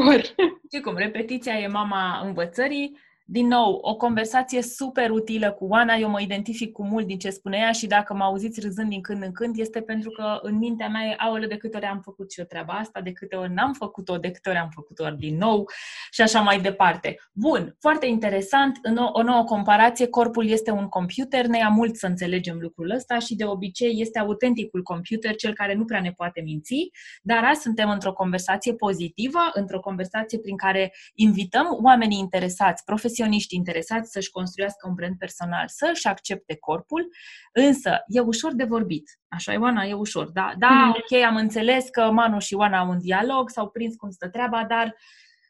ori. 0.09 0.35
Și 0.73 0.81
cum, 0.81 0.97
repetiția 0.97 1.55
e 1.55 1.67
mama 1.67 2.21
învățării 2.25 2.99
din 3.31 3.47
nou, 3.47 3.79
o 3.83 3.97
conversație 3.97 4.62
super 4.62 5.11
utilă 5.11 5.53
cu 5.53 5.64
Oana, 5.64 5.95
eu 5.95 6.09
mă 6.09 6.21
identific 6.21 6.73
cu 6.73 6.85
mult 6.85 7.07
din 7.07 7.19
ce 7.19 7.31
spune 7.31 7.57
ea 7.57 7.73
și 7.73 7.87
dacă 7.87 8.14
mă 8.14 8.25
auziți 8.25 8.61
râzând 8.61 8.88
din 8.88 9.01
când 9.01 9.23
în 9.23 9.33
când, 9.33 9.59
este 9.59 9.81
pentru 9.81 10.11
că 10.11 10.38
în 10.43 10.57
mintea 10.57 10.88
mea 10.88 11.05
e, 11.05 11.14
aole, 11.19 11.47
de 11.47 11.57
câte 11.57 11.77
ori 11.77 11.87
am 11.87 12.01
făcut 12.01 12.33
și 12.33 12.41
eu 12.41 12.47
treaba 12.47 12.73
asta, 12.73 13.01
de 13.01 13.12
câte 13.12 13.37
ori 13.37 13.53
n-am 13.53 13.73
făcut-o, 13.73 14.17
de 14.17 14.31
câte 14.31 14.49
ori 14.49 14.59
am 14.59 14.69
făcut-o 14.75 15.11
din 15.11 15.37
nou 15.37 15.64
și 16.11 16.21
așa 16.21 16.41
mai 16.41 16.61
departe. 16.61 17.17
Bun, 17.33 17.77
foarte 17.81 18.07
interesant, 18.07 18.79
în 18.83 18.97
o, 18.97 19.11
o 19.12 19.23
nouă 19.23 19.45
comparație, 19.45 20.07
corpul 20.07 20.49
este 20.49 20.71
un 20.71 20.88
computer, 20.88 21.47
ne 21.47 21.59
ia 21.59 21.69
mult 21.69 21.97
să 21.97 22.07
înțelegem 22.07 22.59
lucrul 22.61 22.91
ăsta 22.91 23.19
și 23.19 23.37
de 23.37 23.45
obicei 23.45 24.01
este 24.01 24.19
autenticul 24.19 24.83
computer, 24.83 25.35
cel 25.35 25.55
care 25.55 25.75
nu 25.75 25.85
prea 25.85 26.01
ne 26.01 26.12
poate 26.12 26.41
minți, 26.41 26.91
dar 27.23 27.45
azi 27.45 27.61
suntem 27.61 27.91
într-o 27.91 28.12
conversație 28.12 28.75
pozitivă, 28.75 29.38
într-o 29.53 29.81
conversație 29.81 30.38
prin 30.38 30.57
care 30.57 30.93
invităm 31.14 31.79
oamenii 31.83 32.19
interesați, 32.19 32.85
profesioniști, 32.85 33.17
profesioniști 33.18 33.54
interesați 33.54 34.11
să-și 34.11 34.31
construiască 34.31 34.88
un 34.88 34.94
brand 34.94 35.18
personal, 35.18 35.64
să-și 35.68 36.07
accepte 36.07 36.57
corpul, 36.57 37.09
însă 37.52 37.98
e 38.07 38.20
ușor 38.20 38.54
de 38.54 38.64
vorbit. 38.64 39.18
Așa, 39.28 39.52
Ioana, 39.52 39.85
e 39.85 39.92
ușor. 39.92 40.31
Da, 40.31 40.54
da 40.59 40.68
mm. 40.68 40.88
ok, 40.88 41.22
am 41.22 41.37
înțeles 41.37 41.88
că 41.88 42.11
Manu 42.11 42.38
și 42.38 42.52
Ioana 42.52 42.78
au 42.78 42.88
un 42.88 42.98
dialog, 42.98 43.50
s-au 43.50 43.70
prins 43.70 43.96
cum 43.96 44.11
stă 44.11 44.28
treaba, 44.28 44.64
dar 44.64 44.96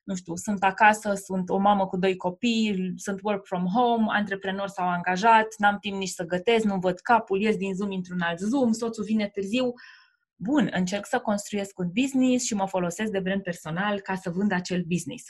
nu 0.04 0.14
știu, 0.14 0.36
sunt 0.36 0.62
acasă, 0.62 1.14
sunt 1.14 1.48
o 1.48 1.56
mamă 1.56 1.86
cu 1.86 1.96
doi 1.96 2.16
copii, 2.16 2.92
sunt 2.96 3.20
work 3.22 3.46
from 3.46 3.66
home, 3.66 4.06
antreprenor 4.08 4.68
sau 4.68 4.88
angajat, 4.88 5.46
n-am 5.58 5.78
timp 5.78 5.96
nici 5.96 6.08
să 6.08 6.24
gătesc, 6.24 6.64
nu 6.64 6.78
văd 6.78 6.98
capul, 6.98 7.40
ies 7.40 7.56
din 7.56 7.74
Zoom, 7.74 7.90
într-un 7.90 8.20
alt 8.20 8.38
Zoom, 8.38 8.72
soțul 8.72 9.04
vine 9.04 9.28
târziu. 9.28 9.72
Bun, 10.36 10.68
încerc 10.72 11.06
să 11.06 11.18
construiesc 11.18 11.78
un 11.78 11.90
business 11.92 12.44
și 12.44 12.54
mă 12.54 12.66
folosesc 12.66 13.10
de 13.10 13.20
brand 13.20 13.42
personal 13.42 14.00
ca 14.00 14.14
să 14.14 14.30
vând 14.30 14.52
acel 14.52 14.82
business. 14.86 15.24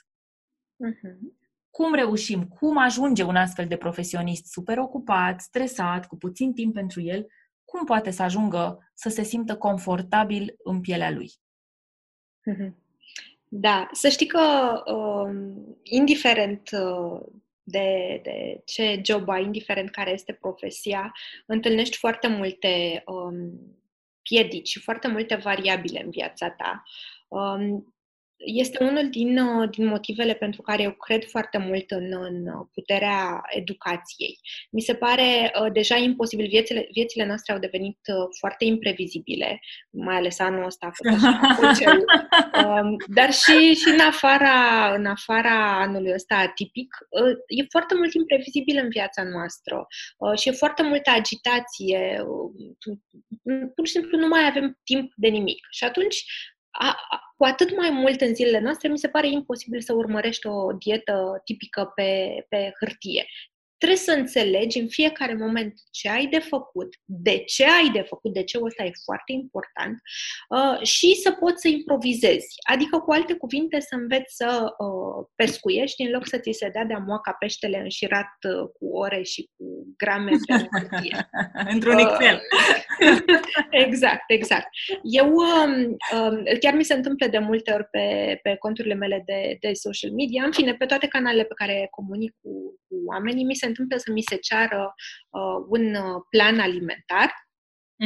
Mm-hmm 0.86 1.47
cum 1.70 1.94
reușim, 1.94 2.44
cum 2.46 2.78
ajunge 2.78 3.22
un 3.22 3.36
astfel 3.36 3.66
de 3.66 3.76
profesionist 3.76 4.46
super 4.46 4.78
ocupat, 4.78 5.40
stresat, 5.40 6.06
cu 6.06 6.16
puțin 6.16 6.52
timp 6.52 6.74
pentru 6.74 7.00
el, 7.00 7.26
cum 7.64 7.84
poate 7.84 8.10
să 8.10 8.22
ajungă 8.22 8.90
să 8.94 9.08
se 9.08 9.22
simtă 9.22 9.56
confortabil 9.56 10.54
în 10.64 10.80
pielea 10.80 11.10
lui? 11.10 11.32
Mhm. 12.44 12.76
Da, 13.48 13.88
să 13.92 14.08
știi 14.08 14.26
că 14.26 14.82
um, 14.92 15.76
indiferent 15.82 16.70
uh, 16.72 17.20
de, 17.62 18.20
de 18.22 18.62
ce 18.64 19.00
job 19.04 19.28
ai, 19.28 19.44
indiferent 19.44 19.90
care 19.90 20.10
este 20.10 20.32
profesia, 20.32 21.12
întâlnești 21.46 21.96
foarte 21.96 22.26
multe 22.28 23.02
um, 23.06 23.60
piedici 24.22 24.68
și 24.68 24.80
foarte 24.80 25.08
multe 25.08 25.34
variabile 25.34 26.02
în 26.04 26.10
viața 26.10 26.50
ta. 26.50 26.82
Um, 27.28 27.94
este 28.38 28.84
unul 28.84 29.08
din, 29.10 29.38
uh, 29.38 29.70
din 29.70 29.86
motivele 29.86 30.34
pentru 30.34 30.62
care 30.62 30.82
eu 30.82 30.92
cred 30.92 31.24
foarte 31.24 31.58
mult 31.58 31.90
în, 31.90 32.12
în 32.12 32.44
puterea 32.72 33.42
educației. 33.48 34.38
Mi 34.70 34.80
se 34.80 34.94
pare 34.94 35.52
uh, 35.62 35.72
deja 35.72 35.96
imposibil, 35.96 36.46
viețile, 36.46 36.88
viețile 36.92 37.26
noastre 37.26 37.52
au 37.52 37.58
devenit 37.58 37.98
uh, 38.06 38.28
foarte 38.38 38.64
imprevizibile, 38.64 39.60
mai 39.90 40.16
ales 40.16 40.38
anul 40.38 40.64
ăsta 40.64 40.86
a 40.86 40.90
fost 40.90 41.22
așa 41.62 41.90
um, 42.64 42.96
dar 43.06 43.32
și, 43.32 43.74
și 43.74 43.88
în, 43.88 44.00
afara, 44.00 44.94
în 44.94 45.06
afara 45.06 45.80
anului 45.80 46.12
ăsta 46.14 46.34
atipic, 46.34 46.96
uh, 47.10 47.36
e 47.46 47.64
foarte 47.70 47.94
mult 47.94 48.12
imprevizibil 48.12 48.80
în 48.82 48.88
viața 48.88 49.22
noastră 49.22 49.86
uh, 50.18 50.38
și 50.38 50.48
e 50.48 50.52
foarte 50.52 50.82
multă 50.82 51.10
agitație, 51.10 52.22
uh, 52.26 53.68
pur 53.74 53.86
și 53.86 53.92
simplu 53.92 54.18
nu 54.18 54.28
mai 54.28 54.46
avem 54.46 54.78
timp 54.84 55.12
de 55.16 55.28
nimic. 55.28 55.66
Și 55.70 55.84
atunci 55.84 56.24
a, 56.78 56.96
a, 57.08 57.32
cu 57.36 57.44
atât 57.44 57.76
mai 57.76 57.90
mult 57.90 58.20
în 58.20 58.34
zilele 58.34 58.58
noastre, 58.58 58.88
mi 58.88 58.98
se 58.98 59.08
pare 59.08 59.28
imposibil 59.28 59.80
să 59.80 59.92
urmărești 59.92 60.46
o 60.46 60.72
dietă 60.72 61.40
tipică 61.44 61.92
pe, 61.94 62.28
pe 62.48 62.72
hârtie. 62.78 63.26
Trebuie 63.78 63.98
să 63.98 64.12
înțelegi 64.12 64.78
în 64.78 64.88
fiecare 64.88 65.34
moment 65.34 65.74
ce 65.90 66.08
ai 66.08 66.26
de 66.26 66.38
făcut, 66.38 66.88
de 67.04 67.38
ce 67.38 67.64
ai 67.64 67.90
de 67.92 68.00
făcut, 68.00 68.32
de 68.32 68.42
ce 68.42 68.58
ăsta 68.62 68.84
e 68.84 68.90
foarte 69.04 69.32
important 69.32 69.98
uh, 70.48 70.86
și 70.86 71.14
să 71.14 71.32
poți 71.32 71.60
să 71.60 71.68
improvizezi. 71.68 72.54
Adică, 72.70 72.98
cu 72.98 73.12
alte 73.12 73.34
cuvinte, 73.34 73.80
să 73.80 73.94
înveți 73.94 74.36
să 74.36 74.74
uh, 74.78 75.26
pescuiești 75.34 76.02
în 76.02 76.10
loc 76.10 76.26
să 76.26 76.38
ți 76.38 76.52
se 76.52 76.68
dea 76.68 76.84
de 76.84 76.94
amoaca 76.94 77.32
peștele 77.38 77.78
înșirat 77.78 78.36
uh, 78.48 78.68
cu 78.78 78.96
ore 78.96 79.22
și 79.22 79.50
cu 79.56 79.94
grame 79.96 80.30
pe 80.46 80.68
Într-un 81.72 81.98
Excel. 81.98 82.40
exact, 83.86 84.24
exact. 84.26 84.68
Eu 85.02 85.26
um, 85.26 85.96
um, 86.18 86.42
chiar 86.60 86.74
mi 86.74 86.84
se 86.84 86.94
întâmplă 86.94 87.26
de 87.26 87.38
multe 87.38 87.72
ori 87.72 87.84
pe, 87.90 88.38
pe 88.42 88.56
conturile 88.56 88.94
mele 88.94 89.22
de, 89.26 89.56
de 89.60 89.72
social 89.72 90.10
media, 90.10 90.44
în 90.44 90.52
fine, 90.52 90.74
pe 90.74 90.86
toate 90.86 91.06
canalele 91.06 91.44
pe 91.44 91.54
care 91.54 91.88
comunic 91.90 92.36
cu, 92.42 92.50
cu 92.88 92.96
oamenii, 93.06 93.44
mi 93.44 93.54
se 93.54 93.66
întâmplă 93.68 93.96
să 93.96 94.10
mi 94.12 94.22
se 94.22 94.36
ceară 94.36 94.94
uh, 95.30 95.64
un 95.68 95.94
uh, 95.94 96.22
plan 96.30 96.60
alimentar 96.60 97.47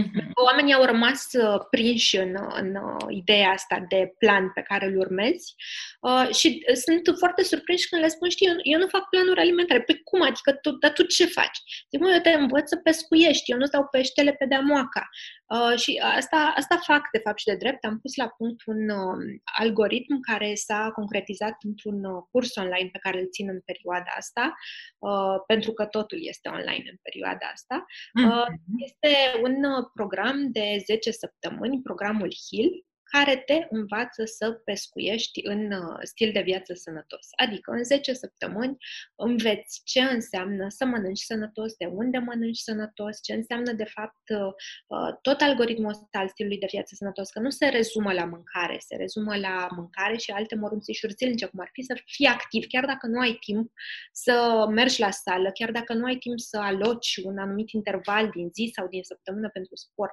Uh-huh. 0.00 0.30
Oamenii 0.34 0.74
au 0.74 0.84
rămas 0.84 1.32
uh, 1.32 1.60
prinși 1.70 2.16
în, 2.16 2.36
în 2.54 2.74
uh, 2.74 3.06
ideea 3.08 3.50
asta 3.50 3.84
de 3.88 4.14
plan 4.18 4.50
pe 4.54 4.62
care 4.62 4.86
îl 4.86 4.96
urmezi 4.98 5.54
uh, 6.00 6.34
și 6.34 6.64
sunt 6.84 7.18
foarte 7.18 7.42
surprinși 7.42 7.88
când 7.88 8.02
le 8.02 8.08
spun, 8.08 8.28
știi, 8.28 8.46
eu, 8.46 8.54
eu 8.62 8.78
nu 8.78 8.86
fac 8.86 9.08
planuri 9.08 9.40
alimentare. 9.40 9.80
Păi 9.82 10.00
cum? 10.04 10.22
Adică 10.22 10.52
tu, 10.52 10.70
dar 10.70 10.92
tu 10.92 11.02
ce 11.02 11.26
faci? 11.26 11.58
Zic, 11.90 12.00
mă, 12.00 12.10
eu 12.10 12.20
te 12.20 12.30
învăț 12.30 12.68
să 12.68 12.76
pescuiești, 12.76 13.50
eu 13.50 13.58
nu 13.58 13.64
stau 13.66 13.86
peștele 13.90 14.32
pe 14.32 14.44
deamoaca. 14.44 15.08
Uh, 15.46 15.78
și 15.78 16.00
asta, 16.16 16.52
asta 16.56 16.76
fac, 16.76 17.02
de 17.12 17.18
fapt, 17.24 17.38
și 17.38 17.44
de 17.44 17.56
drept. 17.56 17.84
Am 17.84 17.98
pus 17.98 18.16
la 18.16 18.28
punct 18.28 18.60
un 18.66 18.88
uh, 18.88 19.40
algoritm 19.44 20.20
care 20.20 20.54
s-a 20.54 20.90
concretizat 20.94 21.56
într-un 21.60 22.04
uh, 22.04 22.22
curs 22.30 22.56
online 22.56 22.88
pe 22.92 22.98
care 22.98 23.20
îl 23.20 23.28
țin 23.28 23.48
în 23.48 23.60
perioada 23.60 24.10
asta, 24.16 24.54
uh, 24.98 25.36
pentru 25.46 25.72
că 25.72 25.84
totul 25.84 26.18
este 26.20 26.48
online 26.48 26.84
în 26.90 26.98
perioada 27.02 27.46
asta. 27.52 27.84
Uh, 28.24 28.44
mm-hmm. 28.46 28.74
Este 28.76 29.12
un 29.42 29.64
uh, 29.64 29.81
program 29.94 30.50
de 30.50 30.82
10 30.86 31.10
săptămâni, 31.10 31.82
programul 31.82 32.32
HIL, 32.48 32.86
care 33.16 33.36
te 33.36 33.66
învață 33.70 34.24
să 34.24 34.52
pescuiești 34.52 35.40
în 35.46 35.72
uh, 35.72 35.98
stil 36.02 36.32
de 36.32 36.40
viață 36.40 36.74
sănătos. 36.74 37.28
Adică 37.36 37.70
în 37.70 37.84
10 37.84 38.12
săptămâni 38.12 38.76
înveți 39.16 39.80
ce 39.84 40.00
înseamnă 40.00 40.68
să 40.68 40.84
mănânci 40.84 41.18
sănătos, 41.18 41.74
de 41.76 41.86
unde 41.86 42.18
mănânci 42.18 42.58
sănătos, 42.58 43.22
ce 43.22 43.32
înseamnă 43.32 43.72
de 43.72 43.84
fapt 43.84 44.28
uh, 44.28 44.52
uh, 44.86 45.16
tot 45.22 45.40
algoritmul 45.40 45.88
ăsta 45.88 46.18
al 46.18 46.28
stilului 46.28 46.58
de 46.58 46.66
viață 46.70 46.94
sănătos, 46.94 47.30
că 47.30 47.40
nu 47.40 47.50
se 47.50 47.66
rezumă 47.66 48.12
la 48.12 48.24
mâncare, 48.24 48.76
se 48.78 48.96
rezumă 48.96 49.36
la 49.36 49.66
mâncare 49.76 50.16
și 50.16 50.30
alte 50.30 50.54
mărunțișuri 50.54 51.12
zilnice, 51.12 51.46
cum 51.46 51.60
ar 51.60 51.70
fi 51.72 51.82
să 51.82 52.00
fii 52.04 52.26
activ, 52.26 52.66
chiar 52.68 52.84
dacă 52.84 53.06
nu 53.06 53.18
ai 53.18 53.36
timp 53.40 53.72
să 54.12 54.66
mergi 54.70 55.00
la 55.00 55.10
sală, 55.10 55.50
chiar 55.54 55.70
dacă 55.70 55.92
nu 55.94 56.04
ai 56.04 56.16
timp 56.16 56.38
să 56.38 56.58
aloci 56.58 57.20
un 57.22 57.38
anumit 57.38 57.70
interval 57.70 58.30
din 58.30 58.48
zi 58.52 58.70
sau 58.74 58.88
din 58.88 59.02
săptămână 59.02 59.48
pentru 59.48 59.76
sport, 59.76 60.12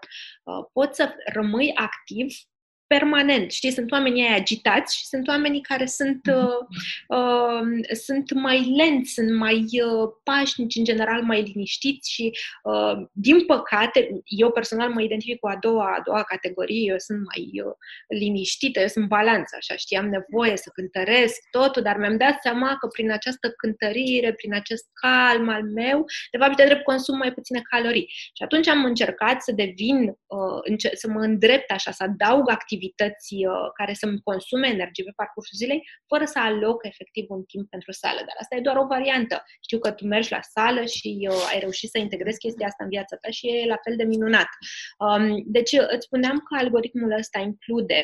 poți 0.73 0.95
să 0.95 1.13
rămâi 1.33 1.73
activ 1.73 2.27
permanent. 2.95 3.51
Știi, 3.51 3.71
sunt 3.71 3.91
oamenii 3.91 4.27
ai 4.27 4.35
agitați 4.35 4.97
și 4.97 5.05
sunt 5.05 5.27
oamenii 5.27 5.61
care 5.61 5.85
sunt, 5.85 6.21
mhm. 6.25 6.37
uh, 7.07 7.17
uh, 7.17 7.95
sunt 8.05 8.33
mai 8.33 8.73
lenți, 8.77 9.13
sunt 9.13 9.37
mai 9.37 9.55
uh, 9.55 10.09
pașnici, 10.23 10.75
în 10.75 10.83
general 10.83 11.21
mai 11.21 11.41
liniștiți 11.41 12.11
și, 12.11 12.31
uh, 12.63 12.93
din 13.11 13.45
păcate, 13.45 14.09
eu 14.23 14.51
personal 14.51 14.89
mă 14.89 15.01
identific 15.01 15.39
cu 15.39 15.47
a 15.47 15.57
doua, 15.59 15.95
a 15.97 16.01
doua 16.05 16.23
categorie, 16.23 16.91
eu 16.91 16.97
sunt 16.97 17.19
mai 17.33 17.61
uh, 17.65 17.73
liniștită, 18.07 18.79
eu 18.79 18.87
sunt 18.87 19.07
balanță, 19.07 19.55
așa, 19.57 19.75
știi, 19.75 19.97
am 19.97 20.09
nevoie 20.09 20.57
să 20.57 20.69
cântăresc 20.73 21.39
totul, 21.51 21.81
dar 21.81 21.97
mi-am 21.97 22.17
dat 22.17 22.41
seama 22.41 22.77
că 22.79 22.87
prin 22.87 23.11
această 23.11 23.49
cântărire, 23.49 24.33
prin 24.33 24.53
acest 24.53 24.85
calm 24.93 25.49
al 25.49 25.63
meu, 25.63 26.05
de 26.31 26.37
fapt, 26.37 26.55
de 26.55 26.63
drept 26.63 26.83
consum 26.83 27.17
mai 27.17 27.33
puține 27.33 27.61
calorii. 27.69 28.07
Și 28.09 28.43
atunci 28.43 28.67
am 28.67 28.85
încercat 28.85 29.41
să 29.41 29.51
devin, 29.51 30.17
uh, 30.27 30.77
să 30.93 31.07
mă 31.09 31.19
îndrept 31.19 31.71
așa, 31.71 31.91
să 31.91 32.03
adaug 32.03 32.49
activități 32.49 32.77
activități 32.79 33.33
uh, 33.33 33.69
care 33.79 33.93
să-mi 33.93 34.21
consume 34.29 34.67
energie 34.67 35.03
pe 35.03 35.19
parcursul 35.21 35.57
zilei, 35.61 35.81
fără 36.11 36.25
să 36.25 36.39
aloc 36.39 36.79
efectiv 36.91 37.25
un 37.29 37.43
timp 37.43 37.69
pentru 37.69 37.91
sală. 37.91 38.19
Dar 38.27 38.35
asta 38.41 38.55
e 38.55 38.67
doar 38.67 38.77
o 38.77 38.91
variantă. 38.95 39.35
Știu 39.65 39.79
că 39.79 39.91
tu 39.91 40.05
mergi 40.05 40.31
la 40.31 40.41
sală 40.41 40.83
și 40.85 41.27
uh, 41.29 41.49
ai 41.51 41.59
reușit 41.59 41.89
să 41.89 41.97
integrezi 41.97 42.43
chestia 42.43 42.67
asta 42.67 42.83
în 42.83 42.89
viața 42.89 43.15
ta 43.21 43.29
și 43.29 43.45
e 43.47 43.73
la 43.73 43.79
fel 43.83 43.95
de 43.95 44.03
minunat. 44.03 44.49
Um, 45.05 45.25
deci 45.45 45.73
îți 45.93 46.05
spuneam 46.07 46.37
că 46.37 46.51
algoritmul 46.57 47.11
ăsta 47.21 47.39
include 47.39 47.99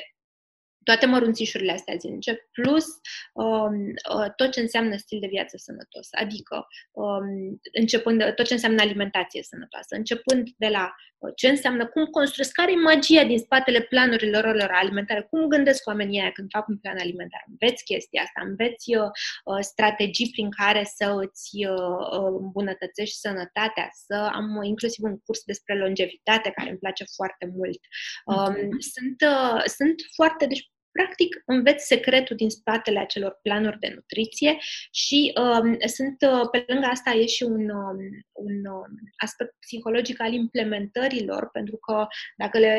toate 0.85 1.05
mărunțișurile 1.05 1.71
astea 1.71 1.95
zilnice, 1.95 2.49
plus 2.51 2.85
um, 3.33 3.75
uh, 4.15 4.29
tot 4.35 4.51
ce 4.51 4.59
înseamnă 4.59 4.95
stil 4.97 5.19
de 5.19 5.27
viață 5.27 5.57
sănătos, 5.57 6.07
adică 6.11 6.67
um, 6.91 7.59
începând 7.73 8.17
de, 8.17 8.31
tot 8.31 8.45
ce 8.45 8.53
înseamnă 8.53 8.81
alimentație 8.81 9.43
sănătoasă, 9.43 9.95
începând 9.95 10.49
de 10.57 10.67
la 10.67 10.95
uh, 11.17 11.31
ce 11.35 11.47
înseamnă, 11.47 11.87
cum 11.87 12.05
construiesc, 12.05 12.51
care 12.51 12.71
e 12.71 12.75
magia 12.75 13.23
din 13.23 13.39
spatele 13.39 13.81
planurilor 13.81 14.43
lor 14.55 14.69
alimentare, 14.71 15.21
cum 15.29 15.47
gândesc 15.47 15.87
oamenii 15.87 16.19
aia 16.21 16.31
când 16.31 16.49
fac 16.51 16.67
un 16.67 16.77
plan 16.77 16.97
alimentar, 16.97 17.43
înveți 17.47 17.83
chestia 17.83 18.21
asta, 18.21 18.41
înveți 18.49 18.95
uh, 18.95 19.09
uh 19.45 19.61
strategii 19.61 20.29
prin 20.31 20.49
care 20.49 20.83
să 20.95 21.05
îți 21.23 21.49
uh, 21.65 22.19
uh, 22.19 22.35
îmbunătățești 22.39 23.15
sănătatea, 23.15 23.89
să 24.05 24.29
am 24.33 24.63
inclusiv 24.63 25.03
un 25.03 25.17
curs 25.25 25.43
despre 25.43 25.77
longevitate 25.77 26.49
care 26.55 26.69
îmi 26.69 26.77
place 26.77 27.03
foarte 27.15 27.45
mult. 27.55 27.79
Um, 28.25 28.79
sunt, 28.79 29.19
uh, 29.31 29.63
sunt 29.65 29.95
foarte, 30.15 30.45
deci 30.45 30.73
practic 30.97 31.43
înveți 31.45 31.85
secretul 31.85 32.35
din 32.35 32.49
spatele 32.49 32.99
acelor 32.99 33.39
planuri 33.41 33.79
de 33.79 33.91
nutriție 33.95 34.57
și 34.91 35.33
um, 35.37 35.77
sunt, 35.85 36.17
uh, 36.21 36.49
pe 36.51 36.63
lângă 36.67 36.85
asta 36.85 37.11
e 37.11 37.25
și 37.25 37.43
un, 37.43 37.69
um, 37.69 37.99
un 38.47 38.55
um, 38.71 38.93
aspect 39.17 39.53
psihologic 39.59 40.21
al 40.21 40.33
implementărilor, 40.33 41.49
pentru 41.51 41.77
că 41.77 42.07
dacă 42.37 42.57
le, 42.59 42.73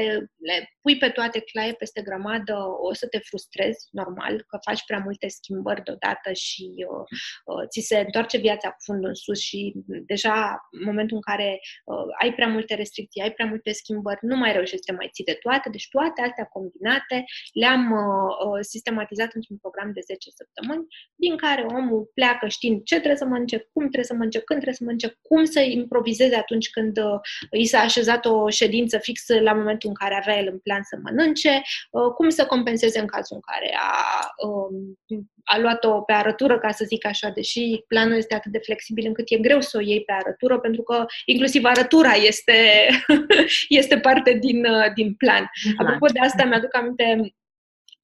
le 0.49 0.57
pui 0.81 0.97
pe 0.99 1.09
toate 1.09 1.41
claie 1.41 1.73
peste 1.73 2.03
grămadă, 2.03 2.55
o 2.89 2.95
să 2.95 3.07
te 3.07 3.19
frustrezi, 3.19 3.89
normal, 3.91 4.45
că 4.49 4.59
faci 4.69 4.85
prea 4.85 4.99
multe 4.99 5.29
schimbări 5.29 5.83
deodată 5.83 6.33
și 6.33 6.67
uh, 6.89 7.05
uh, 7.45 7.65
ți 7.69 7.81
se 7.81 7.99
întoarce 7.99 8.39
viața 8.39 8.69
cu 8.69 8.81
fundul 8.85 9.09
în 9.09 9.15
sus 9.15 9.39
și 9.41 9.73
deja 9.87 10.69
în 10.71 10.85
momentul 10.85 11.17
în 11.17 11.23
care 11.23 11.61
uh, 11.85 12.07
ai 12.23 12.35
prea 12.35 12.49
multe 12.49 12.75
restricții, 12.75 13.23
ai 13.23 13.33
prea 13.33 13.47
multe 13.47 13.73
schimbări, 13.73 14.19
nu 14.21 14.37
mai 14.37 14.53
reușești 14.53 14.85
să 14.85 14.93
mai 14.93 15.09
ții 15.13 15.25
de 15.25 15.39
toate, 15.43 15.69
deci 15.69 15.89
toate 15.89 16.21
astea 16.23 16.45
combinate 16.45 17.25
le-am 17.53 17.85
uh, 17.91 18.31
uh, 18.47 18.59
sistematizat 18.61 19.31
într-un 19.33 19.57
program 19.57 19.93
de 19.93 20.01
10 20.01 20.31
săptămâni, 20.41 20.87
din 21.15 21.37
care 21.37 21.63
omul 21.63 22.11
pleacă 22.15 22.49
știind 22.49 22.83
ce 22.83 22.97
trebuie 22.97 23.17
să 23.17 23.25
mănânce, 23.25 23.59
cum 23.73 23.83
trebuie 23.83 24.11
să 24.13 24.15
mănânce, 24.15 24.41
când 24.49 24.61
trebuie 24.61 24.81
să 24.81 24.85
mănânce, 24.85 25.19
cum 25.29 25.45
să 25.45 25.56
improvizeze 25.61 26.37
atunci 26.37 26.71
când 26.71 26.99
uh, 26.99 27.21
i 27.51 27.65
s-a 27.65 27.79
așezat 27.79 28.27
o 28.27 28.49
ședință 28.49 28.99
fixă 28.99 29.41
la 29.41 29.53
momentul 29.53 29.89
în 29.89 29.95
care 29.95 30.17
avea 30.17 30.39
el 30.39 30.49
în 30.53 30.59
plan 30.59 30.83
să 30.83 30.99
mănânce, 31.03 31.63
uh, 31.91 32.13
cum 32.17 32.29
să 32.29 32.47
compenseze 32.47 32.99
în 32.99 33.07
cazul 33.07 33.37
în 33.37 33.43
care 33.53 33.77
a, 33.79 34.27
uh, 34.49 35.19
a 35.45 35.59
luat-o 35.59 36.01
pe 36.01 36.13
arătură, 36.13 36.59
ca 36.59 36.71
să 36.71 36.85
zic 36.85 37.07
așa, 37.07 37.29
deși 37.29 37.85
planul 37.89 38.17
este 38.17 38.35
atât 38.35 38.53
de 38.53 38.59
flexibil 38.59 39.07
încât 39.07 39.25
e 39.29 39.37
greu 39.37 39.61
să 39.61 39.77
o 39.77 39.81
iei 39.81 40.05
pe 40.05 40.13
arătură, 40.13 40.59
pentru 40.59 40.83
că 40.83 41.07
inclusiv 41.25 41.65
arătura 41.65 42.13
este, 42.13 42.87
este 43.69 43.99
parte 43.99 44.33
din, 44.33 44.65
uh, 44.65 44.93
din 44.95 45.15
plan. 45.15 45.51
Apropo 45.77 46.07
de 46.07 46.19
asta, 46.19 46.45
mi-aduc 46.45 46.77
aminte 46.77 47.35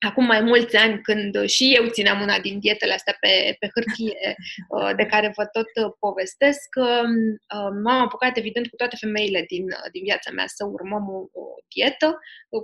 acum 0.06 0.24
mai 0.24 0.40
mulți 0.40 0.76
ani, 0.76 1.00
când 1.00 1.44
și 1.46 1.74
eu 1.76 1.86
țineam 1.86 2.20
una 2.20 2.38
din 2.38 2.58
dietele 2.58 2.92
astea 2.92 3.16
pe, 3.20 3.56
pe 3.58 3.70
hârtie, 3.74 4.34
uh, 4.76 4.90
de 4.96 5.06
care 5.06 5.32
vă 5.36 5.44
tot 5.44 5.84
uh, 5.84 5.92
povestesc, 5.98 6.68
um, 6.76 7.14
uh, 7.56 7.70
m-am 7.84 8.00
apucat, 8.02 8.36
evident, 8.36 8.68
cu 8.68 8.76
toate 8.76 8.96
femeile 8.96 9.44
din, 9.48 9.64
din 9.92 10.02
viața 10.02 10.30
mea 10.30 10.44
să 10.46 10.64
urmăm 10.64 11.04
o, 11.08 11.40
o 11.40 11.44
dietă 11.74 12.18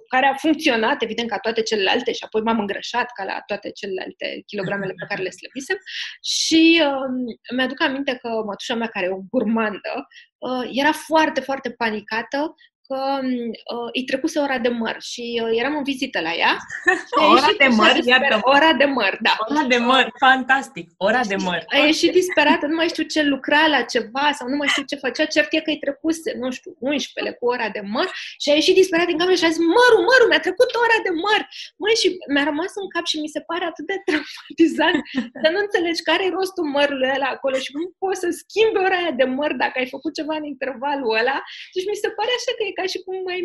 care 0.08 0.26
a 0.26 0.34
funcționat, 0.34 1.02
evident, 1.02 1.28
ca 1.28 1.38
toate 1.38 1.62
celelalte 1.62 2.12
și 2.12 2.24
apoi 2.24 2.42
m-am 2.42 2.58
îngrășat 2.58 3.08
ca 3.14 3.24
la 3.24 3.42
toate 3.46 3.70
celelalte 3.70 4.42
kilogramele 4.46 4.92
pe 4.92 5.06
care 5.08 5.22
le 5.22 5.30
slăbisem. 5.30 5.76
Și 6.22 6.82
uh, 6.84 7.36
mi-aduc 7.56 7.82
aminte 7.82 8.18
că 8.22 8.28
mătușa 8.28 8.74
mea, 8.74 8.88
care 8.88 9.06
e 9.06 9.18
o 9.18 9.26
gurmandă, 9.30 10.06
uh, 10.38 10.68
era 10.72 10.92
foarte, 10.92 11.40
foarte 11.40 11.70
panicată 11.70 12.54
că 12.88 13.00
uh, 13.22 13.88
îi 13.96 14.04
trecuse 14.04 14.38
ora 14.38 14.58
de 14.58 14.68
măr 14.68 14.96
și 15.10 15.24
uh, 15.44 15.50
eram 15.60 15.76
în 15.76 15.82
vizită 15.82 16.20
la 16.20 16.32
ea. 16.42 16.54
ora 17.34 17.52
de 17.62 17.68
măr, 17.80 17.94
iată. 18.12 18.38
Ora 18.42 18.72
de 18.72 18.84
măr, 18.84 19.12
da. 19.26 19.34
Ora 19.50 19.64
de 19.74 19.76
măr, 19.76 20.04
fantastic. 20.26 20.86
Ora 21.08 21.22
de 21.32 21.36
măr. 21.46 21.60
A 21.74 21.76
ieșit 21.90 22.12
disperată, 22.12 22.66
nu 22.66 22.74
mai 22.80 22.88
știu 22.88 23.04
ce 23.14 23.22
lucra 23.22 23.62
la 23.74 23.80
ceva 23.92 24.26
sau 24.38 24.46
nu 24.52 24.56
mai 24.56 24.68
știu 24.72 24.84
ce 24.90 24.96
făcea, 25.04 25.24
cert 25.34 25.52
e 25.52 25.60
că 25.66 25.70
îi 25.70 25.82
trecuse, 25.84 26.28
nu 26.42 26.48
știu, 26.58 26.70
11 26.78 27.34
cu 27.38 27.44
ora 27.54 27.68
de 27.76 27.82
măr 27.94 28.08
și 28.42 28.48
a 28.50 28.54
ieșit 28.60 28.74
disperată 28.80 29.08
din 29.10 29.18
cameră 29.18 29.36
și 29.40 29.48
a 29.48 29.54
zis, 29.54 29.62
mărul, 29.76 30.02
mărul, 30.10 30.28
mi-a 30.30 30.42
trecut 30.46 30.70
ora 30.84 30.98
de 31.06 31.12
măr. 31.24 31.40
Măi, 31.82 31.96
și 32.02 32.08
mi-a 32.32 32.46
rămas 32.50 32.72
în 32.82 32.88
cap 32.94 33.04
și 33.10 33.16
mi 33.24 33.34
se 33.34 33.40
pare 33.50 33.64
atât 33.70 33.86
de 33.90 33.96
traumatizant 34.06 34.98
să 35.42 35.48
nu 35.52 35.58
înțelegi 35.64 36.06
care 36.08 36.22
e 36.24 36.36
rostul 36.38 36.66
mărului 36.76 37.10
ăla 37.16 37.28
acolo 37.36 37.56
și 37.64 37.70
cum 37.74 37.84
poți 38.02 38.20
să 38.22 38.28
schimbi 38.42 38.82
ora 38.84 38.96
aia 39.00 39.14
de 39.20 39.26
măr 39.38 39.50
dacă 39.62 39.76
ai 39.78 39.88
făcut 39.94 40.12
ceva 40.18 40.34
în 40.40 40.46
intervalul 40.54 41.10
ăla. 41.20 41.36
Deci 41.74 41.88
mi 41.90 42.02
se 42.02 42.08
pare 42.18 42.32
așa 42.38 42.52
că 42.56 42.62
e 42.64 42.77
ca 42.78 42.86
și 42.86 42.98
cum 43.04 43.22
mai, 43.28 43.40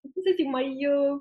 cum 0.00 0.22
să 0.26 0.30
zic, 0.36 0.46
mai 0.46 0.68
uh, 0.94 1.16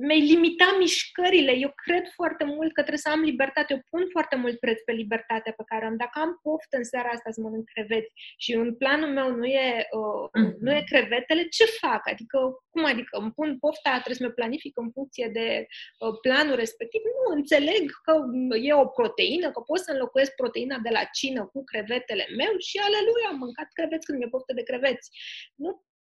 mi-ai 0.00 0.20
limita 0.20 0.76
mișcările. 0.78 1.52
Eu 1.52 1.72
cred 1.84 2.04
foarte 2.14 2.44
mult 2.44 2.72
că 2.72 2.80
trebuie 2.80 3.06
să 3.06 3.10
am 3.10 3.20
libertate. 3.20 3.72
Eu 3.72 3.80
pun 3.90 4.04
foarte 4.10 4.36
mult 4.36 4.58
preț 4.58 4.80
pe 4.80 4.92
libertatea 4.92 5.52
pe 5.56 5.62
care 5.66 5.84
am. 5.84 5.96
Dacă 5.96 6.18
am 6.20 6.38
poftă 6.42 6.76
în 6.76 6.84
seara 6.84 7.08
asta 7.08 7.30
să 7.30 7.40
mănânc 7.40 7.64
creveți 7.74 8.10
și 8.36 8.52
în 8.54 8.74
planul 8.74 9.08
meu 9.08 9.28
nu 9.34 9.44
e, 9.44 9.86
uh, 9.90 10.26
mm-hmm. 10.28 10.54
nu 10.60 10.70
e 10.74 10.90
crevetele, 10.92 11.42
ce 11.48 11.64
fac? 11.64 12.08
Adică, 12.08 12.38
cum 12.70 12.84
adică? 12.84 13.18
Îmi 13.18 13.32
pun 13.32 13.58
pofta, 13.58 13.90
trebuie 13.90 14.20
să 14.20 14.26
mi 14.26 14.38
planific 14.40 14.76
în 14.78 14.90
funcție 14.90 15.28
de 15.32 15.66
uh, 15.98 16.14
planul 16.20 16.56
respectiv? 16.56 17.00
Nu, 17.04 17.34
înțeleg 17.36 17.84
că 18.04 18.12
e 18.68 18.72
o 18.74 18.86
proteină, 18.86 19.50
că 19.50 19.60
pot 19.60 19.80
să 19.80 19.90
înlocuiesc 19.92 20.34
proteina 20.34 20.78
de 20.82 20.90
la 20.92 21.04
cină 21.18 21.42
cu 21.52 21.64
crevetele 21.64 22.26
meu 22.36 22.52
și 22.58 22.76
aleluia, 22.78 23.28
am 23.28 23.38
mâncat 23.38 23.68
creveți 23.72 24.06
când 24.06 24.18
mi-e 24.18 24.34
poftă 24.34 24.52
de 24.52 24.62
creveți. 24.62 25.10
Nu 25.54 25.70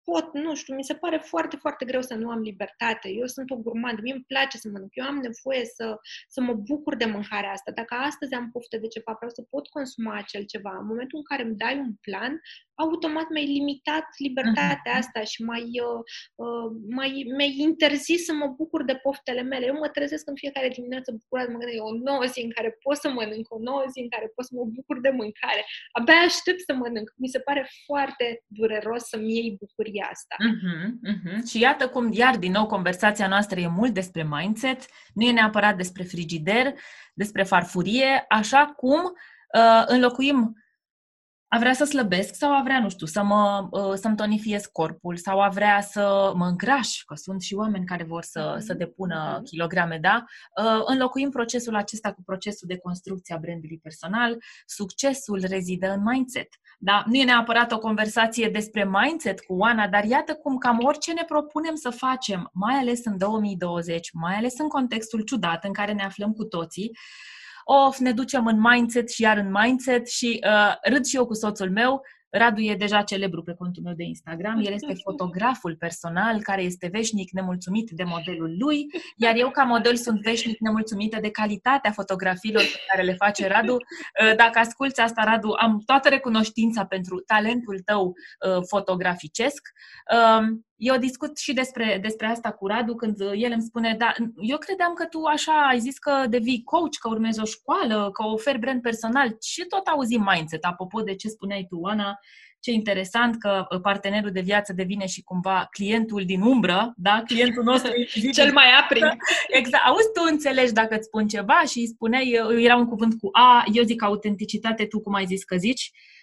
pot, 0.08 0.32
nu 0.32 0.54
știu, 0.54 0.74
mi 0.74 0.84
se 0.84 0.94
pare 0.94 1.18
foarte, 1.24 1.56
foarte 1.56 1.84
greu 1.84 2.02
să 2.02 2.14
nu 2.14 2.30
am 2.30 2.40
libertate. 2.40 3.08
Eu 3.08 3.26
sunt 3.26 3.50
o 3.50 3.56
gurmandă, 3.56 4.00
mie 4.02 4.12
îmi 4.12 4.30
place 4.32 4.56
să 4.56 4.68
mănânc, 4.72 4.92
eu 4.94 5.04
am 5.04 5.18
nevoie 5.28 5.64
să, 5.76 5.96
să 6.28 6.40
mă 6.40 6.54
bucur 6.54 6.96
de 6.96 7.04
mâncarea 7.04 7.50
asta. 7.50 7.70
Dacă 7.70 7.94
astăzi 7.94 8.34
am 8.34 8.50
poftă 8.50 8.76
de 8.76 8.86
ceva, 8.86 9.12
vreau 9.16 9.32
să 9.34 9.42
pot 9.50 9.68
consuma 9.68 10.14
acel 10.16 10.42
ceva. 10.44 10.72
În 10.80 10.86
momentul 10.86 11.18
în 11.18 11.24
care 11.30 11.42
îmi 11.42 11.56
dai 11.56 11.76
un 11.78 11.92
plan, 12.06 12.40
automat 12.74 13.28
mi-ai 13.30 13.46
limitat 13.58 14.06
libertatea 14.18 14.92
uh-huh. 14.94 15.02
asta 15.02 15.20
și 15.22 15.42
mai, 15.42 15.64
uh, 15.88 16.00
uh, 16.44 16.68
mai, 16.98 17.10
mi-ai 17.36 17.54
interzis 17.68 18.24
să 18.24 18.32
mă 18.32 18.46
bucur 18.46 18.84
de 18.84 18.96
poftele 18.96 19.42
mele. 19.42 19.66
Eu 19.66 19.74
mă 19.74 19.88
trezesc 19.88 20.28
în 20.28 20.34
fiecare 20.34 20.68
dimineață 20.68 21.10
bucurat, 21.20 21.46
mă 21.48 21.58
gândesc, 21.58 21.82
o 21.82 21.92
nouă 22.08 22.24
zi 22.24 22.40
în 22.40 22.50
care 22.50 22.70
pot 22.82 22.96
să 22.96 23.08
mănânc, 23.08 23.46
o 23.54 23.58
nouă 23.58 23.84
zi 23.92 23.98
în 24.00 24.08
care 24.08 24.26
pot 24.34 24.44
să 24.44 24.52
mă 24.54 24.64
bucur 24.64 25.00
de 25.00 25.10
mâncare. 25.10 25.62
Abia 25.92 26.14
aștept 26.14 26.60
să 26.60 26.72
mănânc. 26.74 27.08
Mi 27.16 27.28
se 27.28 27.40
pare 27.40 27.62
foarte 27.86 28.44
dureros 28.46 29.02
să-mi 29.02 29.32
iei 29.34 29.56
bucuria 29.60 29.97
chestia 29.98 30.10
asta. 30.12 30.36
Uh-huh, 30.38 31.12
uh-huh. 31.12 31.50
Și 31.50 31.60
iată 31.60 31.88
cum, 31.88 32.12
iar 32.12 32.36
din 32.36 32.52
nou, 32.52 32.66
conversația 32.66 33.28
noastră 33.28 33.60
e 33.60 33.68
mult 33.68 33.94
despre 33.94 34.26
mindset, 34.30 34.86
nu 35.14 35.24
e 35.24 35.32
neapărat 35.32 35.76
despre 35.76 36.02
frigider, 36.02 36.74
despre 37.14 37.42
farfurie, 37.42 38.24
așa 38.28 38.72
cum 38.76 39.00
uh, 39.54 39.82
înlocuim 39.86 40.56
a 41.50 41.58
vrea 41.58 41.72
să 41.72 41.84
slăbesc 41.84 42.34
sau 42.34 42.56
a 42.56 42.62
vrea, 42.62 42.80
nu 42.80 42.88
știu, 42.88 43.06
să 43.06 43.22
mă, 43.22 43.68
uh, 43.70 43.94
să-mi 43.94 44.16
tonifiez 44.16 44.66
corpul 44.66 45.16
sau 45.16 45.40
a 45.40 45.48
vrea 45.48 45.80
să 45.80 46.32
mă 46.34 46.46
îngraș, 46.46 47.02
că 47.02 47.14
sunt 47.14 47.42
și 47.42 47.54
oameni 47.54 47.84
care 47.84 48.04
vor 48.04 48.22
să, 48.22 48.54
mm-hmm. 48.54 48.60
să 48.60 48.74
depună 48.74 49.38
mm-hmm. 49.38 49.44
kilograme, 49.44 49.98
da? 49.98 50.24
Uh, 50.62 50.82
înlocuim 50.84 51.30
procesul 51.30 51.74
acesta 51.76 52.12
cu 52.12 52.22
procesul 52.22 52.68
de 52.68 52.78
construcție 52.78 53.34
a 53.34 53.38
brandului 53.38 53.78
personal. 53.82 54.36
Succesul 54.66 55.44
rezidă 55.48 55.92
în 55.92 56.02
mindset. 56.02 56.48
Da? 56.80 57.02
Nu 57.06 57.14
e 57.14 57.24
neapărat 57.24 57.72
o 57.72 57.78
conversație 57.78 58.48
despre 58.48 58.88
mindset 58.90 59.40
cu 59.40 59.54
Oana, 59.54 59.88
dar 59.88 60.04
iată 60.04 60.34
cum 60.34 60.58
cam 60.58 60.78
orice 60.82 61.12
ne 61.12 61.24
propunem 61.26 61.74
să 61.74 61.90
facem, 61.90 62.50
mai 62.52 62.74
ales 62.74 63.04
în 63.04 63.18
2020, 63.18 64.10
mai 64.12 64.34
ales 64.34 64.58
în 64.58 64.68
contextul 64.68 65.20
ciudat 65.20 65.64
în 65.64 65.72
care 65.72 65.92
ne 65.92 66.02
aflăm 66.02 66.32
cu 66.32 66.44
toții, 66.44 66.90
of, 67.64 67.98
ne 67.98 68.12
ducem 68.12 68.46
în 68.46 68.60
mindset 68.60 69.10
și 69.10 69.22
iar 69.22 69.36
în 69.36 69.50
mindset 69.50 70.08
și 70.08 70.40
uh, 70.46 70.74
râd 70.82 71.04
și 71.04 71.16
eu 71.16 71.26
cu 71.26 71.34
soțul 71.34 71.70
meu, 71.70 72.02
Radu 72.30 72.60
e 72.60 72.74
deja 72.74 73.02
celebru 73.02 73.42
pe 73.42 73.54
contul 73.54 73.82
meu 73.82 73.94
de 73.94 74.04
Instagram. 74.04 74.60
El 74.64 74.72
este 74.72 74.94
fotograful 75.02 75.76
personal 75.76 76.42
care 76.42 76.62
este 76.62 76.88
veșnic 76.92 77.30
nemulțumit 77.30 77.90
de 77.90 78.04
modelul 78.04 78.56
lui, 78.58 78.86
iar 79.16 79.36
eu 79.36 79.50
ca 79.50 79.62
model 79.62 79.96
sunt 79.96 80.20
veșnic 80.20 80.58
nemulțumită 80.60 81.18
de 81.20 81.30
calitatea 81.30 81.90
fotografiilor 81.90 82.62
pe 82.62 82.80
care 82.88 83.02
le 83.02 83.14
face 83.14 83.48
Radu. 83.48 83.74
Uh, 83.74 84.36
dacă 84.36 84.58
asculți 84.58 85.00
asta, 85.00 85.22
Radu, 85.24 85.54
am 85.58 85.82
toată 85.86 86.08
recunoștința 86.08 86.84
pentru 86.84 87.20
talentul 87.20 87.80
tău 87.84 88.06
uh, 88.06 88.62
fotograficesc. 88.66 89.68
Um, 90.78 90.86
eu 90.86 90.96
discut 90.96 91.38
și 91.38 91.52
despre, 91.52 91.98
despre 92.02 92.26
asta 92.26 92.50
cu 92.50 92.66
Radu 92.66 92.94
când 92.94 93.20
el 93.20 93.52
îmi 93.52 93.62
spune, 93.62 93.94
da, 93.98 94.12
eu 94.40 94.58
credeam 94.58 94.92
că 94.92 95.04
tu 95.04 95.22
așa 95.22 95.66
ai 95.70 95.78
zis 95.78 95.98
că 95.98 96.24
devii 96.28 96.62
coach, 96.64 96.96
că 97.00 97.08
urmezi 97.08 97.40
o 97.40 97.44
școală, 97.44 98.10
că 98.12 98.26
oferi 98.26 98.58
brand 98.58 98.82
personal 98.82 99.36
și 99.42 99.64
tot 99.68 99.86
auzim 99.86 100.28
mindset, 100.32 100.64
apropo 100.64 101.00
de 101.00 101.14
ce 101.14 101.28
spuneai 101.28 101.66
tu, 101.68 101.80
Ana, 101.84 102.18
ce 102.60 102.70
interesant 102.70 103.38
că 103.38 103.66
uh, 103.70 103.80
partenerul 103.80 104.30
de 104.30 104.40
viață 104.40 104.72
devine 104.72 105.06
și 105.06 105.22
cumva 105.22 105.66
clientul 105.70 106.24
din 106.24 106.40
umbră, 106.40 106.92
da? 106.96 107.22
Clientul 107.26 107.62
nostru 107.62 107.92
cel 108.38 108.52
mai 108.52 108.66
aprin. 108.80 109.04
Exact. 109.60 109.84
Auzi, 109.86 110.12
tu 110.14 110.22
înțelegi 110.30 110.72
dacă 110.72 110.94
îți 110.94 111.06
spun 111.06 111.28
ceva 111.28 111.62
și 111.68 111.78
îi 111.78 111.86
spuneai, 111.86 112.40
uh, 112.40 112.64
era 112.64 112.76
un 112.76 112.86
cuvânt 112.86 113.18
cu 113.20 113.28
A, 113.32 113.64
eu 113.72 113.82
zic 113.84 114.02
autenticitate, 114.02 114.84
tu 114.84 115.00
cum 115.00 115.14
ai 115.14 115.26
zis 115.26 115.44
că 115.44 115.56
zici, 115.56 115.90
uh, 115.92 116.17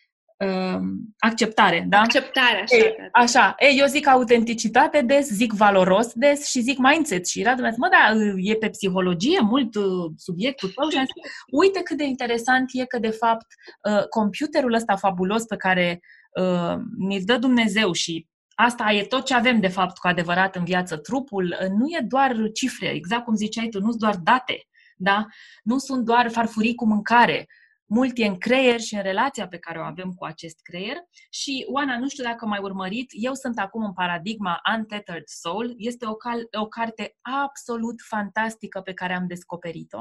acceptare, 1.18 1.86
da? 1.90 2.00
Acceptare, 2.00 2.62
așa. 2.62 2.76
Ei, 2.76 2.96
da. 2.98 3.22
așa. 3.22 3.56
Ei, 3.58 3.78
eu 3.80 3.88
zic 3.88 4.08
autenticitate 4.08 5.02
des, 5.02 5.28
zic 5.28 5.54
valoros 5.54 6.14
des 6.14 6.48
și 6.48 6.60
zic 6.60 6.78
mindset. 6.78 7.28
Și 7.28 7.44
Radu 7.44 7.62
mi-a 7.62 7.70
zis, 7.70 7.80
mă, 7.80 7.90
da, 7.92 8.20
e 8.38 8.56
pe 8.56 8.70
psihologie 8.70 9.40
mult 9.40 9.76
uh, 9.76 10.12
subiectul 10.18 10.70
tău 10.70 10.90
și 10.90 10.98
am 10.98 11.04
zis, 11.04 11.32
uite 11.52 11.82
cât 11.82 11.98
de 11.98 12.04
interesant 12.04 12.70
e 12.74 12.86
că, 12.86 13.00
de 13.00 13.10
fapt, 13.10 13.46
uh, 13.90 14.08
computerul 14.08 14.74
ăsta 14.74 14.96
fabulos 14.96 15.44
pe 15.44 15.56
care 15.56 16.00
uh, 16.42 16.76
ne-l 16.98 17.22
dă 17.26 17.38
Dumnezeu 17.38 17.92
și 17.92 18.28
asta 18.56 18.92
e 18.92 19.04
tot 19.04 19.26
ce 19.26 19.34
avem, 19.34 19.60
de 19.60 19.68
fapt, 19.68 19.98
cu 19.98 20.08
adevărat 20.08 20.56
în 20.56 20.64
viață. 20.64 20.98
Trupul 20.98 21.58
uh, 21.62 21.68
nu 21.68 21.86
e 21.88 22.06
doar 22.08 22.36
cifre, 22.54 22.88
exact 22.88 23.24
cum 23.24 23.36
ziceai 23.36 23.68
tu, 23.68 23.80
nu 23.80 23.90
sunt 23.90 24.02
doar 24.02 24.16
date, 24.16 24.68
da? 24.98 25.26
Nu 25.64 25.78
sunt 25.78 26.06
doar 26.06 26.30
farfurii 26.30 26.76
cu 26.76 26.88
mâncare, 26.88 27.48
mult 27.86 28.18
e 28.18 28.26
în 28.26 28.38
creier 28.38 28.80
și 28.80 28.96
în 28.96 29.02
relația 29.02 29.48
pe 29.48 29.58
care 29.58 29.80
o 29.80 29.84
avem 29.84 30.12
cu 30.12 30.26
acest 30.26 30.60
creier. 30.62 30.98
Și, 31.30 31.66
Oana, 31.70 31.98
nu 31.98 32.10
știu 32.10 32.24
dacă 32.24 32.46
mai 32.46 32.60
urmărit, 32.62 33.12
eu 33.12 33.34
sunt 33.34 33.60
acum 33.60 33.84
în 33.84 33.94
paradigma 33.94 34.62
Untethered 34.78 35.28
Soul. 35.28 35.74
Este 35.78 36.06
o, 36.06 36.16
cal- 36.16 36.48
o 36.52 36.68
carte 36.68 37.16
absolut 37.22 37.96
fantastică 38.08 38.82
pe 38.82 38.94
care 38.94 39.14
am 39.14 39.28
descoperit-o. 39.28 40.00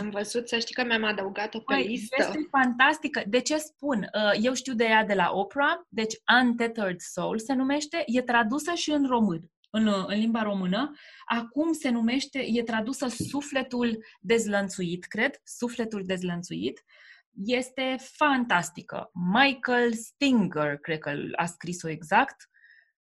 Am 0.00 0.10
văzut, 0.10 0.48
să 0.48 0.58
știi 0.58 0.74
că 0.74 0.84
mi-am 0.84 1.04
adăugat-o 1.04 1.58
pe 1.58 1.74
Păi, 1.74 1.86
listă. 1.86 2.16
Este 2.18 2.48
fantastică. 2.50 3.22
De 3.26 3.40
ce 3.40 3.56
spun? 3.56 3.98
Uh, 3.98 4.38
eu 4.42 4.54
știu 4.54 4.74
de 4.74 4.84
ea 4.84 5.04
de 5.04 5.14
la 5.14 5.30
Oprah, 5.32 5.76
deci 5.88 6.14
Untethered 6.42 7.00
Soul 7.00 7.38
se 7.38 7.52
numește, 7.52 8.02
e 8.06 8.22
tradusă 8.22 8.72
și 8.74 8.90
în 8.90 9.06
român 9.06 9.50
în, 9.70 9.86
în 10.06 10.18
limba 10.18 10.42
română. 10.42 10.92
Acum 11.24 11.72
se 11.72 11.88
numește, 11.88 12.38
e 12.38 12.62
tradusă 12.62 13.06
Sufletul 13.08 14.04
dezlănțuit, 14.20 15.04
cred, 15.04 15.40
Sufletul 15.44 16.02
dezlănțuit. 16.06 16.84
Este 17.44 17.96
fantastică. 18.00 19.10
Michael 19.32 19.92
Stinger, 19.92 20.76
cred 20.76 20.98
că 20.98 21.12
a 21.36 21.44
scris-o 21.46 21.88
exact. 21.88 22.36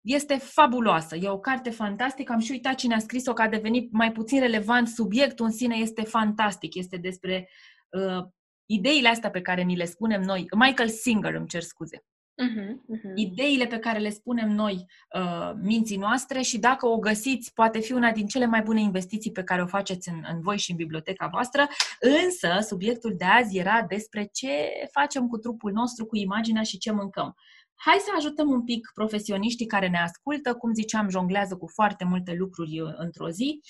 Este 0.01 0.37
fabuloasă. 0.37 1.15
E 1.15 1.29
o 1.29 1.39
carte 1.39 1.69
fantastică. 1.69 2.31
Am 2.31 2.39
și 2.39 2.51
uitat 2.51 2.75
cine 2.75 2.95
a 2.95 2.99
scris-o, 2.99 3.33
că 3.33 3.41
a 3.41 3.47
devenit 3.47 3.91
mai 3.91 4.11
puțin 4.11 4.39
relevant. 4.39 4.87
Subiectul 4.87 5.45
în 5.45 5.51
sine 5.51 5.75
este 5.75 6.03
fantastic. 6.03 6.75
Este 6.75 6.97
despre 6.97 7.49
uh, 7.89 8.25
ideile 8.65 9.07
astea 9.07 9.29
pe 9.29 9.41
care 9.41 9.61
ni 9.61 9.75
le 9.75 9.85
spunem 9.85 10.21
noi. 10.21 10.45
Michael 10.57 10.89
Singer, 10.89 11.33
îmi 11.33 11.47
cer 11.47 11.61
scuze. 11.61 12.03
Uh-huh, 12.39 12.69
uh-huh. 12.69 13.15
Ideile 13.15 13.65
pe 13.65 13.77
care 13.77 13.99
le 13.99 14.09
spunem 14.09 14.49
noi 14.49 14.85
uh, 15.15 15.51
minții 15.61 15.97
noastre 15.97 16.41
și 16.41 16.57
dacă 16.59 16.87
o 16.87 16.97
găsiți, 16.97 17.53
poate 17.53 17.79
fi 17.79 17.91
una 17.91 18.11
din 18.11 18.27
cele 18.27 18.45
mai 18.45 18.61
bune 18.61 18.81
investiții 18.81 19.31
pe 19.31 19.43
care 19.43 19.61
o 19.61 19.65
faceți 19.65 20.09
în, 20.09 20.23
în 20.31 20.41
voi 20.41 20.57
și 20.57 20.71
în 20.71 20.77
biblioteca 20.77 21.27
voastră. 21.27 21.67
Însă, 21.99 22.67
subiectul 22.67 23.15
de 23.17 23.25
azi 23.25 23.57
era 23.57 23.85
despre 23.89 24.29
ce 24.33 24.49
facem 24.91 25.27
cu 25.27 25.37
trupul 25.37 25.71
nostru, 25.71 26.05
cu 26.05 26.15
imaginea 26.15 26.63
și 26.63 26.77
ce 26.77 26.91
mâncăm. 26.91 27.35
Hai 27.75 27.97
să 27.99 28.11
ajutăm 28.17 28.49
un 28.49 28.63
pic 28.63 28.91
profesioniștii 28.93 29.65
care 29.65 29.87
ne 29.87 29.97
ascultă, 29.97 30.53
cum 30.53 30.73
ziceam, 30.73 31.09
jonglează 31.09 31.55
cu 31.55 31.67
foarte 31.67 32.05
multe 32.05 32.33
lucruri 32.33 32.79
uh, 32.79 32.93
într-o 32.97 33.29
zi. 33.29 33.61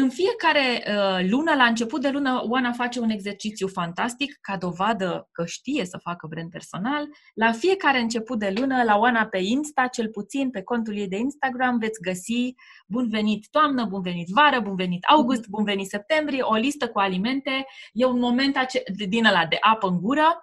În 0.00 0.10
fiecare 0.10 0.84
uh, 0.86 1.28
lună, 1.30 1.54
la 1.54 1.64
început 1.64 2.00
de 2.00 2.08
lună, 2.08 2.42
Oana 2.48 2.72
face 2.72 3.00
un 3.00 3.10
exercițiu 3.10 3.66
fantastic 3.66 4.38
ca 4.40 4.56
dovadă 4.56 5.28
că 5.32 5.44
știe 5.46 5.84
să 5.84 5.98
facă 6.02 6.26
brand 6.26 6.50
personal. 6.50 7.08
La 7.34 7.52
fiecare 7.52 7.98
început 7.98 8.38
de 8.38 8.52
lună, 8.56 8.82
la 8.82 8.96
Oana 8.96 9.26
pe 9.26 9.38
Insta, 9.38 9.86
cel 9.86 10.08
puțin 10.08 10.50
pe 10.50 10.62
contul 10.62 10.96
ei 10.96 11.08
de 11.08 11.16
Instagram, 11.16 11.78
veți 11.78 12.00
găsi 12.00 12.54
bun 12.86 13.08
venit 13.08 13.46
toamnă, 13.50 13.84
bun 13.84 14.02
venit 14.02 14.28
vară, 14.28 14.60
bun 14.60 14.76
venit 14.76 15.04
august, 15.04 15.48
bun 15.48 15.64
venit 15.64 15.88
septembrie, 15.88 16.42
o 16.42 16.54
listă 16.54 16.88
cu 16.88 16.98
alimente. 16.98 17.66
E 17.92 18.04
un 18.04 18.18
moment 18.18 18.56
ace- 18.56 18.82
din 19.08 19.24
ăla 19.24 19.46
de 19.46 19.56
apă 19.60 19.88
în 19.88 20.00
gură 20.00 20.42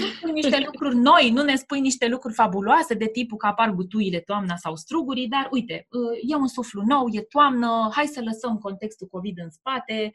nu 0.00 0.06
spui 0.06 0.32
niște 0.32 0.62
lucruri 0.64 0.96
noi, 0.96 1.30
nu 1.30 1.42
ne 1.42 1.54
spui 1.54 1.80
niște 1.80 2.06
lucruri 2.08 2.34
fabuloase 2.34 2.94
de 2.94 3.06
tipul 3.06 3.36
că 3.36 3.46
apar 3.46 3.70
butuile 3.70 4.20
toamna 4.20 4.56
sau 4.56 4.76
strugurii, 4.76 5.28
dar 5.28 5.48
uite, 5.50 5.86
e 6.28 6.34
un 6.34 6.48
suflu 6.48 6.82
nou, 6.86 7.08
e 7.10 7.20
toamnă, 7.20 7.88
hai 7.92 8.06
să 8.06 8.20
lăsăm 8.24 8.58
contextul 8.58 9.06
COVID 9.06 9.38
în 9.38 9.50
spate, 9.50 10.12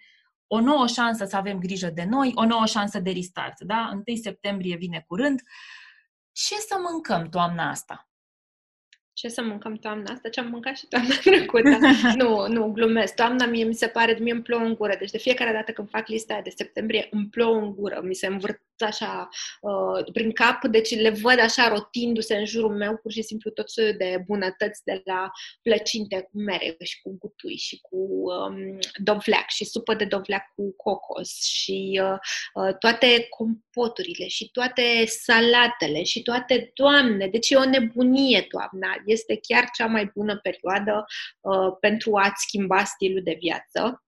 o 0.48 0.60
nouă 0.60 0.88
șansă 0.88 1.26
să 1.26 1.36
avem 1.36 1.60
grijă 1.60 1.90
de 1.90 2.04
noi, 2.04 2.32
o 2.36 2.46
nouă 2.46 2.66
șansă 2.66 3.00
de 3.00 3.12
restart, 3.12 3.60
da? 3.60 3.92
1 4.08 4.16
septembrie 4.16 4.76
vine 4.76 5.04
curând. 5.08 5.42
Ce 6.32 6.56
să 6.56 6.76
mâncăm 6.92 7.30
toamna 7.30 7.70
asta? 7.70 8.08
Ce 9.24 9.30
să 9.30 9.42
mâncăm 9.42 9.76
toamna 9.76 10.12
asta, 10.12 10.30
ce 10.30 10.40
am 10.40 10.48
mâncat 10.48 10.78
și 10.78 10.88
toamna 10.88 11.16
trecută. 11.24 11.78
nu, 12.16 12.48
nu, 12.48 12.72
glumesc. 12.72 13.16
Toamna 13.16 13.46
mie 13.46 13.64
mi 13.64 13.74
se 13.74 13.88
pare, 13.88 14.18
mie 14.20 14.34
îmi 14.34 14.42
plouă 14.42 14.62
în 14.62 14.74
gură. 14.74 14.96
Deci 15.00 15.12
de 15.12 15.18
fiecare 15.18 15.52
dată 15.52 15.72
când 15.72 15.90
fac 15.90 16.08
lista 16.08 16.42
de 16.44 16.50
septembrie, 16.56 17.08
îmi 17.12 17.28
plouă 17.28 17.58
în 17.58 17.76
gură. 17.76 18.02
Mi 18.04 18.16
se 18.16 18.28
învârt 18.28 18.62
așa 18.84 19.30
uh, 19.62 20.12
prin 20.14 20.32
cap, 20.32 20.66
deci 20.68 21.00
le 21.00 21.10
văd 21.10 21.40
așa 21.40 21.68
rotindu-se 21.68 22.36
în 22.36 22.46
jurul 22.46 22.76
meu, 22.76 22.98
pur 22.98 23.12
și 23.12 23.22
simplu 23.22 23.52
tot 23.52 23.70
soiul 23.70 23.96
de 23.98 24.24
bunătăți 24.26 24.84
de 24.84 25.02
la 25.06 25.32
plăcinte 25.62 26.22
cu 26.32 26.42
mere 26.42 26.76
și 26.84 27.02
cu 27.02 27.18
gutui 27.20 27.56
și 27.56 27.80
cu 27.82 27.98
um, 27.98 28.78
dovleac 29.04 29.50
și 29.50 29.66
supă 29.66 29.94
de 29.94 30.06
dovleac 30.06 30.44
cu 30.56 30.76
cocos 30.76 31.44
și 31.44 32.02
uh, 32.04 32.18
uh, 32.54 32.78
toate 32.78 33.28
compoturile 33.30 34.28
și 34.28 34.50
toate 34.52 35.06
salatele 35.06 36.04
și 36.04 36.22
toate, 36.22 36.72
doamne, 36.74 37.28
deci 37.28 37.50
e 37.50 37.56
o 37.56 37.66
nebunie 37.66 38.42
toamna 38.42 39.02
este 39.14 39.40
chiar 39.48 39.70
cea 39.78 39.86
mai 39.86 40.12
bună 40.16 40.40
perioadă 40.40 41.06
uh, 41.40 41.78
pentru 41.80 42.16
a-ți 42.16 42.42
schimba 42.42 42.84
stilul 42.84 43.24
de 43.24 43.38
viață. 43.40 44.04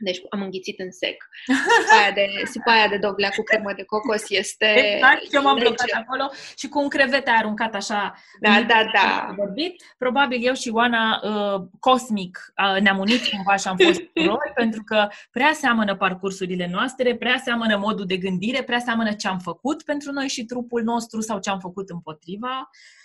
Deci 0.00 0.20
am 0.30 0.42
înghițit 0.42 0.78
în 0.78 0.90
sec. 0.90 1.24
Supa 1.46 2.00
aia 2.00 2.12
de, 2.12 2.26
supa 2.52 2.72
aia 2.72 2.88
de 2.88 2.96
doglea 2.96 3.28
cu 3.28 3.42
cremă 3.42 3.72
de 3.72 3.84
cocos 3.84 4.22
este... 4.28 4.66
Exact, 4.66 5.32
eu 5.32 5.42
m-am 5.42 5.58
blocat 5.58 5.90
acolo 5.92 6.30
și 6.56 6.68
cu 6.68 6.80
un 6.80 6.88
crevete 6.88 7.30
aruncat 7.30 7.74
așa. 7.74 8.14
Da, 8.40 8.64
da, 8.68 8.90
da. 8.92 9.32
Vorbit. 9.36 9.94
Probabil 9.98 10.46
eu 10.46 10.54
și 10.54 10.68
Oana 10.68 11.20
uh, 11.22 11.62
cosmic 11.80 12.52
uh, 12.56 12.80
ne-am 12.80 12.98
unit 12.98 13.26
cumva 13.26 13.56
și 13.56 13.68
am 13.68 13.76
fost 13.76 14.00
roli, 14.26 14.52
pentru 14.54 14.82
că 14.84 15.08
prea 15.30 15.52
seamănă 15.52 15.96
parcursurile 15.96 16.68
noastre, 16.72 17.16
prea 17.16 17.40
seamănă 17.44 17.76
modul 17.76 18.06
de 18.06 18.16
gândire, 18.16 18.62
prea 18.62 18.78
seamănă 18.78 19.12
ce 19.12 19.28
am 19.28 19.38
făcut 19.38 19.82
pentru 19.82 20.12
noi 20.12 20.28
și 20.28 20.44
trupul 20.44 20.82
nostru 20.82 21.20
sau 21.20 21.38
ce 21.40 21.50
am 21.50 21.58
făcut 21.58 21.88
împotriva 21.88 22.58
uh, 22.58 22.98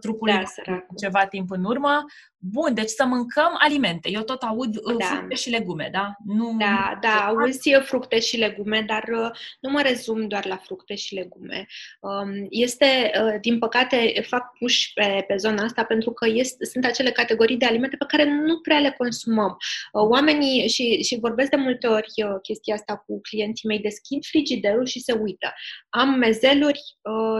trupului 0.00 0.32
da, 0.66 0.86
ceva 0.96 1.26
timp 1.26 1.50
în 1.50 1.64
urmă. 1.64 2.04
Bun, 2.42 2.74
deci 2.74 2.88
să 2.88 3.04
mâncăm 3.04 3.56
alimente. 3.58 4.10
Eu 4.10 4.22
tot 4.22 4.42
aud 4.42 4.76
uh, 4.76 4.96
da. 4.98 5.04
fructe 5.04 5.34
și 5.34 5.50
legume, 5.50 5.88
da? 5.92 6.14
Nu, 6.24 6.56
da, 6.58 6.98
da, 7.00 7.26
auzi 7.26 7.70
fructe 7.82 8.20
și 8.20 8.36
legume, 8.36 8.84
dar 8.86 9.04
uh, 9.08 9.30
nu 9.60 9.70
mă 9.70 9.80
rezum 9.82 10.28
doar 10.28 10.46
la 10.46 10.56
fructe 10.56 10.94
și 10.94 11.14
legume. 11.14 11.66
Um, 12.00 12.46
este, 12.50 13.10
uh, 13.22 13.40
din 13.40 13.58
păcate, 13.58 14.24
fac 14.26 14.58
push 14.58 14.84
pe, 14.94 15.24
pe 15.26 15.36
zona 15.36 15.62
asta 15.62 15.84
pentru 15.84 16.12
că 16.12 16.28
este, 16.28 16.64
sunt 16.64 16.84
acele 16.84 17.10
categorii 17.10 17.56
de 17.56 17.66
alimente 17.66 17.96
pe 17.96 18.04
care 18.08 18.24
nu 18.24 18.60
prea 18.60 18.78
le 18.78 18.94
consumăm. 18.98 19.56
Oamenii, 19.92 20.68
și, 20.68 21.02
și 21.02 21.18
vorbesc 21.20 21.50
de 21.50 21.56
multe 21.56 21.86
ori 21.86 22.12
chestia 22.42 22.74
asta 22.74 22.96
cu 22.96 23.20
clienții 23.20 23.68
mei, 23.68 23.78
deschid 23.78 24.24
frigiderul 24.24 24.86
și 24.86 25.00
se 25.00 25.12
uită. 25.12 25.52
Am 25.88 26.08
mezeluri? 26.08 26.80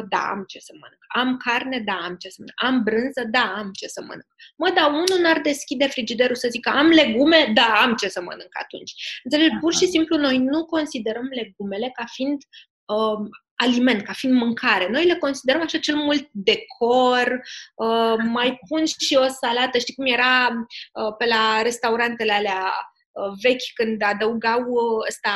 Da, 0.09 0.29
am 0.31 0.45
ce 0.47 0.59
să 0.59 0.73
mănânc. 0.75 0.99
Am 1.09 1.37
carne? 1.37 1.79
Da, 1.79 1.99
am 2.03 2.17
ce 2.17 2.29
să 2.29 2.37
mănânc. 2.39 2.63
Am 2.75 2.83
brânză? 2.83 3.29
Da, 3.31 3.55
am 3.57 3.71
ce 3.73 3.87
să 3.87 4.01
mănânc. 4.01 4.27
Mă, 4.57 4.73
dar 4.75 4.90
unul 4.91 5.19
n-ar 5.21 5.41
deschide 5.41 5.87
frigiderul 5.87 6.37
să 6.37 6.49
zică 6.51 6.71
am 6.71 6.87
legume, 6.87 7.51
da, 7.55 7.81
am 7.83 7.95
ce 7.95 8.09
să 8.09 8.21
mănânc 8.21 8.59
atunci. 8.61 9.21
Înțelegi? 9.25 9.57
Pur 9.61 9.75
și 9.75 9.87
simplu 9.87 10.17
noi 10.17 10.39
nu 10.39 10.65
considerăm 10.65 11.29
legumele 11.31 11.91
ca 11.95 12.05
fiind 12.13 12.43
um, 12.85 13.29
aliment, 13.55 14.03
ca 14.03 14.13
fiind 14.13 14.37
mâncare. 14.37 14.89
Noi 14.89 15.07
le 15.07 15.17
considerăm 15.17 15.63
așa 15.63 15.79
cel 15.79 15.97
mult 15.97 16.29
decor, 16.33 17.41
uh, 17.75 18.17
mai 18.25 18.59
pun 18.69 18.85
și 18.85 19.15
o 19.15 19.27
salată, 19.27 19.79
știi 19.79 19.95
cum 19.95 20.07
era 20.07 20.49
uh, 20.49 21.15
pe 21.19 21.27
la 21.27 21.63
restaurantele 21.63 22.33
alea 22.33 22.63
Uh, 22.63 23.00
vechi 23.43 23.69
când 23.75 24.03
adăugau 24.03 24.61
uh, 24.61 25.07
ăsta 25.09 25.35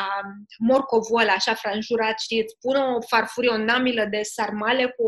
morcovul 0.58 1.20
ăla 1.20 1.32
așa 1.32 1.54
franjurat, 1.54 2.20
știți, 2.20 2.42
îți 2.42 2.58
pun 2.60 2.76
o 2.76 3.00
farfurie, 3.10 3.50
o 3.50 3.56
namilă 3.56 4.04
de 4.04 4.20
sarmale 4.22 4.86
cu 4.96 5.06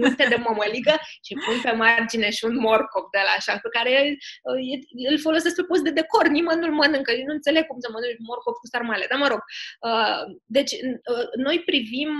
multe 0.00 0.24
de 0.28 0.38
mămăligă 0.46 0.94
și 1.26 1.34
pun 1.44 1.56
pe 1.62 1.72
margine 1.76 2.30
și 2.30 2.44
un 2.44 2.56
morcov 2.66 3.04
de 3.16 3.22
la 3.26 3.32
așa, 3.36 3.52
pe 3.62 3.68
care 3.76 4.16
uh, 4.42 5.10
îl 5.10 5.18
folosesc 5.18 5.54
pe 5.56 5.68
post 5.68 5.82
de 5.82 5.90
decor, 5.90 6.26
nimeni 6.28 6.60
nu-l 6.60 6.74
mănâncă, 6.80 7.10
eu 7.12 7.24
nu 7.26 7.32
înțeleg 7.38 7.64
cum 7.66 7.78
să 7.80 7.88
mănânci 7.92 8.26
morcov 8.28 8.54
cu 8.58 8.66
sarmale, 8.72 9.06
dar 9.10 9.18
mă 9.18 9.28
rog. 9.32 9.42
Deci, 10.46 10.72
noi 11.36 11.58
privim 11.70 12.10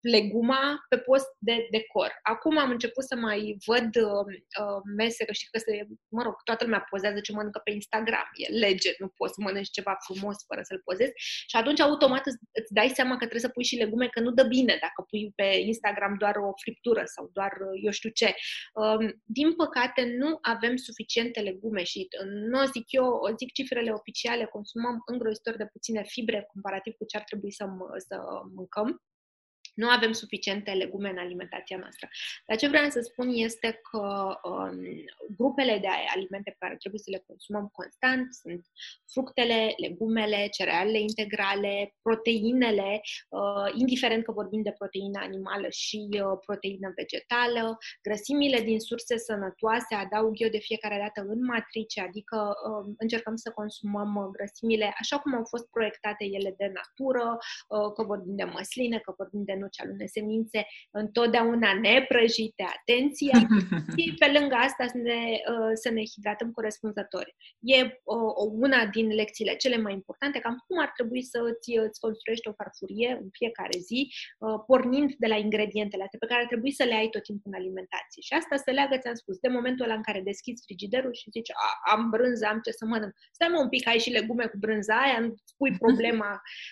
leguma 0.00 0.84
pe 0.88 0.98
post 0.98 1.26
de 1.38 1.68
decor. 1.70 2.12
Acum 2.22 2.58
am 2.58 2.70
început 2.70 3.04
să 3.04 3.16
mai 3.16 3.56
văd 3.66 3.96
uh, 3.96 4.26
uh, 4.60 4.80
mese, 4.96 5.24
că 5.24 5.32
știi 5.32 5.48
că 5.50 5.58
se, 5.58 5.86
mă 6.08 6.22
rog, 6.22 6.34
toată 6.42 6.64
lumea 6.64 6.86
pozează 6.90 7.20
ce 7.20 7.32
mănâncă 7.32 7.60
pe 7.64 7.70
Instagram. 7.70 8.28
E 8.32 8.58
lege, 8.58 8.94
nu 8.98 9.08
poți 9.08 9.34
să 9.34 9.40
mănânci 9.42 9.70
ceva 9.70 9.96
frumos 10.06 10.36
fără 10.46 10.60
să-l 10.62 10.80
pozezi. 10.84 11.12
Și 11.50 11.56
atunci 11.56 11.80
automat 11.80 12.26
îți, 12.26 12.38
îți 12.52 12.72
dai 12.72 12.88
seama 12.88 13.10
că 13.10 13.24
trebuie 13.26 13.40
să 13.40 13.48
pui 13.48 13.64
și 13.64 13.76
legume, 13.76 14.08
că 14.08 14.20
nu 14.20 14.30
dă 14.30 14.44
bine 14.44 14.78
dacă 14.80 15.00
pui 15.08 15.32
pe 15.34 15.44
Instagram 15.44 16.14
doar 16.18 16.36
o 16.36 16.50
friptură 16.62 17.02
sau 17.04 17.30
doar 17.32 17.52
uh, 17.60 17.80
eu 17.84 17.90
știu 17.90 18.10
ce. 18.10 18.34
Uh, 18.74 19.10
din 19.24 19.54
păcate, 19.54 20.14
nu 20.18 20.38
avem 20.40 20.76
suficiente 20.76 21.40
legume 21.40 21.82
și 21.82 22.08
uh, 22.20 22.26
nu 22.50 22.60
o 22.60 22.64
zic 22.64 22.92
eu, 22.92 23.06
o 23.06 23.28
zic 23.36 23.52
cifrele 23.52 23.90
oficiale, 23.90 24.44
consumăm 24.44 25.02
îngrozitor 25.06 25.56
de 25.56 25.66
puține 25.72 26.02
fibre 26.06 26.48
comparativ 26.52 26.94
cu 26.96 27.04
ce 27.04 27.16
ar 27.16 27.22
trebui 27.22 27.52
să, 27.52 27.64
să 28.08 28.16
mâncăm. 28.54 29.00
Nu 29.76 29.88
avem 29.88 30.12
suficiente 30.12 30.70
legume 30.70 31.08
în 31.10 31.18
alimentația 31.18 31.76
noastră. 31.76 32.08
Dar 32.46 32.56
ce 32.56 32.68
vreau 32.68 32.88
să 32.88 33.00
spun 33.00 33.28
este 33.28 33.80
că 33.90 34.36
um, 34.50 34.78
grupele 35.36 35.78
de 35.78 35.88
alimente 36.14 36.50
pe 36.50 36.56
care 36.58 36.76
trebuie 36.76 37.00
să 37.00 37.10
le 37.10 37.24
consumăm 37.26 37.68
constant 37.72 38.34
sunt 38.34 38.66
fructele, 39.12 39.74
legumele, 39.76 40.48
cerealele 40.56 40.98
integrale, 40.98 41.94
proteinele, 42.02 43.00
uh, 43.28 43.68
indiferent 43.74 44.24
că 44.24 44.32
vorbim 44.32 44.62
de 44.62 44.74
proteină 44.78 45.18
animală 45.22 45.68
și 45.68 46.08
uh, 46.12 46.38
proteină 46.46 46.92
vegetală, 46.96 47.78
grăsimile 48.02 48.60
din 48.60 48.80
surse 48.80 49.16
sănătoase, 49.18 49.94
adaug 49.94 50.34
eu 50.34 50.48
de 50.48 50.58
fiecare 50.68 50.98
dată 51.04 51.28
în 51.28 51.44
matrice, 51.44 52.00
adică 52.00 52.38
uh, 52.68 52.94
încercăm 52.98 53.36
să 53.36 53.50
consumăm 53.50 54.28
grăsimile 54.32 54.94
așa 55.00 55.18
cum 55.18 55.34
au 55.34 55.44
fost 55.44 55.66
proiectate 55.70 56.24
ele 56.24 56.54
de 56.56 56.72
natură, 56.78 57.36
uh, 57.68 57.92
că 57.94 58.02
vorbim 58.02 58.36
de 58.36 58.44
măsline, 58.44 58.98
că 58.98 59.14
vorbim 59.16 59.42
de 59.44 59.54
nuci 59.66 59.80
alune 59.82 60.06
semințe 60.06 60.60
întotdeauna 60.90 61.70
neprăjite, 61.86 62.64
atenție, 62.76 63.34
și 63.96 64.04
pe 64.22 64.28
lângă 64.36 64.54
asta 64.66 64.84
să 64.92 64.98
ne, 65.10 65.22
uh, 65.52 65.72
să 65.82 65.88
ne 65.96 66.02
hidratăm 66.12 66.50
corespunzător. 66.58 67.26
E 67.74 67.78
uh, 67.82 68.32
una 68.64 68.80
din 68.96 69.08
lecțiile 69.20 69.54
cele 69.62 69.78
mai 69.84 69.92
importante, 69.92 70.38
cam 70.38 70.56
cum 70.66 70.78
ar 70.84 70.90
trebui 70.96 71.22
să 71.32 71.38
îți, 71.50 71.70
îți 71.86 72.00
construiești 72.00 72.48
o 72.48 72.56
farfurie 72.60 73.10
în 73.22 73.28
fiecare 73.38 73.78
zi, 73.88 74.00
uh, 74.38 74.58
pornind 74.66 75.10
de 75.22 75.28
la 75.32 75.36
ingredientele 75.46 76.02
astea 76.02 76.22
pe 76.22 76.30
care 76.30 76.40
ar 76.40 76.46
trebui 76.52 76.72
să 76.78 76.84
le 76.84 76.94
ai 76.94 77.08
tot 77.14 77.22
timpul 77.22 77.50
în 77.52 77.58
alimentație. 77.60 78.20
Și 78.26 78.32
asta 78.40 78.56
se 78.56 78.70
leagă, 78.70 78.96
ți-am 78.98 79.18
spus, 79.22 79.36
de 79.38 79.48
momentul 79.48 79.84
ăla 79.84 79.94
în 79.94 80.06
care 80.08 80.20
deschizi 80.30 80.64
frigiderul 80.66 81.14
și 81.20 81.30
zici, 81.36 81.50
am 81.92 82.10
brânză, 82.10 82.44
am 82.46 82.60
ce 82.64 82.70
să 82.70 82.84
mănânc. 82.84 83.12
Stai 83.36 83.48
mă 83.52 83.58
un 83.60 83.68
pic, 83.68 83.88
ai 83.88 83.98
și 84.04 84.10
legume 84.10 84.46
cu 84.46 84.56
brânza 84.64 84.96
aia, 85.04 85.18
nu 85.20 85.34
pui 85.56 85.72
problema. 85.84 86.30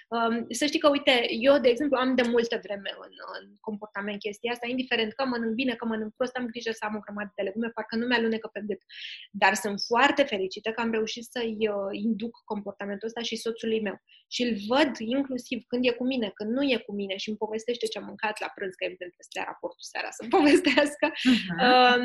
Um, 0.08 0.46
să 0.58 0.64
știi 0.66 0.82
că, 0.84 0.88
uite, 0.88 1.14
eu, 1.48 1.58
de 1.58 1.68
exemplu, 1.68 1.96
am 1.96 2.14
de 2.14 2.22
multă 2.22 2.60
vreme 2.62 2.83
în, 3.06 3.14
în 3.40 3.46
comportament 3.60 4.18
chestia 4.18 4.52
asta, 4.52 4.66
indiferent 4.66 5.12
că 5.12 5.24
mănânc 5.26 5.54
bine, 5.54 5.74
că 5.74 5.84
mănânc 5.86 6.12
prost, 6.16 6.36
am 6.36 6.46
grijă 6.46 6.70
să 6.72 6.84
am 6.84 6.96
o 6.96 7.04
grămadă 7.04 7.32
de 7.34 7.42
legume, 7.42 7.68
parcă 7.68 7.96
nu 7.96 8.06
mi-alunecă 8.06 8.48
pe 8.52 8.60
gât. 8.68 8.82
Dar 9.30 9.54
sunt 9.54 9.78
foarte 9.90 10.22
fericită 10.32 10.68
că 10.70 10.80
am 10.80 10.90
reușit 10.90 11.24
să-i 11.34 11.56
uh, 11.68 11.90
induc 12.06 12.34
comportamentul 12.44 13.08
ăsta 13.08 13.22
și 13.28 13.36
soțului 13.36 13.80
meu. 13.88 13.96
Și 14.34 14.42
îl 14.46 14.52
văd 14.72 14.92
inclusiv 15.16 15.58
când 15.70 15.82
e 15.86 16.00
cu 16.00 16.04
mine, 16.12 16.28
când 16.38 16.50
nu 16.56 16.62
e 16.74 16.76
cu 16.86 16.92
mine 17.00 17.16
și 17.16 17.28
îmi 17.28 17.38
povestește 17.44 17.86
ce 17.86 17.98
am 17.98 18.04
mâncat 18.04 18.40
la 18.44 18.50
prânz, 18.54 18.74
că 18.74 18.84
evident 18.84 19.14
este 19.22 19.42
raportul 19.50 19.86
seara 19.92 20.10
să-mi 20.16 20.32
povestească, 20.36 21.06
uh-huh. 21.12 21.58
uh, 21.66 21.96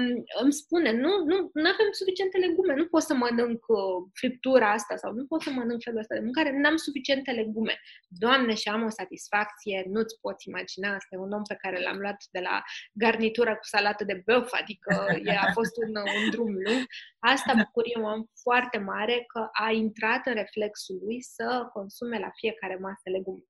îmi 0.44 0.58
spune, 0.62 0.92
nu, 1.04 1.12
nu, 1.32 1.38
nu 1.62 1.68
avem 1.76 1.90
suficiente 2.02 2.38
legume, 2.46 2.74
nu 2.82 2.86
pot 2.94 3.04
să 3.10 3.14
mănânc 3.14 3.62
uh, 3.68 3.98
friptura 4.20 4.68
asta 4.72 4.96
sau 5.02 5.12
nu 5.20 5.26
pot 5.32 5.42
să 5.42 5.50
mănânc 5.50 5.82
felul 5.84 6.00
ăsta 6.04 6.16
de 6.16 6.28
mâncare, 6.28 6.52
n-am 6.62 6.78
suficiente 6.88 7.32
legume. 7.32 7.76
Doamne, 8.24 8.54
și 8.62 8.68
am 8.70 8.84
o 8.84 8.90
satisfacție, 8.90 9.78
nu-ți 9.94 10.20
poți 10.24 10.48
imagina, 10.48 10.69
asta 10.78 11.16
e 11.16 11.18
un 11.18 11.32
om 11.32 11.42
pe 11.48 11.56
care 11.56 11.82
l-am 11.82 11.98
luat 11.98 12.24
de 12.32 12.40
la 12.40 12.64
garnitura 12.94 13.56
cu 13.56 13.66
salată 13.66 14.04
de 14.04 14.22
băf, 14.26 14.50
adică 14.52 15.06
e, 15.24 15.38
a 15.38 15.52
fost 15.52 15.78
un, 15.78 15.96
un 15.96 16.30
drum 16.30 16.52
lung. 16.52 16.86
Asta 17.20 17.54
bucurie 17.54 17.98
o 18.02 18.08
am 18.08 18.30
foarte 18.42 18.78
mare 18.78 19.24
că 19.28 19.48
a 19.52 19.72
intrat 19.72 20.26
în 20.26 20.34
reflexul 20.34 21.00
lui 21.04 21.22
să 21.22 21.70
consume 21.74 22.20
la 22.20 22.30
fiecare 22.36 22.76
masă 22.76 23.10
legume. 23.10 23.44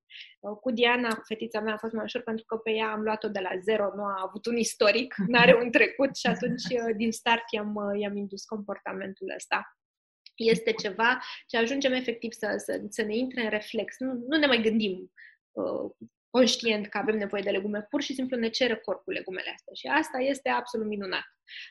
Cu 0.62 0.72
Diana, 0.72 1.16
cu 1.16 1.24
fetița 1.24 1.60
mea, 1.60 1.74
a 1.74 1.78
fost 1.78 1.94
mai 1.94 2.04
ușor 2.04 2.22
pentru 2.22 2.46
că 2.46 2.56
pe 2.56 2.72
ea 2.72 2.92
am 2.92 3.02
luat-o 3.02 3.28
de 3.28 3.40
la 3.40 3.60
zero, 3.62 3.92
nu 3.96 4.04
a 4.04 4.24
avut 4.28 4.46
un 4.46 4.58
istoric, 4.58 5.16
nu 5.32 5.40
are 5.40 5.56
un 5.64 5.72
trecut 5.72 6.16
și 6.16 6.28
atunci 6.28 6.64
din 6.96 7.12
start 7.12 7.44
i-am, 7.52 7.76
i-am 8.00 8.18
indus 8.18 8.44
comportamentul 8.46 9.34
ăsta 9.36 9.74
este 10.40 10.72
ceva 10.72 11.20
ce 11.48 11.58
ajungem 11.58 11.94
efectiv 11.94 12.32
să, 12.32 12.54
să, 12.58 12.82
să 12.90 13.02
ne 13.02 13.16
intre 13.16 13.42
în 13.42 13.50
reflex. 13.50 13.96
Nu, 13.98 14.14
nu 14.14 14.38
ne 14.38 14.46
mai 14.46 14.62
gândim 14.62 15.12
uh, 15.52 15.92
conștient 16.30 16.88
că 16.88 16.98
avem 16.98 17.18
nevoie 17.18 17.42
de 17.42 17.50
legume, 17.50 17.86
pur 17.90 18.02
și 18.02 18.14
simplu 18.14 18.38
ne 18.38 18.50
cere 18.50 18.76
corpul 18.76 19.14
legumele 19.14 19.52
astea 19.56 19.74
și 19.74 19.88
asta 19.88 20.18
este 20.18 20.50
absolut 20.50 20.88
minunat. 20.88 21.26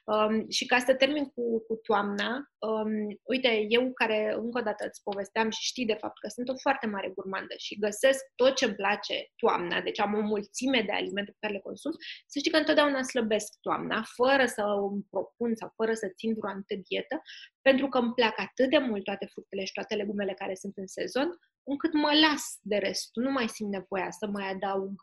Um, 0.04 0.50
și 0.50 0.66
ca 0.66 0.78
să 0.78 0.94
termin 0.94 1.24
cu, 1.24 1.64
cu 1.66 1.74
toamna, 1.82 2.30
um, 2.58 3.18
uite, 3.22 3.66
eu 3.68 3.92
care 3.92 4.34
încă 4.36 4.58
o 4.58 4.62
dată 4.62 4.86
îți 4.86 5.02
povesteam 5.02 5.50
și 5.50 5.62
știi 5.62 5.86
de 5.86 5.98
fapt 6.00 6.18
că 6.18 6.28
sunt 6.28 6.48
o 6.48 6.56
foarte 6.56 6.86
mare 6.86 7.08
gurmandă 7.08 7.54
și 7.56 7.78
găsesc 7.78 8.24
tot 8.34 8.54
ce 8.54 8.64
îmi 8.64 8.74
place 8.74 9.26
toamna, 9.36 9.80
deci 9.80 10.00
am 10.00 10.14
o 10.14 10.20
mulțime 10.20 10.82
de 10.82 10.92
alimente 10.92 11.30
pe 11.30 11.36
care 11.40 11.52
le 11.52 11.60
consum, 11.60 11.92
să 12.26 12.38
știi 12.38 12.50
că 12.50 12.56
întotdeauna 12.56 13.02
slăbesc 13.02 13.52
toamna, 13.60 14.02
fără 14.14 14.46
să 14.46 14.62
îmi 14.90 15.06
propun 15.10 15.54
sau 15.54 15.72
fără 15.76 15.92
să 15.94 16.12
țin 16.16 16.34
vreo 16.34 16.48
anumită 16.50 16.74
dietă, 16.88 17.22
pentru 17.62 17.88
că 17.88 17.98
îmi 17.98 18.14
plac 18.14 18.34
atât 18.40 18.70
de 18.70 18.78
mult 18.78 19.04
toate 19.04 19.26
fructele 19.26 19.64
și 19.64 19.72
toate 19.72 19.94
legumele 19.94 20.34
care 20.34 20.54
sunt 20.54 20.76
în 20.76 20.86
sezon, 20.86 21.28
încât 21.68 21.92
mă 21.92 22.10
las 22.28 22.44
de 22.62 22.76
rest. 22.76 23.10
Nu 23.12 23.30
mai 23.30 23.48
simt 23.48 23.70
nevoia 23.70 24.10
să 24.10 24.26
mai 24.26 24.50
adaug, 24.50 24.96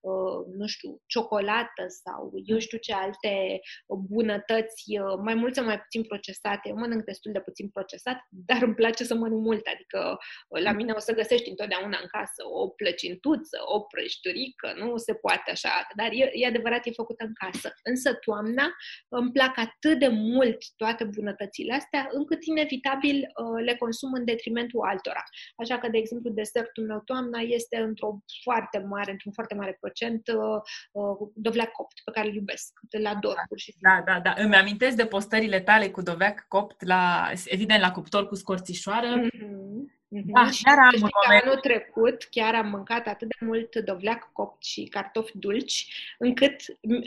uh, 0.00 0.38
nu 0.58 0.66
știu, 0.66 1.02
ciocolată 1.06 1.84
sau 2.04 2.32
eu 2.44 2.58
știu 2.58 2.78
ce 2.78 2.92
alte 2.92 3.60
bunătăți, 3.86 4.82
uh, 5.00 5.18
mai 5.22 5.34
mult 5.34 5.54
sau 5.54 5.64
mai 5.64 5.80
puțin 5.80 6.02
procesate. 6.02 6.68
Eu 6.68 6.76
mănânc 6.76 7.04
destul 7.04 7.32
de 7.32 7.40
puțin 7.40 7.68
procesat, 7.68 8.18
dar 8.28 8.62
îmi 8.62 8.74
place 8.74 9.04
să 9.04 9.14
mănânc 9.14 9.42
mult. 9.44 9.66
Adică 9.74 10.16
uh, 10.48 10.62
la 10.62 10.72
mine 10.72 10.92
o 10.92 10.98
să 10.98 11.14
găsești 11.14 11.48
întotdeauna 11.48 11.98
în 12.00 12.06
casă 12.06 12.42
o 12.60 12.68
plăcintuță, 12.68 13.58
o 13.64 13.80
prăjiturică, 13.80 14.74
nu 14.76 14.96
se 14.96 15.14
poate 15.14 15.50
așa, 15.50 15.86
dar 15.96 16.08
e, 16.12 16.30
e 16.32 16.46
adevărat, 16.46 16.86
e 16.86 16.90
făcută 16.90 17.24
în 17.24 17.32
casă. 17.32 17.74
Însă 17.82 18.14
toamna 18.14 18.66
îmi 19.08 19.32
plac 19.32 19.58
atât 19.58 19.98
de 19.98 20.08
mult 20.08 20.58
toate 20.76 21.04
bunătățile 21.04 21.74
astea, 21.74 22.08
încât 22.10 22.44
inevitabil 22.44 23.16
uh, 23.16 23.64
le 23.64 23.74
consum 23.76 24.12
în 24.12 24.24
detrimentul 24.24 24.80
altora. 24.80 25.22
Așa 25.56 25.78
că, 25.78 25.88
de 25.92 25.98
exemplu, 25.98 26.30
desertul 26.30 26.84
meu 26.86 27.00
toamna 27.04 27.40
este 27.40 27.76
într-o 27.76 28.18
foarte 28.42 28.78
mare, 28.78 29.10
într-un 29.10 29.32
foarte 29.32 29.54
mare 29.54 29.76
procent 29.80 30.22
uh, 30.28 30.60
uh, 30.92 31.28
dovleac 31.34 31.70
copt, 31.72 31.96
pe 32.04 32.10
care 32.10 32.28
îl 32.28 32.34
iubesc, 32.34 32.72
îl 32.90 33.06
ador 33.06 33.36
pur 33.48 33.58
și 33.58 33.72
simplu. 33.72 33.90
Da, 33.90 34.12
da, 34.12 34.20
da. 34.20 34.42
Îmi 34.42 34.54
amintesc 34.54 34.96
de 34.96 35.06
postările 35.06 35.60
tale 35.60 35.90
cu 35.90 36.02
doveac 36.02 36.44
copt, 36.48 36.86
la, 36.86 37.30
evident, 37.44 37.80
la 37.80 37.90
cuptor 37.90 38.26
cu 38.26 38.34
scorțișoară. 38.34 39.20
Mm-hmm. 39.20 39.81
Mm-hmm. 40.14 40.32
Ah, 40.32 40.50
chiar 40.62 40.78
am 40.78 41.02
un 41.02 41.08
moment. 41.22 41.42
Anul 41.42 41.56
trecut 41.56 42.26
chiar 42.30 42.54
am 42.54 42.68
mâncat 42.68 43.06
atât 43.06 43.28
de 43.28 43.44
mult 43.44 43.76
dovleac 43.76 44.30
copt 44.32 44.64
și 44.64 44.82
cartofi 44.82 45.38
dulci, 45.38 45.86
încât 46.18 46.56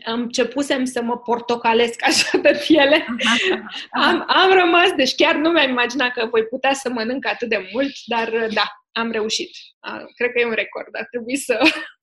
am 0.06 0.22
începusem 0.22 0.86
să 0.86 1.02
mă 1.02 1.18
portocalesc 1.18 2.04
așa 2.04 2.40
pe 2.42 2.64
piele. 2.68 3.06
am, 4.08 4.24
am 4.28 4.54
rămas, 4.54 4.92
deci 4.92 5.16
chiar 5.16 5.36
nu 5.36 5.50
mi-am 5.50 5.70
imaginat 5.70 6.14
că 6.14 6.28
voi 6.32 6.44
putea 6.44 6.74
să 6.74 6.90
mănânc 6.90 7.28
atât 7.28 7.50
de 7.50 7.70
mult, 7.74 7.94
dar 8.06 8.30
da, 8.54 8.85
am 8.96 9.12
reușit. 9.12 9.50
Cred 10.16 10.32
că 10.32 10.40
e 10.40 10.46
un 10.46 10.62
record. 10.64 10.88
Ar 10.92 11.08
trebui 11.10 11.36
să, 11.36 11.60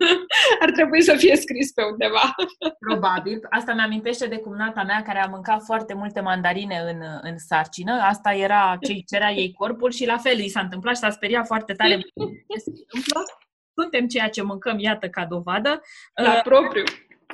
ar 0.64 0.70
trebui 0.70 1.03
să 1.03 1.14
fie 1.16 1.36
scris 1.36 1.72
pe 1.72 1.82
undeva. 1.82 2.34
Probabil. 2.78 3.38
Asta 3.51 3.74
mi-amintește 3.74 4.26
de 4.26 4.36
cumnata 4.36 4.82
mea 4.82 5.03
care 5.03 5.18
a 5.18 5.26
mâncat 5.26 5.62
foarte 5.62 5.95
multe 5.95 6.20
mandarine 6.20 6.78
în, 6.78 7.01
în 7.22 7.38
sarcină. 7.38 7.93
Asta 7.93 8.32
era 8.32 8.76
ce 8.80 8.93
îi 8.93 9.05
cerea 9.07 9.32
ei 9.32 9.53
corpul 9.53 9.90
și 9.90 10.07
la 10.07 10.16
fel 10.16 10.38
i 10.38 10.49
s-a 10.49 10.61
întâmplat 10.61 10.95
și 10.95 11.01
s-a 11.01 11.11
speriat 11.11 11.47
foarte 11.47 11.72
tare. 11.72 11.95
Ce 11.95 12.59
se 12.59 12.70
întâmplă? 12.70 13.20
Suntem 13.74 14.07
ceea 14.07 14.28
ce 14.28 14.43
mâncăm, 14.43 14.78
iată, 14.78 15.09
ca 15.09 15.24
dovadă. 15.24 15.80
La 16.22 16.32
uh, 16.32 16.40
propriu. 16.43 16.84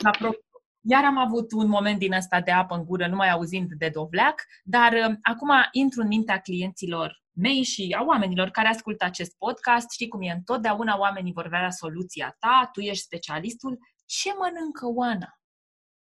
La 0.02 0.10
propriu. 0.10 0.42
Iar 0.80 1.04
am 1.04 1.18
avut 1.18 1.52
un 1.52 1.68
moment 1.68 1.98
din 1.98 2.12
ăsta 2.12 2.40
de 2.40 2.50
apă 2.50 2.74
în 2.74 2.84
gură, 2.84 3.06
numai 3.06 3.30
auzind 3.30 3.68
de 3.78 3.90
dovleac, 3.94 4.44
dar 4.62 4.92
uh, 4.92 5.14
acum 5.22 5.50
intru 5.72 6.00
în 6.00 6.06
mintea 6.06 6.38
clienților 6.38 7.22
mei 7.38 7.62
și 7.62 7.96
a 7.98 8.04
oamenilor 8.04 8.48
care 8.48 8.68
ascultă 8.68 9.04
acest 9.04 9.36
podcast. 9.38 9.90
Știi 9.90 10.08
cum 10.08 10.22
e, 10.22 10.30
întotdeauna 10.30 10.98
oamenii 10.98 11.32
vor 11.32 11.46
vrea 11.46 11.70
soluția 11.70 12.36
ta, 12.38 12.68
tu 12.72 12.80
ești 12.80 13.04
specialistul. 13.04 13.78
Ce 14.06 14.30
mănâncă 14.38 14.86
Oana? 14.86 15.40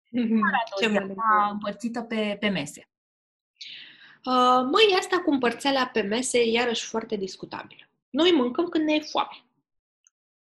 Mm-hmm. 0.06 0.80
Ce 0.80 0.88
mănâncă? 0.88 1.50
împărțită 1.52 2.02
pe, 2.02 2.38
pe 2.40 2.48
mese. 2.48 2.90
Uh, 4.26 4.62
măi, 4.72 4.96
asta 5.00 5.22
cu 5.22 5.32
împărțeala 5.32 5.86
pe 5.86 6.02
mese 6.02 6.40
e 6.40 6.52
iarăși 6.52 6.86
foarte 6.86 7.16
discutabilă. 7.16 7.90
Noi 8.10 8.32
mâncăm 8.32 8.66
când 8.66 8.86
ne 8.86 8.94
e 8.94 9.00
foame. 9.00 9.46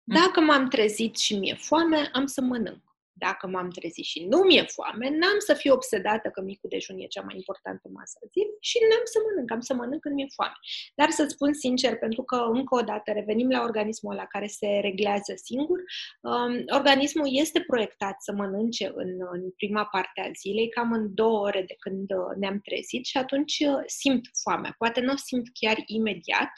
Mm. 0.03 0.15
Dacă 0.15 0.41
m-am 0.41 0.67
trezit 0.67 1.17
și 1.17 1.37
mi-e 1.37 1.53
foame, 1.53 2.09
am 2.13 2.25
să 2.25 2.41
mănânc 2.41 2.90
dacă 3.13 3.47
m-am 3.47 3.69
trezit 3.69 4.05
și 4.05 4.25
nu 4.29 4.37
mi-e 4.37 4.65
foame, 4.75 5.09
n-am 5.09 5.39
să 5.47 5.53
fiu 5.53 5.73
obsedată 5.73 6.29
că 6.29 6.41
micul 6.41 6.69
dejun 6.69 6.97
e 6.99 7.05
cea 7.05 7.21
mai 7.21 7.35
importantă 7.35 7.89
masă 7.93 8.15
a 8.23 8.27
zi 8.33 8.41
și 8.59 8.77
n-am 8.89 9.05
să 9.13 9.17
mănânc, 9.25 9.51
am 9.51 9.59
să 9.59 9.73
mănânc 9.73 10.01
când 10.01 10.15
mi-e 10.15 10.35
foame. 10.35 10.57
Dar 10.95 11.09
să-ți 11.09 11.33
spun 11.33 11.53
sincer, 11.53 11.97
pentru 11.97 12.23
că 12.23 12.35
încă 12.35 12.75
o 12.75 12.81
dată 12.81 13.11
revenim 13.11 13.49
la 13.49 13.61
organismul 13.61 14.13
ăla 14.13 14.25
care 14.25 14.47
se 14.47 14.67
reglează 14.81 15.33
singur, 15.35 15.79
um, 16.21 16.53
organismul 16.79 17.27
este 17.31 17.59
proiectat 17.61 18.15
să 18.21 18.31
mănânce 18.31 18.91
în, 18.95 19.11
în 19.31 19.51
prima 19.51 19.85
parte 19.85 20.21
a 20.21 20.31
zilei, 20.41 20.69
cam 20.69 20.91
în 20.91 21.13
două 21.13 21.39
ore 21.39 21.63
de 21.67 21.75
când 21.79 22.11
uh, 22.11 22.35
ne-am 22.39 22.59
trezit 22.59 23.05
și 23.05 23.17
atunci 23.17 23.57
uh, 23.59 23.83
simt 23.85 24.25
foamea. 24.43 24.75
Poate 24.77 24.99
nu 25.01 25.11
o 25.11 25.15
simt 25.15 25.47
chiar 25.59 25.77
imediat, 25.85 26.53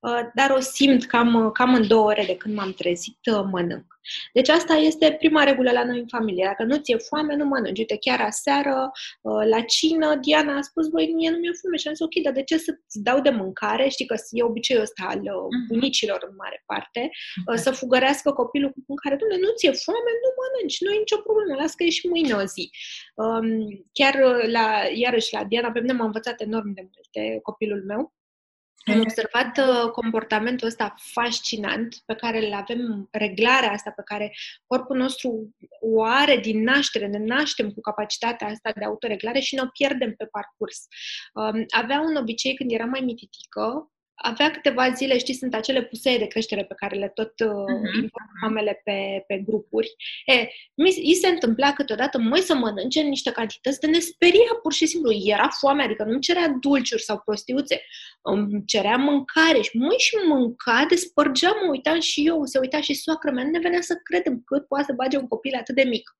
uh, 0.00 0.22
dar 0.34 0.50
o 0.50 0.60
simt 0.60 1.04
cam, 1.06 1.50
cam 1.52 1.74
în 1.74 1.86
două 1.86 2.06
ore 2.06 2.24
de 2.24 2.36
când 2.36 2.54
m-am 2.54 2.72
trezit, 2.72 3.18
mănânc. 3.50 3.99
Deci 4.32 4.48
asta 4.48 4.74
este 4.74 5.16
prima 5.18 5.42
regulă 5.42 5.70
la 5.70 5.84
noi 5.84 5.98
în 5.98 6.06
familie. 6.06 6.44
Dacă 6.44 6.62
nu 6.62 6.76
ți-e 6.76 6.96
foame, 6.96 7.36
nu 7.36 7.44
mănânci. 7.44 7.78
Uite, 7.78 7.96
chiar 8.00 8.20
aseară, 8.20 8.90
uh, 9.20 9.44
la 9.52 9.60
cină, 9.60 10.16
Diana 10.16 10.56
a 10.56 10.60
spus, 10.60 10.88
băi, 10.88 11.12
mie 11.14 11.30
nu 11.30 11.36
mi-e 11.36 11.58
foame. 11.60 11.76
Și 11.76 11.88
am 11.88 11.94
zis, 11.94 12.04
ok, 12.04 12.16
dar 12.22 12.32
de 12.32 12.42
ce 12.42 12.56
să-ți 12.56 13.02
dau 13.02 13.20
de 13.20 13.30
mâncare? 13.30 13.88
Știi 13.88 14.06
că 14.06 14.14
e 14.30 14.42
obiceiul 14.42 14.82
ăsta 14.82 15.02
al 15.12 15.20
uh, 15.20 15.46
mhm. 15.56 15.66
bunicilor 15.68 16.20
în 16.28 16.34
mare 16.42 16.62
parte, 16.66 17.02
uh, 17.46 17.58
să 17.64 17.70
fugărească 17.70 18.28
copilul 18.32 18.70
cu 18.70 18.80
mâncare. 18.86 19.14
Dom'le, 19.20 19.38
nu 19.46 19.50
ți-e 19.56 19.72
foame, 19.84 20.10
nu 20.22 20.30
mănânci, 20.40 20.80
nu 20.84 20.90
e 20.92 21.04
nicio 21.04 21.20
problemă, 21.26 21.52
las 21.60 21.72
că 21.74 21.82
e 21.84 21.98
și 21.98 22.08
mâine 22.12 22.34
o 22.42 22.44
zi. 22.54 22.64
Um, 23.14 23.46
chiar 23.92 24.14
la, 24.56 24.66
iarăși 24.94 25.34
la 25.36 25.44
Diana, 25.44 25.70
pe 25.72 25.80
mine 25.80 25.92
m-a 25.92 26.04
învățat 26.04 26.40
enorm 26.40 26.70
de 26.78 26.82
multe 26.94 27.38
copilul 27.42 27.82
meu. 27.86 28.02
Am 28.84 29.00
observat 29.00 29.58
uh, 29.58 29.90
comportamentul 29.90 30.66
ăsta 30.66 30.94
fascinant 30.96 31.96
pe 32.06 32.14
care 32.14 32.46
îl 32.46 32.52
avem, 32.52 33.08
reglarea 33.10 33.70
asta 33.70 33.90
pe 33.90 34.02
care 34.04 34.32
corpul 34.66 34.96
nostru 34.96 35.56
o 35.80 36.02
are 36.02 36.36
din 36.36 36.62
naștere, 36.62 37.06
ne 37.06 37.18
naștem 37.18 37.70
cu 37.70 37.80
capacitatea 37.80 38.46
asta 38.46 38.72
de 38.74 38.84
autoreglare 38.84 39.40
și 39.40 39.54
ne 39.54 39.60
o 39.62 39.66
pierdem 39.66 40.14
pe 40.14 40.24
parcurs. 40.24 40.86
Um, 41.34 41.64
avea 41.68 42.00
un 42.00 42.16
obicei 42.16 42.54
când 42.54 42.70
era 42.72 42.84
mai 42.84 43.00
mititică, 43.00 43.90
avea 44.22 44.50
câteva 44.50 44.90
zile, 44.90 45.18
știi, 45.18 45.34
sunt 45.34 45.54
acele 45.54 45.82
pusee 45.82 46.18
de 46.18 46.26
creștere 46.26 46.64
pe 46.64 46.74
care 46.74 46.96
le 46.96 47.08
tot 47.08 47.40
uh, 47.40 47.48
uh-huh. 47.48 48.08
mamele 48.40 48.80
pe, 48.84 49.24
pe 49.26 49.42
grupuri. 49.46 49.94
E, 50.26 50.48
mi, 50.74 50.94
i 51.02 51.14
se 51.14 51.28
întâmpla 51.28 51.72
câteodată, 51.72 52.18
măi, 52.18 52.40
să 52.40 52.54
mănânce 52.54 53.00
în 53.00 53.08
niște 53.08 53.30
cantități 53.30 53.80
de 53.80 53.86
ne 53.86 53.98
speria 53.98 54.58
pur 54.62 54.72
și 54.72 54.86
simplu. 54.86 55.12
Era 55.12 55.48
foame, 55.48 55.82
adică 55.82 56.04
nu 56.04 56.18
cerea 56.18 56.48
dulciuri 56.60 57.02
sau 57.02 57.22
prostiuțe, 57.24 57.82
îmi 58.22 58.64
cerea 58.66 58.96
mâncare 58.96 59.60
și 59.60 59.76
măi 59.76 59.98
și 59.98 60.16
mânca, 60.26 60.86
despărgeam, 60.88 61.56
mă 61.64 61.70
uitam 61.70 62.00
și 62.00 62.26
eu, 62.26 62.44
se 62.44 62.58
uita 62.58 62.80
și 62.80 62.94
soacră 62.94 63.30
mea, 63.30 63.44
nu 63.44 63.50
ne 63.50 63.58
venea 63.58 63.80
să 63.80 63.94
credem 64.02 64.42
cât 64.44 64.66
poate 64.66 64.84
să 64.84 64.92
bage 64.92 65.16
un 65.16 65.28
copil 65.28 65.54
atât 65.54 65.74
de 65.74 65.82
mic. 65.82 66.16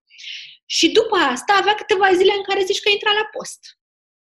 Și 0.67 0.93
după 0.93 1.17
asta 1.17 1.53
avea 1.59 1.75
câteva 1.75 2.13
zile 2.13 2.33
în 2.37 2.43
care 2.43 2.65
zici 2.65 2.81
că 2.81 2.91
intra 2.91 3.11
la 3.13 3.29
post 3.33 3.80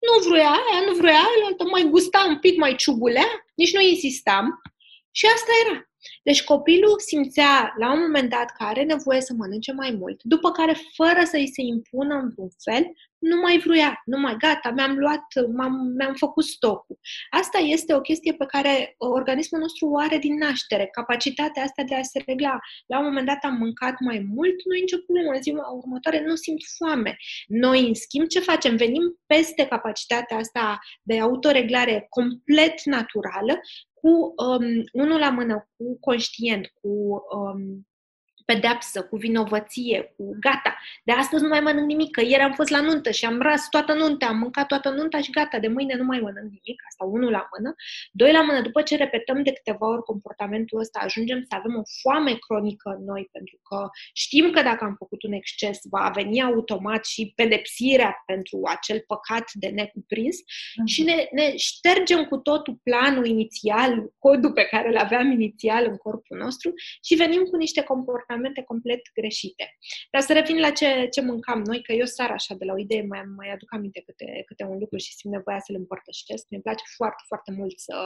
nu 0.00 0.28
vrea 0.30 0.50
aia, 0.50 0.84
nu 0.86 0.94
vrea 0.94 1.14
aia, 1.14 1.56
mai 1.70 1.82
gusta 1.82 2.24
un 2.28 2.38
pic, 2.38 2.58
mai 2.58 2.76
ciubulea, 2.76 3.44
nici 3.54 3.72
nu 3.74 3.80
insistam. 3.80 4.62
Și 5.10 5.26
asta 5.26 5.52
era. 5.66 5.89
Deci 6.22 6.44
copilul 6.44 6.98
simțea 6.98 7.74
la 7.78 7.92
un 7.92 8.00
moment 8.00 8.30
dat 8.30 8.50
că 8.56 8.64
are 8.64 8.82
nevoie 8.82 9.20
să 9.20 9.32
mănânce 9.36 9.72
mai 9.72 9.96
mult, 9.98 10.22
după 10.22 10.50
care, 10.50 10.76
fără 10.94 11.20
să 11.24 11.36
îi 11.36 11.52
se 11.52 11.62
impună 11.62 12.14
în 12.14 12.30
vreun 12.34 12.50
fel, 12.64 12.92
nu 13.20 13.36
mai 13.40 13.58
vrea, 13.58 14.02
nu 14.04 14.18
mai 14.18 14.36
gata, 14.38 14.70
mi-am 14.70 14.98
luat, 14.98 15.24
m-am, 15.56 15.92
mi-am 15.98 16.14
făcut 16.14 16.44
stocul. 16.44 16.98
Asta 17.30 17.58
este 17.58 17.94
o 17.94 18.00
chestie 18.00 18.32
pe 18.34 18.46
care 18.46 18.94
organismul 18.98 19.60
nostru 19.60 19.86
o 19.86 19.98
are 19.98 20.18
din 20.18 20.36
naștere, 20.38 20.88
capacitatea 20.92 21.62
asta 21.62 21.82
de 21.82 21.94
a 21.94 22.02
se 22.02 22.22
regla. 22.26 22.58
La 22.86 22.98
un 22.98 23.04
moment 23.04 23.26
dat 23.26 23.38
am 23.42 23.54
mâncat 23.54 24.00
mai 24.00 24.26
mult, 24.34 24.64
nu 24.64 24.74
e 24.74 24.80
nicio 24.80 24.96
problemă, 24.96 25.30
în 25.32 25.42
ziua 25.42 25.70
următoare 25.70 26.24
nu 26.26 26.34
simt 26.34 26.60
foame. 26.76 27.16
Noi, 27.46 27.86
în 27.86 27.94
schimb, 27.94 28.26
ce 28.26 28.40
facem? 28.40 28.76
Venim 28.76 29.20
peste 29.26 29.66
capacitatea 29.66 30.36
asta 30.36 30.78
de 31.02 31.20
autoreglare 31.20 32.06
complet 32.08 32.84
naturală 32.84 33.60
cu 34.00 34.34
um, 34.36 34.84
unul 34.92 35.18
la 35.18 35.30
mână, 35.30 35.68
cu 35.76 35.98
conștient, 36.00 36.72
cu 36.80 36.88
um, 37.34 37.88
pedeapsă, 38.52 39.02
cu 39.02 39.16
vinovăție, 39.16 40.14
cu 40.16 40.36
gata, 40.40 40.76
de 41.04 41.12
astăzi 41.12 41.42
nu 41.42 41.48
mai 41.48 41.60
mănânc 41.60 41.86
nimic, 41.86 42.10
că 42.10 42.20
ieri 42.20 42.42
am 42.42 42.52
fost 42.52 42.70
la 42.70 42.80
nuntă 42.80 43.10
și 43.10 43.24
am 43.24 43.40
ras 43.40 43.68
toată 43.68 43.92
nunta, 43.92 44.26
am 44.26 44.38
mâncat 44.38 44.66
toată 44.66 44.90
nunta 44.90 45.20
și 45.20 45.30
gata, 45.30 45.58
de 45.58 45.68
mâine 45.68 45.94
nu 45.94 46.04
mai 46.04 46.18
mănânc 46.18 46.50
nimic, 46.50 46.82
asta 46.88 47.04
unul 47.04 47.30
la 47.30 47.48
mână. 47.52 47.74
Doi 48.12 48.32
la 48.32 48.42
mână, 48.42 48.60
după 48.60 48.82
ce 48.82 48.96
repetăm 48.96 49.42
de 49.42 49.52
câteva 49.52 49.86
ori 49.88 50.02
comportamentul 50.02 50.80
ăsta, 50.80 50.98
ajungem 51.02 51.40
să 51.48 51.54
avem 51.58 51.76
o 51.76 51.82
foame 52.02 52.34
cronică 52.46 52.96
în 52.98 53.04
noi, 53.04 53.28
pentru 53.32 53.58
că 53.68 53.88
știm 54.12 54.50
că 54.50 54.62
dacă 54.62 54.84
am 54.84 54.94
făcut 54.98 55.22
un 55.22 55.32
exces, 55.32 55.78
va 55.90 56.10
veni 56.14 56.42
automat 56.42 57.04
și 57.04 57.32
pedepsirea 57.36 58.22
pentru 58.26 58.60
acel 58.64 59.04
păcat 59.06 59.44
de 59.52 59.68
necuprins 59.68 60.36
mm-hmm. 60.36 60.84
și 60.84 61.02
ne, 61.02 61.28
ne 61.32 61.56
ștergem 61.56 62.24
cu 62.24 62.36
totul 62.36 62.80
planul 62.82 63.26
inițial, 63.26 64.12
codul 64.18 64.52
pe 64.52 64.64
care 64.64 64.88
îl 64.88 64.96
aveam 64.96 65.30
inițial 65.30 65.86
în 65.90 65.96
corpul 65.96 66.36
nostru 66.38 66.72
și 67.04 67.14
venim 67.14 67.42
cu 67.42 67.56
niște 67.56 67.82
comportamente 67.82 68.39
complet 68.66 69.00
greșite. 69.14 69.76
Dar 70.10 70.22
să 70.22 70.32
revin 70.32 70.58
la 70.60 70.70
ce, 70.70 71.06
ce 71.10 71.20
mâncam 71.20 71.62
noi, 71.62 71.82
că 71.82 71.92
eu 71.92 72.04
sar 72.04 72.30
așa 72.30 72.54
de 72.54 72.64
la 72.64 72.72
o 72.72 72.78
idee, 72.78 73.04
mai, 73.08 73.22
mai 73.36 73.50
aduc 73.52 73.74
aminte 73.74 74.02
câte, 74.06 74.42
câte 74.46 74.64
un 74.64 74.78
lucru 74.78 74.96
și 74.96 75.14
simt 75.14 75.34
nevoia 75.34 75.58
să 75.58 75.72
le 75.72 75.78
împărtășesc. 75.78 76.46
Mi-e 76.48 76.60
place 76.60 76.84
foarte, 76.96 77.22
foarte 77.26 77.52
mult 77.52 77.78
să, 77.78 77.96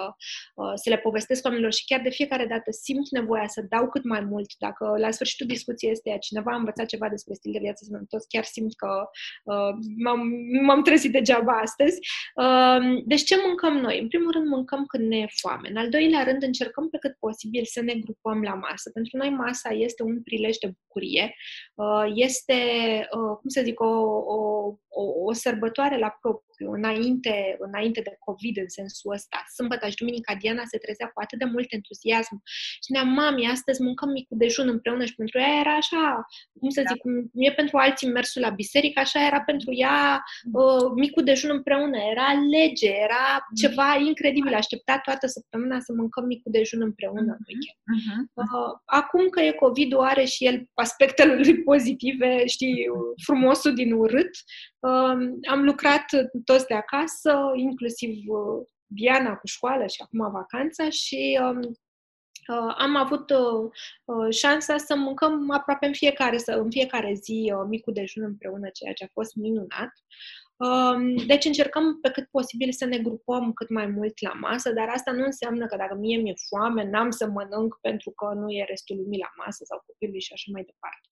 uh, 0.54 0.72
să 0.74 0.88
le 0.88 0.98
povestesc 0.98 1.44
oamenilor 1.44 1.72
și 1.72 1.84
chiar 1.84 2.00
de 2.00 2.10
fiecare 2.10 2.46
dată 2.46 2.70
simt 2.70 3.08
nevoia 3.10 3.46
să 3.46 3.60
dau 3.68 3.88
cât 3.88 4.04
mai 4.04 4.20
mult. 4.20 4.50
Dacă 4.58 4.94
la 4.98 5.10
sfârșitul 5.10 5.46
discuției 5.46 5.90
este 5.90 6.16
cineva 6.20 6.52
a 6.52 6.56
învățat 6.56 6.86
ceva 6.86 7.08
despre 7.08 7.34
stil 7.34 7.52
de 7.52 7.58
viață 7.58 7.84
sănătos, 7.84 8.24
chiar 8.24 8.44
simt 8.44 8.74
că 8.74 9.08
uh, 9.44 9.72
m-am, 10.04 10.20
m-am 10.62 10.82
trezit 10.82 11.12
degeaba 11.12 11.52
astăzi. 11.52 11.98
Uh, 12.34 13.02
deci 13.04 13.24
ce 13.24 13.36
mâncăm 13.46 13.76
noi? 13.76 14.00
În 14.00 14.08
primul 14.08 14.30
rând 14.32 14.46
mâncăm 14.46 14.84
când 14.86 15.08
ne 15.08 15.18
e 15.18 15.26
foame. 15.40 15.68
În 15.68 15.76
al 15.76 15.88
doilea 15.88 16.22
rând 16.22 16.42
încercăm 16.42 16.88
pe 16.90 16.98
cât 16.98 17.16
posibil 17.18 17.64
să 17.64 17.80
ne 17.80 17.94
grupăm 17.94 18.42
la 18.42 18.54
masă. 18.54 18.90
Pentru 18.90 19.16
noi 19.16 19.30
masa 19.30 19.70
este 19.72 20.02
un 20.02 20.22
prilej 20.24 20.56
de 20.56 20.66
bucurie, 20.66 21.34
uh, 21.74 22.12
este, 22.14 22.60
uh, 23.16 23.36
cum 23.40 23.48
să 23.48 23.60
zic, 23.64 23.80
o, 23.80 23.94
o, 24.36 24.38
o, 24.88 25.02
o 25.24 25.32
sărbătoare 25.32 25.98
la 25.98 26.18
propriu 26.20 26.70
înainte, 26.72 27.56
înainte 27.58 28.00
de 28.00 28.16
COVID 28.18 28.56
în 28.56 28.68
sensul 28.68 29.12
ăsta. 29.12 29.44
Sâmbătă 29.54 29.88
și 29.88 29.96
duminica 29.96 30.34
Diana 30.34 30.62
se 30.64 30.78
trezea 30.78 31.06
cu 31.06 31.20
atât 31.20 31.38
de 31.38 31.44
mult 31.44 31.72
entuziasm 31.72 32.42
și 32.84 32.92
ne 32.92 33.02
mami, 33.02 33.48
astăzi 33.48 33.82
mâncăm 33.82 34.08
micul 34.08 34.36
dejun 34.36 34.68
împreună 34.68 35.04
și 35.04 35.14
pentru 35.14 35.38
ea 35.38 35.58
era 35.60 35.74
așa, 35.76 36.26
cum 36.60 36.68
să 36.68 36.82
da. 36.82 36.88
zic, 36.90 37.00
cum 37.00 37.12
e 37.34 37.52
pentru 37.52 37.76
alții 37.76 38.08
mersul 38.08 38.42
la 38.42 38.50
biserică, 38.50 39.00
așa 39.00 39.26
era 39.26 39.40
pentru 39.40 39.70
ea 39.72 40.22
uh, 40.52 40.90
micul 40.94 41.24
dejun 41.24 41.50
împreună, 41.50 41.98
era 42.12 42.28
lege, 42.56 42.90
era 43.08 43.26
mm. 43.34 43.54
ceva 43.62 43.96
incredibil, 44.06 44.54
aștepta 44.54 44.98
toată 44.98 45.26
săptămâna 45.26 45.80
să 45.80 45.92
mâncăm 45.92 46.24
micul 46.24 46.52
dejun 46.52 46.82
împreună. 46.82 47.36
Uh-huh. 47.36 48.20
Uh, 48.32 48.72
acum 48.84 49.28
că 49.28 49.40
e 49.40 49.52
COVID, 49.52 49.92
are 50.04 50.24
și 50.24 50.46
el 50.46 50.68
aspectele 50.74 51.34
lui 51.34 51.62
pozitive, 51.62 52.46
știi, 52.46 52.86
frumosul 53.22 53.74
din 53.74 53.92
urât, 53.92 54.30
am 55.50 55.64
lucrat 55.64 56.04
toți 56.44 56.66
de 56.66 56.74
acasă, 56.74 57.52
inclusiv 57.54 58.10
uh, 58.26 58.66
Diana 58.86 59.36
cu 59.36 59.46
școală 59.46 59.86
și 59.86 60.02
acum 60.02 60.30
vacanța 60.30 60.90
și 60.90 61.38
um, 61.42 61.58
uh, 61.60 62.74
am 62.78 62.96
avut 62.96 63.30
uh, 63.30 64.30
șansa 64.30 64.76
să 64.76 64.96
mâncăm 64.96 65.50
aproape 65.50 65.86
în 65.86 65.92
fiecare, 65.92 66.38
în 66.46 66.70
fiecare 66.70 67.14
zi 67.14 67.52
micul 67.68 67.92
dejun 67.92 68.22
împreună, 68.22 68.68
ceea 68.72 68.92
ce 68.92 69.04
a 69.04 69.08
fost 69.12 69.34
minunat. 69.34 69.92
Deci 71.26 71.44
încercăm 71.44 72.00
pe 72.00 72.10
cât 72.10 72.28
posibil 72.30 72.72
să 72.72 72.84
ne 72.84 72.98
grupăm 72.98 73.52
cât 73.52 73.68
mai 73.68 73.86
mult 73.86 74.20
la 74.20 74.32
masă, 74.32 74.72
dar 74.72 74.88
asta 74.88 75.12
nu 75.12 75.24
înseamnă 75.24 75.66
că 75.66 75.76
dacă 75.76 75.94
mie 75.94 76.16
mi-e 76.16 76.34
foame, 76.48 76.84
n-am 76.90 77.10
să 77.10 77.26
mănânc 77.26 77.78
pentru 77.80 78.10
că 78.10 78.34
nu 78.34 78.50
e 78.50 78.64
restul 78.68 78.96
lumii 78.96 79.18
la 79.18 79.44
masă 79.44 79.64
sau 79.64 79.82
copilului 79.86 80.20
și 80.20 80.32
așa 80.32 80.50
mai 80.52 80.62
departe. 80.62 81.08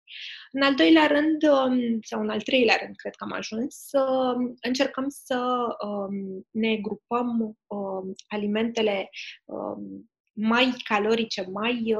În 0.51 0.63
al 0.63 0.75
doilea 0.75 1.07
rând, 1.07 1.43
um, 1.43 2.01
sau 2.01 2.21
în 2.21 2.31
al 2.31 2.41
treilea 2.41 2.79
rând, 2.83 2.97
cred 2.97 3.15
că 3.15 3.25
am 3.25 3.33
ajuns, 3.33 3.75
să 3.75 4.35
încercăm 4.61 5.07
să 5.09 5.67
um, 5.87 6.47
ne 6.51 6.77
grupăm 6.77 7.57
um, 7.67 8.13
alimentele 8.29 9.11
mai 10.33 10.73
calorice, 10.85 11.47
mai 11.53 11.97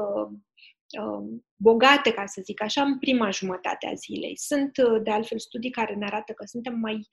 bogate, 1.55 2.11
ca 2.11 2.25
să 2.25 2.41
zic 2.43 2.61
așa, 2.61 2.81
în 2.81 2.99
prima 2.99 3.29
jumătate 3.29 3.87
a 3.87 3.93
zilei. 3.93 4.37
Sunt, 4.37 4.77
uh, 4.77 5.01
de 5.03 5.11
altfel, 5.11 5.39
studii 5.39 5.69
care 5.71 5.95
ne 5.95 6.05
arată 6.05 6.33
că 6.33 6.45
suntem 6.45 6.79
mai, 6.79 7.07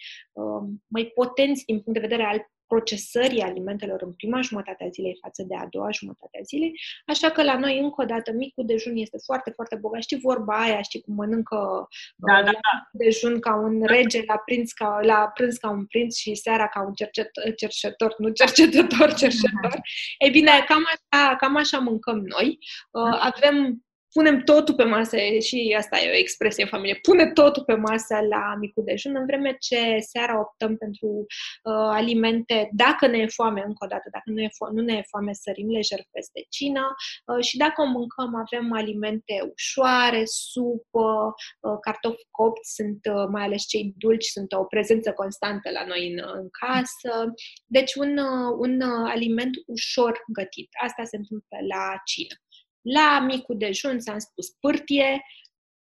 mai 0.86 1.04
potenți 1.14 1.64
din 1.64 1.80
punct 1.80 2.00
de 2.00 2.06
vedere 2.06 2.24
al 2.28 2.50
procesării 2.72 3.42
alimentelor 3.42 4.02
în 4.02 4.12
prima 4.12 4.40
jumătate 4.40 4.84
a 4.84 4.88
zilei 4.88 5.18
față 5.22 5.42
de 5.42 5.54
a 5.56 5.66
doua 5.70 5.90
jumătate 5.90 6.38
a 6.40 6.42
zilei, 6.42 6.72
așa 7.06 7.30
că 7.30 7.42
la 7.42 7.58
noi, 7.58 7.78
încă 7.78 8.02
o 8.02 8.04
dată, 8.04 8.32
micul 8.32 8.66
dejun 8.66 8.96
este 8.96 9.18
foarte, 9.24 9.50
foarte 9.50 9.76
bogat. 9.76 10.02
Știi 10.02 10.18
vorba 10.22 10.54
aia, 10.60 10.82
știi 10.82 11.00
cum 11.00 11.14
mănâncă 11.14 11.88
da, 12.16 12.38
uh, 12.38 12.44
da, 12.44 12.50
da. 12.50 12.88
dejun 12.92 13.40
ca 13.40 13.54
un 13.54 13.82
rege, 13.84 14.22
la, 14.26 14.36
prinț 14.36 14.72
ca, 14.72 14.98
la 15.02 15.30
prânz 15.34 15.56
ca 15.56 15.70
un 15.70 15.86
prinț 15.86 16.16
și 16.16 16.34
seara 16.34 16.68
ca 16.68 16.82
un 16.82 16.92
cercetor, 16.92 17.54
cercetor 17.54 18.14
nu 18.18 18.28
cercetător, 18.28 19.14
cercetor. 19.14 19.80
Ei 20.18 20.30
bine, 20.30 20.50
cam 20.66 20.84
așa, 20.86 21.36
cam 21.36 21.56
așa 21.56 21.78
mâncăm 21.78 22.18
noi. 22.18 22.58
Uh, 22.90 23.18
avem 23.20 23.84
punem 24.12 24.42
totul 24.42 24.74
pe 24.74 24.84
masă, 24.84 25.16
și 25.40 25.74
asta 25.78 25.98
e 25.98 26.10
o 26.10 26.16
expresie 26.16 26.62
în 26.62 26.68
familie, 26.68 26.98
pune 27.02 27.32
totul 27.32 27.64
pe 27.64 27.74
masă 27.74 28.14
la 28.28 28.54
micul 28.58 28.84
dejun, 28.84 29.16
în 29.16 29.26
vreme 29.26 29.56
ce 29.58 29.98
seara 29.98 30.40
optăm 30.40 30.76
pentru 30.76 31.08
uh, 31.08 31.88
alimente, 31.98 32.68
dacă 32.72 33.06
ne 33.06 33.18
e 33.18 33.26
foame, 33.26 33.60
încă 33.66 33.84
o 33.84 33.86
dată, 33.86 34.08
dacă 34.12 34.30
nu, 34.30 34.40
e 34.40 34.48
fo- 34.48 34.72
nu 34.72 34.82
ne 34.82 34.94
e 34.94 35.10
foame, 35.10 35.32
sărim 35.32 35.70
lejer 35.70 36.00
peste 36.10 36.46
cină 36.48 36.84
uh, 37.26 37.44
și 37.44 37.56
dacă 37.56 37.82
o 37.82 37.86
mâncăm, 37.86 38.34
avem 38.34 38.72
alimente 38.72 39.34
ușoare, 39.52 40.22
supă, 40.24 41.34
uh, 41.60 41.78
cartofi 41.80 42.26
copți, 42.30 42.74
sunt 42.74 43.00
uh, 43.14 43.26
mai 43.30 43.42
ales 43.44 43.62
cei 43.66 43.94
dulci, 43.96 44.24
sunt 44.36 44.52
o 44.52 44.64
prezență 44.64 45.12
constantă 45.12 45.70
la 45.70 45.84
noi 45.84 46.12
în, 46.12 46.18
în 46.40 46.48
casă, 46.62 47.32
deci 47.66 47.94
un, 47.94 48.18
uh, 48.18 48.50
un 48.58 48.80
uh, 48.80 49.10
aliment 49.14 49.54
ușor 49.66 50.22
gătit. 50.38 50.68
Asta 50.86 51.04
se 51.04 51.16
întâmplă 51.16 51.56
la 51.72 51.84
cină. 52.04 52.34
La 52.80 53.20
micul 53.20 53.56
dejun, 53.56 53.98
ți-am 53.98 54.18
spus, 54.18 54.48
pârtie, 54.48 55.22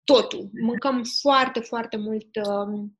totul. 0.04 0.50
Mâncăm 0.62 1.04
foarte, 1.22 1.60
foarte 1.60 1.98
mult 1.98 2.36
um, 2.36 2.98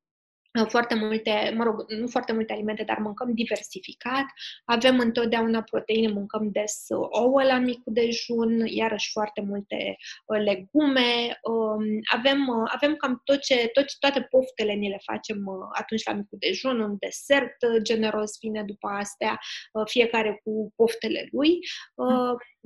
foarte 0.64 0.96
multe, 0.96 1.54
mă 1.56 1.64
rog, 1.64 1.92
nu 1.92 2.08
foarte 2.08 2.34
multe 2.34 2.54
alimente, 2.54 2.84
dar 2.84 2.98
mâncăm 2.98 3.34
diversificat. 3.34 4.26
Avem 4.66 5.00
întotdeauna 5.00 5.62
proteine, 5.62 6.08
mâncăm 6.08 6.50
des 6.52 6.86
ouă 7.10 7.44
la 7.44 7.58
micul 7.58 7.94
dejun, 7.94 8.66
iarăși 8.66 9.12
foarte 9.12 9.42
multe 9.42 9.96
uh, 10.26 10.40
legume. 10.40 11.40
Um, 11.42 11.84
avem, 12.14 12.48
uh, 12.48 12.72
avem 12.74 12.96
cam 12.96 13.22
tot 13.24 13.40
ce, 13.40 13.70
tot, 13.74 13.86
toate 14.00 14.22
poftele 14.22 14.74
ni 14.74 14.90
le 14.90 15.00
facem 15.04 15.46
uh, 15.46 15.68
atunci 15.72 16.06
la 16.06 16.14
micul 16.14 16.38
dejun, 16.42 16.80
un 16.80 16.96
desert 17.00 17.56
generos 17.84 18.32
vine 18.40 18.64
după 18.64 18.88
astea, 18.88 19.40
fiecare 19.86 20.42
cu 20.44 20.74
poftele 20.76 21.28
lui. 21.32 21.60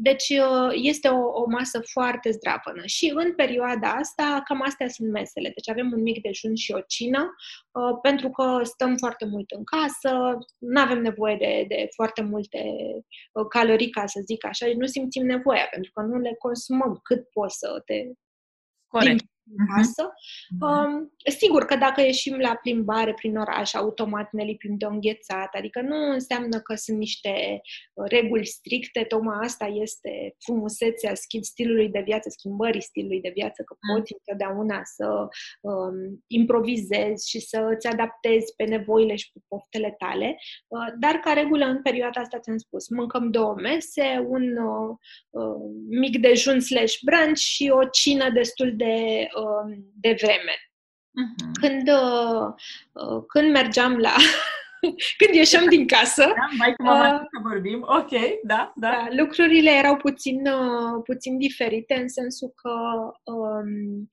Deci 0.02 0.34
este 0.72 1.08
o, 1.08 1.42
o 1.42 1.46
masă 1.48 1.82
foarte 1.92 2.32
zdravănă. 2.32 2.86
Și 2.86 3.12
în 3.16 3.34
perioada 3.36 3.90
asta, 3.90 4.42
cam 4.46 4.62
astea 4.62 4.88
sunt 4.88 5.12
mesele. 5.12 5.52
Deci 5.56 5.70
avem 5.70 5.92
un 5.92 6.02
mic 6.02 6.22
dejun 6.22 6.56
și 6.56 6.72
o 6.72 6.80
cină, 6.80 7.36
Uh, 7.80 8.00
pentru 8.02 8.30
că 8.30 8.60
stăm 8.64 8.98
foarte 8.98 9.26
mult 9.26 9.52
în 9.52 9.64
casă, 9.64 10.38
nu 10.58 10.82
avem 10.82 11.02
nevoie 11.02 11.36
de, 11.36 11.66
de 11.68 11.88
foarte 11.96 12.22
multe 12.22 12.64
uh, 13.32 13.46
calorii, 13.50 13.90
ca 13.90 14.06
să 14.06 14.22
zic 14.26 14.46
așa, 14.46 14.66
nu 14.78 14.86
simțim 14.86 15.26
nevoia, 15.26 15.68
pentru 15.72 15.92
că 15.94 16.02
nu 16.02 16.18
le 16.18 16.36
consumăm 16.40 17.00
cât 17.04 17.30
poți 17.30 17.58
să 17.58 17.82
te 17.86 18.04
Corect 18.88 19.20
în 19.20 19.26
mhm. 19.58 19.76
casă. 19.76 20.14
Um, 20.62 21.14
sigur 21.40 21.66
că 21.66 21.76
dacă 21.76 22.02
ieșim 22.02 22.38
la 22.38 22.56
plimbare 22.62 23.14
prin 23.14 23.38
oraș, 23.38 23.74
automat 23.74 24.32
ne 24.32 24.44
lipim 24.44 24.78
de 24.78 24.86
o 24.86 24.90
înghețat, 24.90 25.54
adică 25.54 25.82
nu 25.82 26.12
înseamnă 26.12 26.60
că 26.60 26.76
sunt 26.76 26.98
niște 26.98 27.62
uh, 27.94 28.06
reguli 28.08 28.46
stricte, 28.46 29.04
tocmai 29.04 29.38
asta 29.42 29.66
este 29.66 30.36
frumusețea 30.38 31.16
schimb 31.16 31.44
stilului 31.44 31.90
de 31.90 32.02
viață, 32.06 32.30
schimbării 32.30 32.82
stilului 32.82 33.22
de 33.22 33.32
viață, 33.34 33.64
că 33.64 33.76
mm. 33.80 33.96
poți 33.96 34.14
întotdeauna 34.18 34.82
să 34.84 35.28
um, 35.62 36.24
improvizezi 36.28 37.30
și 37.30 37.40
să 37.40 37.68
îți 37.76 37.88
adaptezi 37.88 38.54
pe 38.56 38.64
nevoile 38.64 39.16
și 39.16 39.32
pe 39.32 39.40
poftele 39.48 39.96
tale, 39.98 40.38
uh, 40.68 40.94
dar 41.00 41.16
ca 41.16 41.34
regulă 41.34 41.66
în 41.66 41.82
perioada 41.82 42.22
asta 42.22 42.40
ți-am 42.40 42.58
spus, 42.58 42.90
mâncăm 42.90 43.32
două 43.32 43.56
mese, 43.56 44.26
un 44.28 44.58
uh, 44.58 44.96
uh, 45.30 45.62
mic 45.90 46.18
dejun 46.18 46.60
slash 46.60 46.96
brunch 47.04 47.40
și 47.40 47.72
o 47.74 47.84
cină 47.92 48.30
destul 48.30 48.76
de 48.76 49.28
Um, 49.40 49.86
de 49.94 50.16
vreme. 50.22 50.54
Uh-huh. 51.10 51.52
Când, 51.62 51.90
uh, 51.90 52.54
uh, 52.92 53.24
când 53.28 53.52
mergeam 53.52 53.98
la 53.98 54.16
când 55.18 55.34
ieșeam 55.34 55.66
din 55.70 55.88
casă. 55.88 56.26
Da, 56.26 56.48
mai 56.58 56.74
cum 56.74 56.88
am 56.88 57.16
uh, 57.16 57.20
să 57.20 57.40
vorbim. 57.50 57.82
Ok, 57.82 58.10
da, 58.10 58.38
da, 58.44 58.74
da. 58.76 59.08
Lucrurile 59.12 59.72
erau 59.72 59.98
puțin, 59.98 60.48
uh, 60.48 61.02
puțin 61.04 61.38
diferite 61.38 61.94
în 61.94 62.08
sensul 62.08 62.54
că 62.56 62.70
um, 63.24 64.00
uh, 64.02 64.08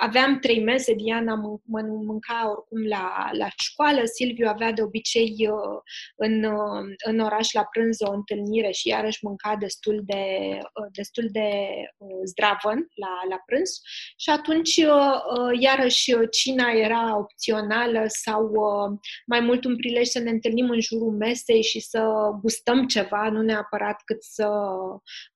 aveam 0.00 0.38
trei 0.38 0.62
mese, 0.62 0.94
Diana 0.94 1.34
mân- 1.34 2.04
mânca 2.06 2.50
oricum 2.50 2.86
la, 2.86 3.30
la 3.32 3.48
școală, 3.56 4.00
Silviu 4.04 4.48
avea 4.48 4.72
de 4.72 4.82
obicei 4.82 5.48
uh, 5.50 5.78
în, 6.16 6.44
uh, 6.44 6.94
în 7.06 7.18
oraș 7.18 7.52
la 7.52 7.64
prânz 7.64 8.00
o 8.00 8.12
întâlnire 8.12 8.70
și 8.70 8.88
iarăși 8.88 9.24
mânca 9.24 9.56
destul 9.56 10.00
de, 10.04 10.24
uh, 10.58 10.86
destul 10.92 11.28
de 11.32 11.48
uh, 11.96 12.20
zdravăn 12.24 12.86
la, 12.94 13.08
la 13.28 13.42
prânz. 13.46 13.70
Și 14.16 14.30
atunci 14.30 14.76
uh, 14.76 15.14
uh, 15.38 15.60
iarăși 15.60 16.12
cina 16.30 16.70
era 16.70 17.18
opțională 17.18 18.04
sau 18.06 18.44
uh, 18.44 18.98
mai 19.26 19.40
mult 19.40 19.64
un 19.64 19.76
prilej 19.76 20.06
să 20.06 20.18
ne 20.18 20.30
întâlnim 20.30 20.70
în 20.70 20.80
jurul 20.80 21.12
mesei 21.12 21.62
și 21.62 21.80
să 21.80 22.30
gustăm 22.40 22.86
ceva, 22.86 23.28
nu 23.30 23.42
neapărat 23.42 24.02
cât 24.04 24.22
să 24.22 24.48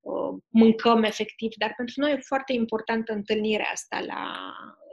uh, 0.01 0.41
mâncăm 0.49 1.03
efectiv, 1.03 1.51
dar 1.57 1.72
pentru 1.77 1.95
noi 1.97 2.12
e 2.12 2.20
foarte 2.27 2.53
importantă 2.53 3.12
întâlnirea 3.12 3.70
asta 3.72 4.01
la, 4.07 4.16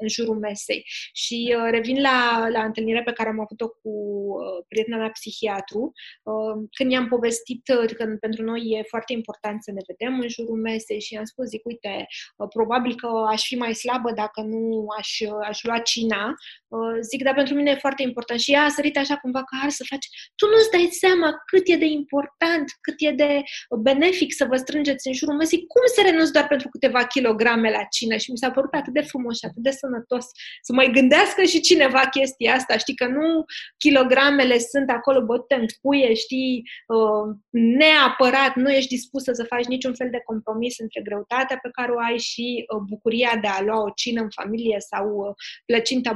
în 0.04 0.08
jurul 0.08 0.40
mesei. 0.40 0.84
Și 1.14 1.56
uh, 1.58 1.68
revin 1.72 2.02
la, 2.02 2.48
la 2.52 2.64
întâlnirea 2.64 3.04
pe 3.04 3.12
care 3.12 3.30
am 3.30 3.40
avut-o 3.40 3.68
cu 3.68 3.90
uh, 3.90 4.66
prietena 4.68 4.98
mea 4.98 5.10
psihiatru, 5.10 5.92
uh, 6.24 6.68
când 6.78 6.92
i-am 6.92 7.08
povestit 7.08 7.68
uh, 7.68 7.94
că 7.98 8.06
pentru 8.20 8.44
noi 8.44 8.62
e 8.62 8.84
foarte 8.88 9.14
important 9.14 9.64
să 9.64 9.72
ne 9.72 9.82
vedem 9.88 10.20
în 10.20 10.28
jurul 10.30 10.58
mesei 10.62 11.02
și 11.02 11.14
i-am 11.14 11.24
spus, 11.26 11.46
zic, 11.48 11.66
uite, 11.66 12.06
uh, 12.38 12.48
probabil 12.50 12.96
că 12.96 13.08
aș 13.08 13.48
fi 13.48 13.56
mai 13.56 13.74
slabă 13.74 14.12
dacă 14.12 14.42
nu 14.42 14.86
aș, 14.98 15.20
uh, 15.20 15.48
aș 15.48 15.64
lua 15.64 15.80
cina. 15.80 16.34
Uh, 16.74 16.98
zic, 17.02 17.24
dar 17.24 17.34
pentru 17.34 17.54
mine 17.54 17.72
e 17.72 17.86
foarte 17.86 18.02
important. 18.04 18.40
Și 18.40 18.52
ea 18.52 18.64
a 18.64 18.70
sărit 18.70 18.98
așa 18.98 19.16
cumva 19.18 19.40
că 19.40 19.58
ar 19.64 19.70
să 19.70 19.84
faci. 19.90 20.08
Tu 20.36 20.46
nu-ți 20.46 20.72
dai 20.72 20.88
seama 20.92 21.30
cât 21.46 21.64
e 21.66 21.76
de 21.76 21.86
important, 21.86 22.66
cât 22.82 22.96
e 22.98 23.12
de 23.12 23.42
benefic 23.82 24.34
să 24.34 24.46
vă 24.46 24.56
strângeți 24.56 25.08
în 25.08 25.14
jurul 25.14 25.36
mesei. 25.36 25.66
Cum 25.74 25.82
să 25.96 26.02
renunți 26.06 26.32
doar 26.32 26.48
pentru 26.48 26.70
câteva 26.70 27.06
kilograme 27.06 27.70
la 27.70 27.84
cină? 27.84 28.16
Și 28.18 28.32
mi 28.32 28.38
s-a 28.38 28.52
părut 28.52 28.74
atât 28.74 28.94
de 28.94 29.02
frumos 29.02 29.38
și 29.38 29.46
atât 29.46 29.64
de 29.64 29.72
sănătos 29.72 30.26
să 30.62 30.74
mai 30.74 30.92
gândească 30.92 31.44
și 31.44 31.60
cineva 31.60 32.00
chestia 32.00 32.54
asta. 32.54 32.78
Știi 32.78 32.96
că 32.96 33.08
nu 33.08 33.46
kilogramele 33.78 34.58
sunt 34.58 34.90
acolo 34.90 35.26
bătute 35.26 35.56
în 35.56 35.66
cuie, 35.82 36.14
știi, 36.14 36.64
uh, 36.88 37.36
neapărat 37.50 38.56
nu 38.56 38.70
ești 38.72 38.96
dispusă 38.96 39.32
să 39.34 39.44
faci 39.44 39.66
niciun 39.66 39.94
fel 39.96 40.10
de 40.10 40.22
compromis 40.26 40.80
între 40.80 41.02
greutatea 41.02 41.58
pe 41.62 41.70
care 41.72 41.92
o 41.92 42.00
ai 42.00 42.18
și 42.18 42.66
uh, 42.76 42.82
bucuria 42.90 43.38
de 43.42 43.48
a 43.48 43.62
lua 43.62 43.82
o 43.84 43.90
cină 43.96 44.22
în 44.22 44.30
familie 44.30 44.78
sau 44.80 45.06
uh, 45.10 45.34
plăcinta 45.66 46.14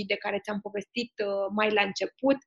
buniții 0.00 0.14
de 0.14 0.22
care 0.24 0.38
ți-am 0.44 0.60
povestit 0.66 1.12
mai 1.58 1.68
la 1.78 1.82
început. 1.90 2.38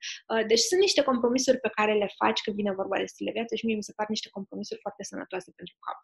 Deci 0.48 0.64
sunt 0.70 0.80
niște 0.80 1.02
compromisuri 1.10 1.60
pe 1.66 1.72
care 1.78 1.94
le 1.94 2.10
faci 2.22 2.40
când 2.42 2.56
vine 2.56 2.74
vorba 2.82 2.98
de 2.98 3.06
stil 3.06 3.26
de 3.26 3.38
viață 3.38 3.56
și 3.56 3.66
mie 3.66 3.76
mi 3.76 3.88
se 3.90 3.94
par 3.96 4.08
niște 4.10 4.30
compromisuri 4.30 4.80
foarte 4.86 5.04
sănătoase 5.04 5.52
pentru 5.56 5.76
cap 5.86 6.00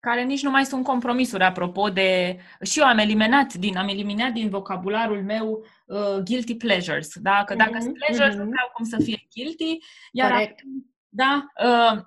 care 0.00 0.22
nici 0.22 0.42
nu 0.42 0.50
mai 0.50 0.64
sunt 0.64 0.84
compromisuri, 0.84 1.42
apropo 1.42 1.88
de... 1.88 2.38
Și 2.62 2.78
eu 2.78 2.86
am 2.86 2.98
eliminat 2.98 3.54
din, 3.54 3.76
am 3.76 3.88
eliminat 3.88 4.32
din 4.32 4.48
vocabularul 4.48 5.22
meu 5.22 5.64
uh, 5.86 6.18
guilty 6.24 6.56
pleasures, 6.56 7.08
da? 7.18 7.44
Că 7.46 7.54
dacă 7.54 7.76
mm-hmm. 7.76 7.86
sunt 7.86 7.98
pleasures, 7.98 8.34
mm-hmm. 8.34 8.44
nu 8.44 8.54
vreau 8.54 8.70
cum 8.74 8.84
să 8.84 8.96
fie 9.02 9.26
guilty, 9.34 9.78
iar 10.12 10.30
Correct. 10.30 10.60
da, 11.08 11.46
uh, 11.64 12.02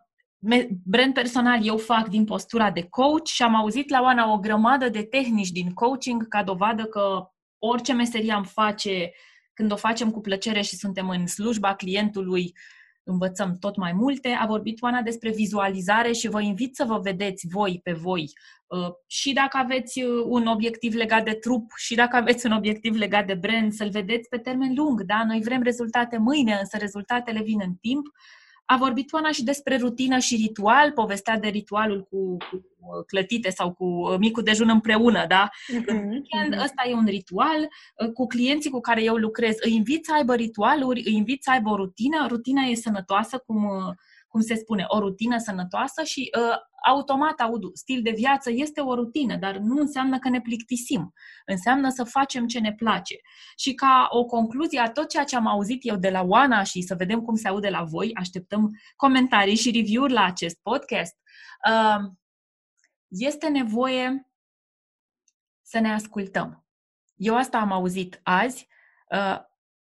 brand 0.83 1.13
personal 1.13 1.59
eu 1.65 1.77
fac 1.77 2.07
din 2.07 2.25
postura 2.25 2.71
de 2.71 2.87
coach 2.89 3.27
și 3.27 3.43
am 3.43 3.55
auzit 3.55 3.89
la 3.89 4.01
Oana 4.01 4.31
o 4.31 4.39
grămadă 4.39 4.89
de 4.89 5.03
tehnici 5.03 5.51
din 5.51 5.73
coaching 5.73 6.27
ca 6.27 6.43
dovadă 6.43 6.83
că 6.85 7.31
orice 7.59 7.93
meserie 7.93 8.31
am 8.31 8.43
face, 8.43 9.11
când 9.53 9.71
o 9.71 9.75
facem 9.75 10.11
cu 10.11 10.21
plăcere 10.21 10.61
și 10.61 10.75
suntem 10.75 11.09
în 11.09 11.27
slujba 11.27 11.75
clientului, 11.75 12.43
uh, 12.43 12.51
învățăm 13.09 13.57
tot 13.59 13.77
mai 13.77 13.93
multe. 13.93 14.29
A 14.29 14.45
vorbit 14.45 14.81
Oana 14.81 15.01
despre 15.01 15.31
vizualizare 15.31 16.11
și 16.11 16.29
vă 16.29 16.41
invit 16.41 16.75
să 16.75 16.83
vă 16.83 16.99
vedeți 16.99 17.47
voi 17.47 17.79
pe 17.83 17.91
voi 17.91 18.31
uh, 18.67 18.89
și 19.07 19.33
dacă 19.33 19.57
aveți 19.57 20.01
uh, 20.01 20.23
un 20.25 20.45
obiectiv 20.45 20.93
legat 20.93 21.23
de 21.23 21.33
trup 21.33 21.71
și 21.75 21.95
dacă 21.95 22.15
aveți 22.15 22.45
un 22.45 22.51
obiectiv 22.51 22.95
legat 22.95 23.25
de 23.25 23.33
brand, 23.33 23.73
să-l 23.73 23.89
vedeți 23.89 24.29
pe 24.29 24.37
termen 24.37 24.73
lung. 24.75 25.01
Da? 25.01 25.23
Noi 25.25 25.41
vrem 25.43 25.61
rezultate 25.61 26.17
mâine, 26.17 26.57
însă 26.59 26.77
rezultatele 26.77 27.41
vin 27.41 27.59
în 27.63 27.73
timp 27.73 28.05
a 28.71 28.77
vorbit 28.77 29.13
Oana 29.13 29.31
și 29.31 29.43
despre 29.43 29.77
rutină 29.77 30.17
și 30.17 30.35
ritual, 30.35 30.91
povestea 30.91 31.37
de 31.37 31.47
ritualul 31.47 32.07
cu, 32.09 32.37
cu 32.37 32.55
uh, 32.55 33.05
clătite 33.07 33.49
sau 33.49 33.73
cu 33.73 33.85
uh, 33.85 34.17
micul 34.17 34.43
dejun 34.43 34.69
împreună, 34.69 35.25
da? 35.27 35.49
Uh-huh, 35.49 36.09
weekend, 36.09 36.55
uh-huh. 36.55 36.63
ăsta 36.63 36.83
e 36.89 36.93
un 36.93 37.05
ritual. 37.05 37.67
Uh, 37.97 38.11
cu 38.11 38.27
clienții 38.27 38.69
cu 38.69 38.79
care 38.79 39.03
eu 39.03 39.15
lucrez, 39.15 39.55
îi 39.59 39.73
invit 39.73 40.05
să 40.05 40.13
aibă 40.13 40.35
ritualuri, 40.35 41.03
îi 41.05 41.13
invit 41.13 41.43
să 41.43 41.51
aibă 41.51 41.69
o 41.69 41.75
rutină. 41.75 42.25
Rutina 42.27 42.61
e 42.61 42.75
sănătoasă, 42.75 43.43
cum 43.45 43.67
cum 44.29 44.41
se 44.41 44.55
spune, 44.55 44.85
o 44.87 44.99
rutină 44.99 45.37
sănătoasă 45.37 46.03
și 46.03 46.29
uh, 46.37 46.55
automat 46.85 47.39
aud 47.39 47.63
stil 47.73 48.01
de 48.01 48.11
viață 48.15 48.51
este 48.53 48.81
o 48.81 48.95
rutină, 48.95 49.35
dar 49.35 49.57
nu 49.57 49.79
înseamnă 49.79 50.19
că 50.19 50.29
ne 50.29 50.41
plictisim. 50.41 51.13
Înseamnă 51.45 51.89
să 51.89 52.03
facem 52.03 52.47
ce 52.47 52.59
ne 52.59 52.73
place. 52.73 53.15
Și 53.57 53.73
ca 53.73 54.07
o 54.11 54.25
concluzie 54.25 54.79
a 54.79 54.91
tot 54.91 55.09
ceea 55.09 55.23
ce 55.23 55.35
am 55.35 55.47
auzit 55.47 55.79
eu 55.81 55.95
de 55.95 56.09
la 56.09 56.21
Oana 56.21 56.63
și 56.63 56.81
să 56.81 56.95
vedem 56.95 57.21
cum 57.21 57.35
se 57.35 57.47
aude 57.47 57.69
la 57.69 57.83
voi, 57.83 58.13
așteptăm 58.13 58.69
comentarii 58.95 59.55
și 59.55 59.71
review-uri 59.71 60.13
la 60.13 60.23
acest 60.23 60.59
podcast, 60.61 61.17
uh, 61.69 62.11
este 63.07 63.47
nevoie 63.47 64.29
să 65.61 65.79
ne 65.79 65.93
ascultăm. 65.93 66.65
Eu 67.15 67.35
asta 67.35 67.57
am 67.57 67.71
auzit 67.71 68.19
azi. 68.23 68.67
Uh, 69.11 69.47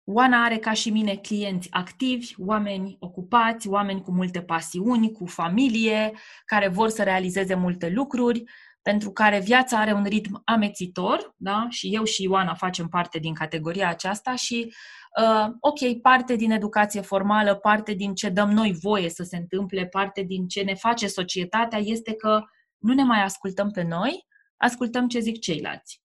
Oana 0.09 0.43
are 0.43 0.57
ca 0.57 0.73
și 0.73 0.89
mine 0.89 1.15
clienți 1.15 1.67
activi, 1.71 2.33
oameni 2.37 2.97
ocupați, 2.99 3.67
oameni 3.67 4.01
cu 4.01 4.11
multe 4.11 4.41
pasiuni, 4.41 5.11
cu 5.11 5.25
familie, 5.25 6.13
care 6.45 6.67
vor 6.67 6.89
să 6.89 7.03
realizeze 7.03 7.55
multe 7.55 7.89
lucruri, 7.89 8.43
pentru 8.81 9.11
care 9.11 9.39
viața 9.39 9.79
are 9.79 9.93
un 9.93 10.03
ritm 10.03 10.41
amețitor, 10.45 11.33
da? 11.37 11.67
și 11.69 11.95
eu 11.95 12.03
și 12.03 12.23
Ioana 12.23 12.53
facem 12.53 12.87
parte 12.87 13.19
din 13.19 13.33
categoria 13.33 13.89
aceasta 13.89 14.35
și, 14.35 14.73
uh, 15.21 15.47
ok, 15.59 16.01
parte 16.01 16.35
din 16.35 16.51
educație 16.51 17.01
formală, 17.01 17.55
parte 17.55 17.93
din 17.93 18.13
ce 18.13 18.29
dăm 18.29 18.51
noi 18.51 18.77
voie 18.81 19.09
să 19.09 19.23
se 19.23 19.37
întâmple, 19.37 19.85
parte 19.85 20.21
din 20.21 20.47
ce 20.47 20.61
ne 20.61 20.73
face 20.73 21.07
societatea 21.07 21.79
este 21.79 22.13
că 22.13 22.43
nu 22.77 22.93
ne 22.93 23.03
mai 23.03 23.23
ascultăm 23.23 23.71
pe 23.71 23.83
noi, 23.83 24.25
ascultăm 24.57 25.07
ce 25.07 25.19
zic 25.19 25.39
ceilalți. 25.39 26.01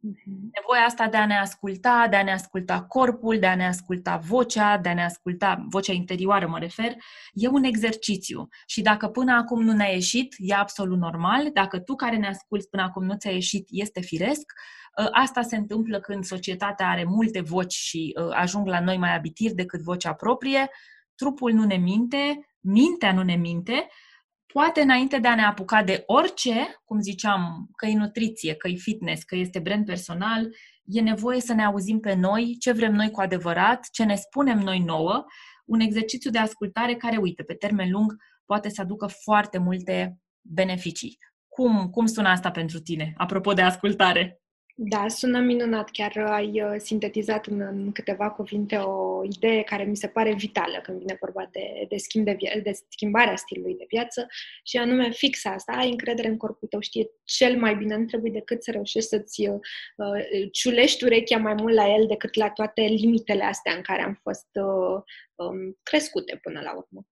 Mhm. 0.00 0.50
Nevoia 0.54 0.84
asta 0.86 1.08
de 1.08 1.16
a 1.16 1.26
ne 1.26 1.38
asculta, 1.38 2.06
de 2.10 2.16
a 2.16 2.22
ne 2.22 2.32
asculta 2.32 2.82
corpul, 2.82 3.38
de 3.38 3.46
a 3.46 3.54
ne 3.54 3.66
asculta 3.66 4.16
vocea, 4.16 4.78
de 4.78 4.88
a 4.88 4.94
ne 4.94 5.04
asculta 5.04 5.64
vocea 5.68 5.92
interioară, 5.92 6.46
mă 6.46 6.58
refer, 6.58 6.92
e 7.32 7.48
un 7.48 7.64
exercițiu. 7.64 8.48
Și 8.66 8.82
dacă 8.82 9.08
până 9.08 9.32
acum 9.32 9.62
nu 9.62 9.72
ne-a 9.72 9.92
ieșit, 9.92 10.34
e 10.38 10.54
absolut 10.54 10.98
normal. 10.98 11.50
Dacă 11.52 11.78
tu 11.78 11.94
care 11.94 12.16
ne 12.16 12.26
asculți 12.28 12.68
până 12.68 12.82
acum 12.82 13.04
nu 13.04 13.14
ți-a 13.16 13.30
ieșit, 13.30 13.66
este 13.70 14.00
firesc. 14.00 14.52
Ă, 14.98 15.08
asta 15.12 15.42
se 15.42 15.56
întâmplă 15.56 16.00
când 16.00 16.24
societatea 16.24 16.88
are 16.88 17.04
multe 17.04 17.40
voci 17.40 17.74
și 17.74 18.14
ă, 18.16 18.30
ajung 18.34 18.66
la 18.66 18.80
noi 18.80 18.96
mai 18.96 19.16
abitiri 19.16 19.54
decât 19.54 19.80
vocea 19.80 20.12
proprie. 20.12 20.70
Trupul 21.14 21.52
nu 21.52 21.64
ne 21.64 21.76
minte, 21.76 22.48
mintea 22.60 23.12
nu 23.12 23.22
ne 23.22 23.34
minte 23.34 23.88
poate 24.56 24.80
înainte 24.80 25.18
de 25.18 25.28
a 25.28 25.34
ne 25.34 25.44
apuca 25.44 25.82
de 25.82 26.02
orice, 26.06 26.80
cum 26.84 27.00
ziceam, 27.00 27.68
că 27.76 27.86
e 27.86 27.94
nutriție, 27.94 28.54
că 28.54 28.68
e 28.68 28.74
fitness, 28.74 29.22
că 29.22 29.36
este 29.36 29.58
brand 29.58 29.84
personal, 29.84 30.48
e 30.84 31.00
nevoie 31.00 31.40
să 31.40 31.52
ne 31.52 31.64
auzim 31.64 32.00
pe 32.00 32.14
noi, 32.14 32.56
ce 32.58 32.72
vrem 32.72 32.94
noi 32.94 33.10
cu 33.10 33.20
adevărat, 33.20 33.86
ce 33.92 34.04
ne 34.04 34.14
spunem 34.14 34.58
noi 34.58 34.78
nouă, 34.78 35.24
un 35.66 35.80
exercițiu 35.80 36.30
de 36.30 36.38
ascultare 36.38 36.94
care, 36.94 37.16
uite, 37.16 37.42
pe 37.42 37.54
termen 37.54 37.90
lung 37.90 38.16
poate 38.46 38.68
să 38.68 38.80
aducă 38.80 39.06
foarte 39.06 39.58
multe 39.58 40.18
beneficii. 40.40 41.18
Cum, 41.48 41.90
cum 41.90 42.06
sună 42.06 42.28
asta 42.28 42.50
pentru 42.50 42.78
tine, 42.78 43.12
apropo 43.16 43.52
de 43.52 43.62
ascultare? 43.62 44.40
Da, 44.78 45.08
sună 45.08 45.40
minunat. 45.40 45.90
Chiar 45.90 46.16
ai 46.16 46.62
uh, 46.62 46.74
sintetizat 46.78 47.46
în, 47.46 47.60
în 47.60 47.92
câteva 47.92 48.30
cuvinte 48.30 48.76
o 48.76 49.24
idee 49.24 49.62
care 49.62 49.84
mi 49.84 49.96
se 49.96 50.08
pare 50.08 50.34
vitală 50.34 50.80
când 50.82 50.98
vine 50.98 51.16
vorba 51.20 51.48
de, 51.52 51.86
de, 51.88 51.96
schimb 51.96 52.24
de, 52.24 52.36
via- 52.36 52.62
de 52.62 52.72
schimbarea 52.88 53.36
stilului 53.36 53.74
de 53.76 53.84
viață 53.88 54.26
și 54.64 54.76
anume 54.76 55.10
fix 55.10 55.44
asta. 55.44 55.72
Ai 55.72 55.90
încredere 55.90 56.28
în 56.28 56.36
corpul 56.36 56.68
tău, 56.68 56.80
știe 56.80 57.10
cel 57.24 57.58
mai 57.58 57.76
bine. 57.76 57.96
Nu 57.96 58.04
trebuie 58.04 58.30
decât 58.32 58.62
să 58.62 58.70
reușești 58.70 59.08
să-ți 59.08 59.48
uh, 59.48 59.60
ciulești 60.52 61.04
urechea 61.04 61.38
mai 61.38 61.54
mult 61.54 61.74
la 61.74 61.94
el 61.94 62.06
decât 62.06 62.34
la 62.34 62.50
toate 62.50 62.80
limitele 62.82 63.44
astea 63.44 63.74
în 63.74 63.82
care 63.82 64.02
am 64.02 64.18
fost 64.22 64.48
uh, 64.52 65.02
um, 65.34 65.78
crescute 65.82 66.38
până 66.42 66.60
la 66.60 66.76
urmă. 66.76 67.06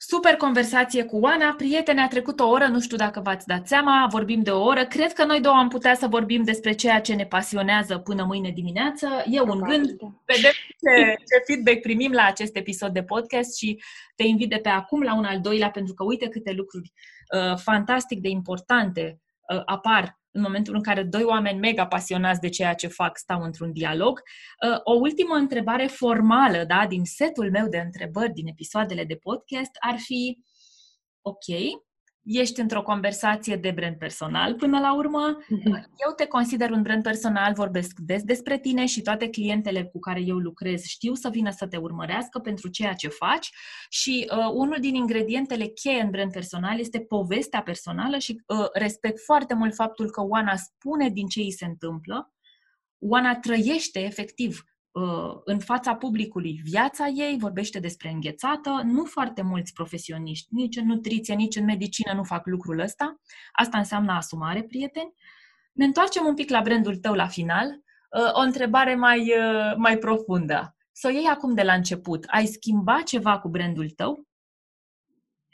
Super 0.00 0.36
conversație 0.36 1.04
cu 1.04 1.16
Oana. 1.16 1.54
Prietene, 1.56 2.00
a 2.00 2.08
trecut 2.08 2.40
o 2.40 2.48
oră, 2.48 2.66
nu 2.66 2.80
știu 2.80 2.96
dacă 2.96 3.20
v-ați 3.20 3.46
dat 3.46 3.66
seama, 3.66 4.06
vorbim 4.10 4.42
de 4.42 4.50
o 4.50 4.64
oră. 4.64 4.84
Cred 4.84 5.12
că 5.12 5.24
noi 5.24 5.40
două 5.40 5.56
am 5.56 5.68
putea 5.68 5.94
să 5.94 6.06
vorbim 6.06 6.42
despre 6.42 6.72
ceea 6.72 7.00
ce 7.00 7.14
ne 7.14 7.26
pasionează 7.26 7.98
până 7.98 8.24
mâine 8.24 8.50
dimineață. 8.50 9.24
E 9.30 9.40
un 9.40 9.60
gând, 9.60 9.86
vedem 10.24 10.52
ce, 10.66 11.14
ce 11.14 11.42
feedback 11.46 11.80
primim 11.80 12.12
la 12.12 12.24
acest 12.24 12.56
episod 12.56 12.92
de 12.92 13.02
podcast 13.02 13.56
și 13.56 13.82
te 14.16 14.22
invit 14.22 14.48
de 14.48 14.56
pe 14.56 14.68
acum 14.68 15.02
la 15.02 15.14
un 15.14 15.24
al 15.24 15.40
doilea, 15.40 15.70
pentru 15.70 15.94
că 15.94 16.04
uite 16.04 16.28
câte 16.28 16.52
lucruri 16.52 16.92
uh, 17.34 17.56
fantastic 17.56 18.20
de 18.20 18.28
importante 18.28 19.20
uh, 19.54 19.62
apar 19.64 20.17
în 20.30 20.40
momentul 20.40 20.74
în 20.74 20.82
care 20.82 21.02
doi 21.02 21.22
oameni 21.22 21.58
mega 21.58 21.86
pasionați 21.86 22.40
de 22.40 22.48
ceea 22.48 22.74
ce 22.74 22.86
fac 22.86 23.18
stau 23.18 23.42
într-un 23.42 23.72
dialog. 23.72 24.22
Uh, 24.68 24.78
o 24.82 24.92
ultimă 24.92 25.34
întrebare 25.34 25.86
formală, 25.86 26.64
da, 26.64 26.86
din 26.86 27.04
setul 27.04 27.50
meu 27.50 27.68
de 27.68 27.78
întrebări 27.78 28.32
din 28.32 28.46
episoadele 28.46 29.04
de 29.04 29.14
podcast 29.14 29.70
ar 29.80 29.98
fi, 29.98 30.38
ok, 31.20 31.46
ești 32.22 32.60
într-o 32.60 32.82
conversație 32.82 33.56
de 33.56 33.70
brand 33.70 33.96
personal 33.96 34.54
până 34.54 34.78
la 34.78 34.94
urmă. 34.94 35.36
Mm-hmm. 35.42 35.82
Eu 36.06 36.12
te 36.16 36.26
consider 36.26 36.70
un 36.70 36.82
brand 36.82 37.02
personal, 37.02 37.52
vorbesc 37.54 37.98
des 37.98 38.22
despre 38.22 38.58
tine 38.58 38.86
și 38.86 39.02
toate 39.02 39.28
clientele 39.28 39.84
cu 39.84 39.98
care 39.98 40.20
eu 40.20 40.36
lucrez 40.36 40.82
știu 40.82 41.14
să 41.14 41.28
vină 41.28 41.50
să 41.50 41.66
te 41.66 41.76
urmărească 41.76 42.38
pentru 42.38 42.68
ceea 42.68 42.92
ce 42.92 43.08
faci 43.08 43.50
și 43.88 44.28
uh, 44.30 44.50
unul 44.52 44.76
din 44.80 44.94
ingredientele 44.94 45.66
cheie 45.66 46.00
în 46.00 46.10
brand 46.10 46.32
personal 46.32 46.78
este 46.78 47.00
povestea 47.00 47.62
personală 47.62 48.18
și 48.18 48.42
uh, 48.46 48.66
respect 48.72 49.20
foarte 49.24 49.54
mult 49.54 49.74
faptul 49.74 50.10
că 50.10 50.22
Oana 50.22 50.56
spune 50.56 51.08
din 51.08 51.26
ce 51.26 51.40
îi 51.40 51.52
se 51.52 51.64
întâmplă. 51.64 52.32
Oana 52.98 53.36
trăiește 53.36 54.00
efectiv 54.00 54.62
Uh, 54.62 54.77
în 55.44 55.58
fața 55.58 55.94
publicului 55.94 56.60
viața 56.64 57.06
ei, 57.06 57.36
vorbește 57.38 57.78
despre 57.78 58.08
înghețată. 58.08 58.80
Nu 58.84 59.04
foarte 59.04 59.42
mulți 59.42 59.72
profesioniști, 59.72 60.46
nici 60.50 60.76
în 60.76 60.86
nutriție, 60.86 61.34
nici 61.34 61.56
în 61.56 61.64
medicină 61.64 62.12
nu 62.14 62.22
fac 62.22 62.46
lucrul 62.46 62.78
ăsta. 62.78 63.20
Asta 63.52 63.78
înseamnă 63.78 64.12
asumare, 64.12 64.62
prieteni. 64.62 65.14
Ne 65.72 65.84
întoarcem 65.84 66.26
un 66.26 66.34
pic 66.34 66.50
la 66.50 66.60
brandul 66.60 66.96
tău 66.96 67.14
la 67.14 67.26
final. 67.26 67.66
Uh, 67.68 68.32
o 68.32 68.40
întrebare 68.40 68.94
mai, 68.94 69.20
uh, 69.20 69.74
mai 69.76 69.96
profundă. 69.96 70.76
Să 70.92 71.08
o 71.08 71.10
iei 71.10 71.26
acum 71.26 71.54
de 71.54 71.62
la 71.62 71.72
început. 71.72 72.24
Ai 72.28 72.46
schimbat 72.46 73.02
ceva 73.02 73.38
cu 73.38 73.48
brandul 73.48 73.90
tău? 73.90 74.26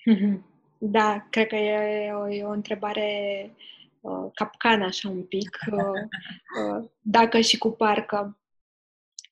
Da, 0.86 1.26
cred 1.30 1.47
că 1.47 1.57
e 1.57 2.12
o, 2.12 2.28
e 2.28 2.45
o 2.45 2.51
întrebare 2.51 3.51
uh, 4.01 4.30
capcan 4.34 4.82
așa 4.82 5.09
un 5.09 5.22
pic. 5.22 5.59
Uh, 5.72 6.78
uh, 6.78 6.88
dacă 7.01 7.40
și 7.40 7.59
cu 7.59 7.70
parcă. 7.70 8.38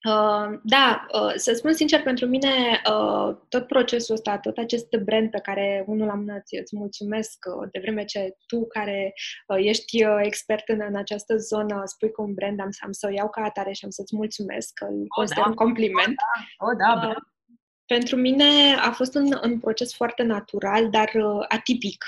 Uh, 0.09 0.59
da, 0.63 1.05
uh, 1.13 1.33
să 1.35 1.53
spun 1.53 1.73
sincer, 1.73 2.01
pentru 2.01 2.25
mine 2.25 2.81
uh, 2.89 3.35
tot 3.49 3.67
procesul 3.67 4.15
ăsta, 4.15 4.37
tot 4.37 4.57
acest 4.57 4.95
brand 5.03 5.29
pe 5.29 5.39
care 5.39 5.83
unul 5.87 6.07
la 6.07 6.13
mână 6.13 6.35
îți, 6.37 6.55
îți 6.55 6.77
mulțumesc 6.77 7.45
uh, 7.45 7.67
de 7.71 7.79
vreme 7.79 8.05
ce 8.05 8.35
tu 8.47 8.67
care 8.67 9.13
uh, 9.47 9.57
ești 9.59 10.05
uh, 10.05 10.19
expert 10.21 10.69
în, 10.69 10.79
în 10.87 10.95
această 10.95 11.37
zonă 11.37 11.81
spui 11.85 12.11
că 12.11 12.21
un 12.21 12.33
brand 12.33 12.59
am, 12.59 12.69
am 12.79 12.91
să 12.91 13.07
o 13.09 13.13
iau 13.13 13.29
ca 13.29 13.41
atare 13.41 13.71
și 13.71 13.85
am 13.85 13.89
să-ți 13.89 14.15
mulțumesc, 14.15 14.73
că 14.73 14.85
îl 14.85 15.05
consider 15.07 15.43
da. 15.43 15.49
un 15.49 15.55
compliment. 15.55 16.15
O, 16.57 16.65
da, 16.65 16.93
o, 16.93 16.99
da, 16.99 17.07
uh, 17.07 17.15
pentru 17.85 18.15
mine 18.15 18.75
a 18.79 18.91
fost 18.91 19.15
un, 19.15 19.39
un 19.43 19.59
proces 19.59 19.93
foarte 19.93 20.23
natural, 20.23 20.89
dar 20.89 21.11
uh, 21.13 21.45
atipic, 21.47 22.05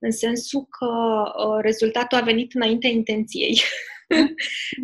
în 0.00 0.10
sensul 0.10 0.66
că 0.78 0.86
uh, 0.86 1.58
rezultatul 1.60 2.18
a 2.18 2.22
venit 2.22 2.54
înaintea 2.54 2.90
intenției. 2.90 3.60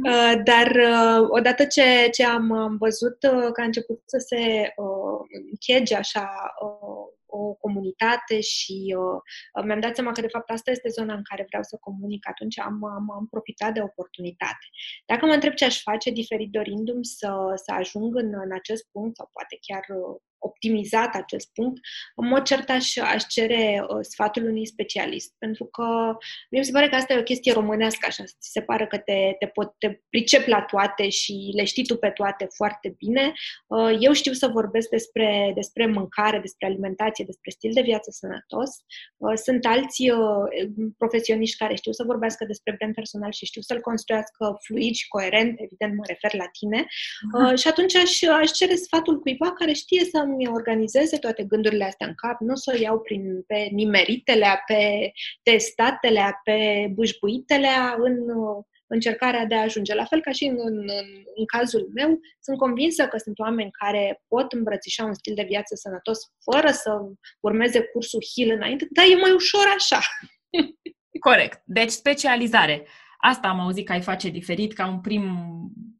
Uh, 0.04 0.34
dar 0.44 0.66
uh, 0.66 1.26
odată 1.28 1.64
ce, 1.64 2.08
ce 2.12 2.24
am, 2.24 2.52
am 2.52 2.76
văzut 2.76 3.22
uh, 3.22 3.52
că 3.52 3.60
a 3.60 3.64
început 3.64 4.02
să 4.04 4.18
se 4.18 4.72
închege 5.50 5.94
așa 5.94 6.54
o 7.26 7.52
comunitate 7.52 8.40
și 8.40 8.96
mi-am 9.64 9.80
dat 9.80 9.94
seama 9.94 10.12
că 10.12 10.20
de 10.20 10.28
fapt 10.28 10.50
asta 10.50 10.70
este 10.70 10.88
zona 10.88 11.14
în 11.14 11.22
care 11.22 11.44
vreau 11.46 11.62
să 11.62 11.76
comunic, 11.80 12.28
atunci 12.28 12.58
am, 12.58 12.84
am, 12.84 13.10
am 13.10 13.26
profitat 13.30 13.72
de 13.74 13.82
oportunitate. 13.82 14.66
Dacă 15.06 15.26
mă 15.26 15.32
întreb 15.32 15.52
ce 15.54 15.64
aș 15.64 15.82
face 15.82 16.10
diferit 16.10 16.50
dorindu-mi 16.50 17.04
să, 17.04 17.52
să 17.54 17.72
ajung 17.72 18.16
în, 18.16 18.32
în 18.44 18.52
acest 18.52 18.88
punct 18.92 19.16
sau 19.16 19.30
poate 19.32 19.58
chiar 19.60 19.84
optimizat 20.44 21.14
acest 21.14 21.48
punct, 21.52 21.80
în 22.16 22.28
mod 22.28 22.42
cert 22.42 22.70
aș, 22.70 22.96
aș 22.96 23.22
cere 23.28 23.84
uh, 23.88 23.98
sfatul 24.00 24.44
unui 24.44 24.66
specialist. 24.66 25.34
Pentru 25.38 25.64
că 25.64 25.84
mi 26.50 26.64
se 26.64 26.72
pare 26.72 26.88
că 26.88 26.94
asta 26.94 27.12
e 27.12 27.18
o 27.18 27.22
chestie 27.22 27.52
românească, 27.52 28.06
așa, 28.08 28.24
ți 28.24 28.50
se 28.50 28.62
pare 28.62 28.86
că 28.86 28.98
te, 28.98 29.34
te, 29.38 29.46
pot, 29.46 29.74
te 29.78 30.00
pricep 30.08 30.46
la 30.46 30.62
toate 30.62 31.08
și 31.08 31.52
le 31.56 31.64
știi 31.64 31.86
tu 31.86 31.96
pe 31.96 32.10
toate 32.10 32.46
foarte 32.54 32.94
bine. 32.98 33.32
Uh, 33.66 33.96
eu 34.00 34.12
știu 34.12 34.32
să 34.32 34.46
vorbesc 34.46 34.88
despre, 34.88 35.52
despre 35.54 35.86
mâncare, 35.86 36.38
despre 36.38 36.66
alimentație, 36.66 37.24
despre 37.24 37.50
stil 37.50 37.70
de 37.74 37.80
viață 37.80 38.10
sănătos. 38.10 38.70
Uh, 39.16 39.36
sunt 39.44 39.66
alți 39.66 40.10
uh, 40.10 40.44
profesioniști 40.98 41.56
care 41.56 41.74
știu 41.74 41.92
să 41.92 42.04
vorbească 42.06 42.44
despre 42.44 42.74
brand 42.78 42.94
personal 42.94 43.32
și 43.32 43.46
știu 43.46 43.60
să-l 43.60 43.80
construiască 43.80 44.58
fluid 44.60 44.94
și 44.94 45.08
coerent, 45.08 45.60
evident 45.60 45.96
mă 45.96 46.04
refer 46.06 46.34
la 46.34 46.48
tine. 46.58 46.86
Uh, 47.38 47.58
și 47.58 47.68
atunci 47.68 47.96
aș, 47.96 48.22
aș 48.22 48.50
cere 48.50 48.74
sfatul 48.74 49.20
cuiva 49.20 49.52
care 49.52 49.72
știe 49.72 50.04
să 50.04 50.18
să-mi 50.34 50.54
organizeze 50.54 51.18
toate 51.18 51.44
gândurile 51.44 51.84
astea 51.84 52.06
în 52.06 52.14
cap, 52.14 52.40
nu 52.40 52.54
să 52.54 52.72
o 52.74 52.80
iau 52.80 53.00
prin, 53.00 53.42
pe 53.42 53.68
nimeritele, 53.70 54.62
pe 54.66 55.12
testatele, 55.42 56.40
pe 56.44 56.88
bâșbuitele 56.94 57.68
în 57.96 58.16
încercarea 58.86 59.44
de 59.44 59.54
a 59.54 59.60
ajunge. 59.60 59.94
La 59.94 60.04
fel 60.04 60.20
ca 60.20 60.30
și 60.30 60.44
în, 60.44 60.56
în, 60.58 60.78
în 61.34 61.44
cazul 61.46 61.90
meu, 61.94 62.18
sunt 62.40 62.58
convinsă 62.58 63.06
că 63.06 63.16
sunt 63.16 63.38
oameni 63.38 63.70
care 63.70 64.22
pot 64.28 64.52
îmbrățișa 64.52 65.04
un 65.04 65.14
stil 65.14 65.34
de 65.34 65.42
viață 65.48 65.74
sănătos 65.74 66.18
fără 66.50 66.70
să 66.70 66.90
urmeze 67.40 67.80
cursul 67.82 68.22
HIL 68.34 68.50
înainte, 68.50 68.86
dar 68.90 69.04
e 69.04 69.20
mai 69.20 69.32
ușor 69.32 69.66
așa. 69.76 70.00
Corect. 71.20 71.62
Deci 71.64 71.90
specializare. 71.90 72.86
Asta 73.18 73.48
am 73.48 73.60
auzit 73.60 73.86
că 73.86 73.92
ai 73.92 74.02
face 74.02 74.28
diferit 74.28 74.72
ca 74.72 74.86
un 74.86 75.00
prim, 75.00 75.24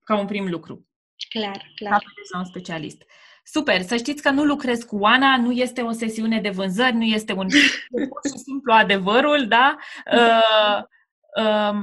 ca 0.03 0.19
un 0.19 0.27
prim 0.27 0.49
lucru. 0.49 0.89
Clar, 1.29 1.73
clar. 1.75 2.03
Ca 2.31 2.39
un 2.39 2.45
specialist. 2.45 3.03
Super, 3.47 3.83
să 3.83 3.97
știți 3.97 4.23
că 4.23 4.31
nu 4.31 4.45
lucrez 4.45 4.83
cu 4.83 4.97
Oana, 4.97 5.37
nu 5.37 5.53
este 5.53 5.81
o 5.81 5.93
sesiune 5.93 6.41
de 6.41 6.51
vânzări, 6.51 6.97
nu 6.97 7.03
este 7.03 7.33
un 7.33 7.47
pur 8.09 8.21
și 8.33 8.39
simplu 8.39 8.73
adevărul, 8.73 9.47
da? 9.49 9.77
Uh, 10.13 10.83
uh, 11.45 11.79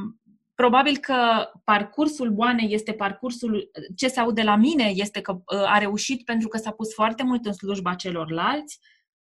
probabil 0.56 0.98
că 0.98 1.50
parcursul 1.64 2.34
Oanei 2.36 2.74
este 2.74 2.92
parcursul, 2.92 3.72
ce 3.96 4.08
se 4.08 4.20
aude 4.20 4.42
la 4.42 4.56
mine 4.56 4.84
este 4.84 5.22
că 5.22 5.32
uh, 5.32 5.72
a 5.72 5.78
reușit 5.78 6.26
pentru 6.26 6.48
că 6.48 6.58
s-a 6.58 6.72
pus 6.72 6.94
foarte 6.94 7.24
mult 7.24 7.46
în 7.46 7.54
slujba 7.54 7.94
celorlalți, 7.94 8.80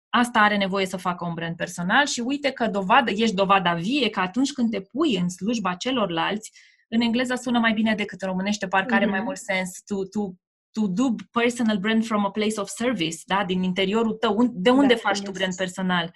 asta 0.09 0.39
are 0.39 0.57
nevoie 0.57 0.85
să 0.85 0.97
facă 0.97 1.25
un 1.25 1.33
brand 1.33 1.55
personal 1.55 2.05
și 2.05 2.19
uite 2.19 2.51
că 2.51 2.67
dovadă, 2.67 3.11
ești 3.11 3.35
dovada 3.35 3.73
vie 3.73 4.09
că 4.09 4.19
atunci 4.19 4.51
când 4.51 4.71
te 4.71 4.81
pui 4.81 5.15
în 5.15 5.29
slujba 5.29 5.73
celorlalți, 5.73 6.51
în 6.87 7.01
engleză 7.01 7.35
sună 7.35 7.59
mai 7.59 7.73
bine 7.73 7.95
decât 7.95 8.21
în 8.21 8.27
românește, 8.27 8.67
parcă 8.67 8.93
are 8.93 9.05
mai 9.05 9.17
mhm. 9.17 9.25
mult 9.25 9.37
sens, 9.37 9.81
tu, 9.85 10.05
tu 10.05 10.39
to 10.71 10.87
do 10.87 11.15
personal 11.31 11.77
brand 11.77 12.05
from 12.05 12.25
a 12.25 12.31
place 12.31 12.59
of 12.59 12.69
service, 12.69 13.17
da? 13.25 13.43
din 13.45 13.63
interiorul 13.63 14.13
tău. 14.13 14.49
De 14.53 14.69
unde 14.69 14.93
da, 14.93 14.99
faci 14.99 15.21
tu 15.21 15.31
brand 15.31 15.55
personal? 15.55 16.11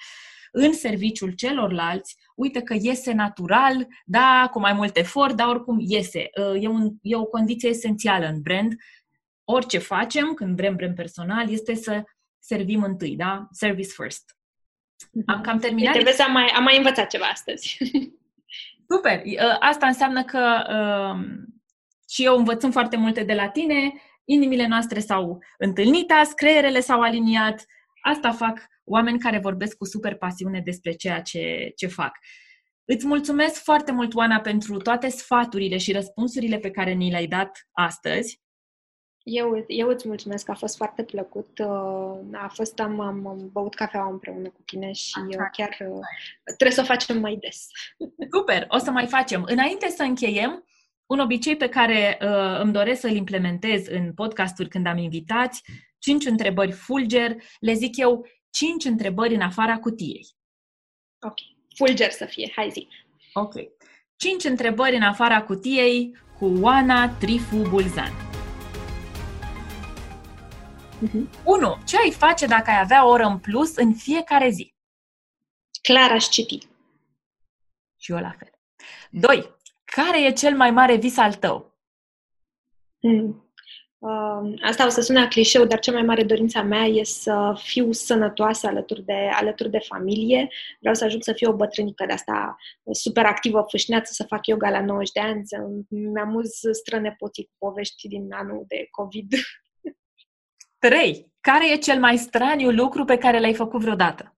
În 0.52 0.74
serviciul 0.74 1.32
celorlalți, 1.32 2.16
uite 2.36 2.62
că 2.62 2.76
iese 2.80 3.12
natural, 3.12 3.88
da, 4.06 4.50
cu 4.52 4.60
mai 4.60 4.74
mult 4.74 4.98
efort, 4.98 5.36
dar 5.36 5.48
oricum 5.48 5.78
iese. 5.80 6.30
Uh, 6.40 6.64
e, 6.64 6.68
un, 6.68 6.92
e 7.02 7.16
o 7.16 7.26
condiție 7.26 7.70
esențială 7.70 8.26
în 8.26 8.42
brand. 8.42 8.74
Orice 9.44 9.78
facem 9.78 10.34
când 10.34 10.56
vrem 10.56 10.76
brand 10.76 10.96
personal 10.96 11.52
este 11.52 11.76
să 11.76 12.04
servim 12.40 12.84
întâi, 12.84 13.16
da? 13.16 13.48
Service 13.52 13.90
first. 13.90 14.38
Mhm. 15.12 15.32
Am 15.32 15.42
cam 15.42 15.60
terminat. 15.60 15.94
Trebuie 15.94 16.14
să 16.14 16.24
am 16.24 16.32
mai, 16.32 16.48
am 16.48 16.64
mai 16.64 16.78
învățat 16.78 17.10
ceva 17.10 17.26
astăzi. 17.26 17.78
Super! 18.90 19.22
Uh, 19.26 19.58
asta 19.60 19.88
înseamnă 19.88 20.24
că 20.24 20.64
uh, 20.70 21.46
și 22.10 22.24
eu 22.24 22.38
învățăm 22.38 22.72
foarte 22.72 22.98
multe 22.98 23.24
de 23.24 23.34
la 23.34 23.50
tine 23.50 23.94
inimile 24.26 24.68
noastre 24.68 25.00
s-au 25.00 25.44
întâlnit 25.58 26.12
azi, 26.12 26.36
creierele 26.36 26.80
s-au 26.80 27.02
aliniat. 27.02 27.66
Asta 28.02 28.32
fac 28.32 28.68
oameni 28.84 29.20
care 29.20 29.40
vorbesc 29.40 29.78
cu 29.78 29.86
super 29.86 30.16
pasiune 30.16 30.60
despre 30.60 30.92
ceea 30.92 31.22
ce, 31.22 31.72
ce 31.76 31.88
fac. 31.88 32.12
Îți 32.86 33.08
mulțumesc 33.08 33.64
foarte 33.64 33.92
mult, 33.92 34.14
Oana, 34.14 34.40
pentru 34.40 34.78
toate 34.78 35.10
sfaturile 35.10 35.78
și 35.78 35.92
răspunsurile 35.92 36.58
pe 36.58 36.72
care 36.72 36.92
ni 36.92 37.10
le-ai 37.10 37.28
dat 37.28 37.68
astăzi. 37.72 38.42
Eu, 39.24 39.64
eu 39.68 39.88
îți 39.88 40.08
mulțumesc, 40.08 40.50
a 40.50 40.54
fost 40.54 40.76
foarte 40.76 41.04
plăcut. 41.04 41.60
Uh, 41.60 42.20
a 42.32 42.48
fost, 42.54 42.80
am, 42.80 43.00
am, 43.00 43.28
am 43.28 43.50
băut 43.52 43.76
cafea 43.76 44.04
împreună 44.04 44.50
cu 44.50 44.62
tine 44.66 44.92
și 44.92 45.14
Așa. 45.30 45.50
chiar 45.52 45.78
uh, 45.90 46.00
trebuie 46.46 46.72
să 46.72 46.82
o 46.82 46.84
facem 46.94 47.20
mai 47.20 47.36
des. 47.36 47.68
Super, 48.32 48.66
o 48.68 48.78
să 48.78 48.92
mai 48.92 49.08
facem. 49.08 49.44
Înainte 49.48 49.88
să 49.88 50.04
încheiem, 50.04 50.64
un 51.06 51.20
obicei 51.20 51.58
pe 51.58 51.70
care 51.70 52.18
uh, 52.22 52.60
îmi 52.60 52.74
doresc 52.74 53.00
să-l 53.02 53.16
implementez 53.16 53.88
în 53.88 54.14
podcasturi 54.14 54.70
când 54.70 54.88
am 54.88 54.98
invitați, 54.98 55.64
cinci 56.00 56.26
întrebări 56.26 56.72
fulger, 56.72 57.36
le 57.60 57.74
zic 57.74 57.98
eu 57.98 58.28
cinci 58.50 58.86
întrebări 58.86 59.34
în 59.34 59.42
afara 59.42 59.78
cutiei. 59.78 60.28
Ok. 61.20 61.34
Fulger 61.76 62.12
să 62.12 62.26
fie, 62.26 62.52
hai 62.56 62.70
zi. 62.72 62.88
Ok. 63.34 63.54
Cinci 64.16 64.44
întrebări 64.44 64.96
în 64.96 65.02
afara 65.02 65.44
cutiei 65.44 66.18
cu 66.38 66.46
Oana 66.62 67.10
Trifu 67.10 67.56
Bulzan. 67.70 68.12
Uh-huh. 71.04 71.44
1. 71.44 71.78
Ce 71.86 71.98
ai 71.98 72.12
face 72.12 72.46
dacă 72.46 72.70
ai 72.70 72.80
avea 72.80 73.06
o 73.06 73.10
oră 73.10 73.24
în 73.24 73.40
plus 73.40 73.76
în 73.76 73.94
fiecare 73.94 74.50
zi? 74.50 74.74
Clar 75.82 76.12
aș 76.12 76.28
citi. 76.28 76.58
Și 78.00 78.12
eu 78.12 78.18
la 78.18 78.36
fel. 78.38 78.50
2. 79.10 79.56
Care 79.96 80.26
e 80.26 80.32
cel 80.32 80.56
mai 80.56 80.72
mare 80.72 80.96
vis 80.96 81.18
al 81.18 81.34
tău? 81.34 81.74
Mm. 83.00 83.48
Uh, 83.98 84.54
asta 84.62 84.86
o 84.86 84.90
să 84.90 85.02
sune 85.02 85.28
clișeu, 85.28 85.66
dar 85.66 85.80
cea 85.80 85.92
mai 85.92 86.02
mare 86.02 86.24
dorința 86.24 86.62
mea 86.62 86.84
e 86.84 87.04
să 87.04 87.60
fiu 87.64 87.92
sănătoasă 87.92 88.68
alături 88.68 89.04
de, 89.04 89.30
alături 89.32 89.70
de 89.70 89.80
familie. 89.80 90.48
Vreau 90.80 90.96
să 90.96 91.04
ajung 91.04 91.24
să 91.24 91.34
fiu 91.34 91.50
o 91.50 91.56
bătrânică 91.56 92.06
de 92.06 92.14
asta 92.14 92.56
super 92.92 93.26
activă, 93.26 93.66
fâșneață, 93.70 94.12
să 94.14 94.24
fac 94.24 94.48
yoga 94.48 94.70
la 94.70 94.82
90 94.82 95.12
de 95.12 95.20
ani, 95.20 95.42
să 95.46 95.58
mi-amuz 95.90 96.50
strănepoții 96.72 97.44
cu 97.44 97.54
povești 97.58 98.08
din 98.08 98.34
anul 98.34 98.66
de 98.68 98.88
COVID. 98.92 99.34
3. 100.90 101.34
Care 101.42 101.72
e 101.72 101.78
cel 101.78 102.00
mai 102.00 102.18
straniu 102.18 102.72
lucru 102.72 103.06
pe 103.06 103.18
care 103.18 103.40
l-ai 103.40 103.54
făcut 103.54 103.82
vreodată? 103.82 104.33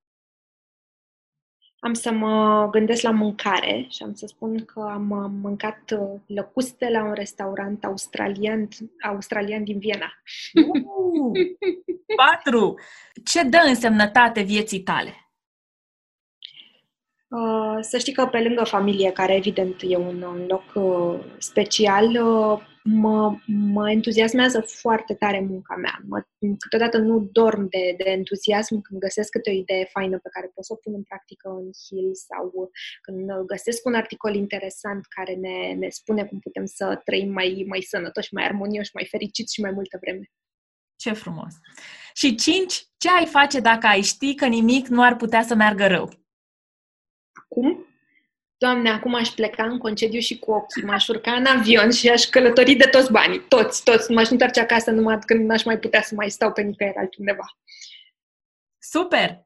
Am 1.86 1.94
să 1.94 2.12
mă 2.12 2.68
gândesc 2.72 3.02
la 3.02 3.12
mâncare 3.12 3.86
și 3.90 4.04
am 4.04 4.14
să 4.14 4.26
spun 4.28 4.66
că 4.66 4.80
am 4.80 5.38
mâncat 5.42 5.80
uh, 6.00 6.20
lăcuste 6.26 6.90
la 6.90 7.04
un 7.04 7.14
restaurant 7.14 7.84
australian, 7.84 8.68
australian 9.02 9.64
din 9.64 9.80
Viena. 9.80 10.14
Uh, 10.54 11.32
patru! 12.26 12.76
Ce 13.24 13.44
dă 13.44 13.58
însemnătate 13.68 14.42
vieții 14.42 14.80
tale? 14.80 15.30
Uh, 17.28 17.78
să 17.82 17.98
știi 17.98 18.14
că 18.14 18.26
pe 18.26 18.42
lângă 18.42 18.64
familie, 18.64 19.12
care 19.12 19.36
evident 19.36 19.76
e 19.82 19.98
un, 19.98 20.22
un 20.22 20.46
loc 20.48 20.64
uh, 20.74 21.26
special, 21.38 22.06
uh, 22.06 22.62
mă, 22.90 23.38
mă 23.46 23.92
entuziasmează 23.92 24.60
foarte 24.62 25.14
tare 25.14 25.40
munca 25.40 25.76
mea. 25.76 26.02
Mă, 26.08 26.24
câteodată 26.60 26.98
nu 26.98 27.20
dorm 27.32 27.68
de, 27.70 27.94
de 27.98 28.10
entuziasm 28.10 28.82
când 28.82 29.00
găsesc 29.00 29.30
câte 29.30 29.50
o 29.50 29.54
idee 29.54 29.86
faină 29.92 30.20
pe 30.20 30.30
care 30.32 30.52
pot 30.54 30.66
să 30.66 30.74
o 30.74 30.76
pun 30.76 30.94
în 30.94 31.04
practică 31.04 31.50
în 31.50 31.70
Hill 31.88 32.12
sau 32.14 32.72
când 33.02 33.32
găsesc 33.46 33.86
un 33.86 33.94
articol 33.94 34.36
interesant 34.36 35.06
care 35.06 35.34
ne, 35.34 35.74
ne 35.74 35.90
spune 35.90 36.26
cum 36.26 36.40
putem 36.40 36.66
să 36.66 37.02
trăim 37.04 37.32
mai, 37.32 37.66
mai 37.68 37.82
sănătoși, 37.82 38.34
mai 38.34 38.44
armonioși, 38.44 38.92
mai 38.94 39.08
fericiți 39.10 39.54
și 39.54 39.62
mai 39.62 39.72
multă 39.72 39.98
vreme. 40.02 40.32
Ce 40.96 41.14
frumos! 41.14 41.54
Și 42.14 42.36
cinci, 42.36 42.86
ce 42.98 43.10
ai 43.10 43.26
face 43.26 43.60
dacă 43.60 43.88
ai 43.88 44.02
ști 44.02 44.36
că 44.36 44.46
nimic 44.46 44.88
nu 44.88 45.02
ar 45.04 45.16
putea 45.16 45.44
să 45.44 45.56
meargă 45.56 45.88
rău? 45.88 46.26
acum, 47.56 47.86
Doamne, 48.66 48.90
acum 48.90 49.14
aș 49.14 49.30
pleca 49.30 49.64
în 49.64 49.78
concediu 49.78 50.20
și 50.20 50.40
cu 50.40 50.52
ochii, 50.52 50.84
m-aș 50.84 51.08
urca 51.08 51.32
în 51.32 51.46
avion 51.46 51.92
și 51.92 52.10
aș 52.10 52.24
călători 52.26 52.76
de 52.76 52.86
toți 52.86 53.12
banii, 53.12 53.40
toți, 53.40 53.84
toți. 53.84 54.12
M-aș 54.12 54.30
întoarce 54.30 54.60
acasă 54.60 54.92
numai 54.92 55.20
când 55.20 55.46
n-aș 55.46 55.64
mai 55.64 55.80
putea 55.80 56.02
să 56.02 56.16
mai 56.16 56.30
stau 56.30 56.52
pe 56.52 56.62
nicăieri 56.62 56.98
altundeva. 56.98 57.58
Super! 58.78 59.44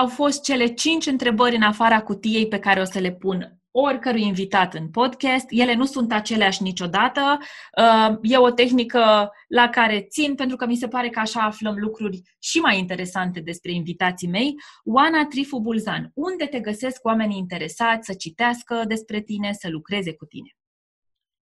Au 0.00 0.06
fost 0.06 0.42
cele 0.42 0.66
cinci 0.66 1.06
întrebări 1.06 1.54
în 1.54 1.62
afara 1.62 2.02
cutiei 2.02 2.48
pe 2.48 2.58
care 2.58 2.80
o 2.80 2.84
să 2.84 2.98
le 2.98 3.12
pun 3.12 3.58
oricărui 3.78 4.22
invitat 4.22 4.74
în 4.74 4.88
podcast. 4.88 5.46
Ele 5.48 5.74
nu 5.74 5.84
sunt 5.84 6.12
aceleași 6.12 6.62
niciodată. 6.62 7.38
Uh, 7.78 8.16
e 8.22 8.36
o 8.36 8.50
tehnică 8.50 9.30
la 9.48 9.68
care 9.68 10.06
țin 10.10 10.34
pentru 10.34 10.56
că 10.56 10.66
mi 10.66 10.76
se 10.76 10.88
pare 10.88 11.08
că 11.08 11.20
așa 11.20 11.40
aflăm 11.40 11.74
lucruri 11.78 12.22
și 12.38 12.58
mai 12.58 12.78
interesante 12.78 13.40
despre 13.40 13.72
invitații 13.72 14.28
mei. 14.28 14.54
Oana 14.84 15.26
Trifu 15.26 15.60
Bulzan, 15.60 16.10
unde 16.14 16.46
te 16.46 16.60
găsesc 16.60 17.04
oamenii 17.04 17.38
interesați 17.38 18.06
să 18.06 18.14
citească 18.14 18.84
despre 18.86 19.20
tine, 19.20 19.52
să 19.52 19.68
lucreze 19.68 20.14
cu 20.14 20.24
tine? 20.24 20.56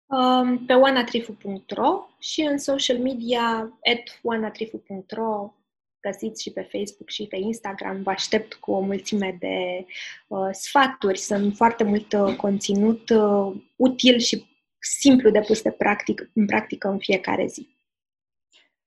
Um, 0.07 0.65
pe 0.67 0.73
oanatrifu.ro 0.73 2.07
și 2.19 2.41
în 2.41 2.59
social 2.59 2.99
media 2.99 3.59
at 3.93 4.21
oanatrifu.ro 4.23 5.53
găsiți 6.01 6.43
și 6.43 6.51
pe 6.51 6.69
Facebook 6.73 7.09
și 7.09 7.27
pe 7.27 7.37
Instagram. 7.37 8.03
Vă 8.03 8.11
aștept 8.11 8.55
cu 8.55 8.73
o 8.73 8.81
mulțime 8.81 9.37
de 9.41 9.87
uh, 10.27 10.49
sfaturi. 10.51 11.19
Sunt 11.19 11.57
foarte 11.57 11.85
mult 11.85 12.13
uh, 12.13 12.37
conținut 12.37 13.11
uh, 13.11 13.55
util 13.77 14.19
și 14.19 14.47
simplu 14.81 15.31
de 15.31 15.41
pus 15.41 15.63
de 15.63 15.71
practic, 15.71 16.31
în 16.35 16.47
practică 16.47 16.89
în 16.89 16.99
fiecare 16.99 17.47
zi. 17.47 17.77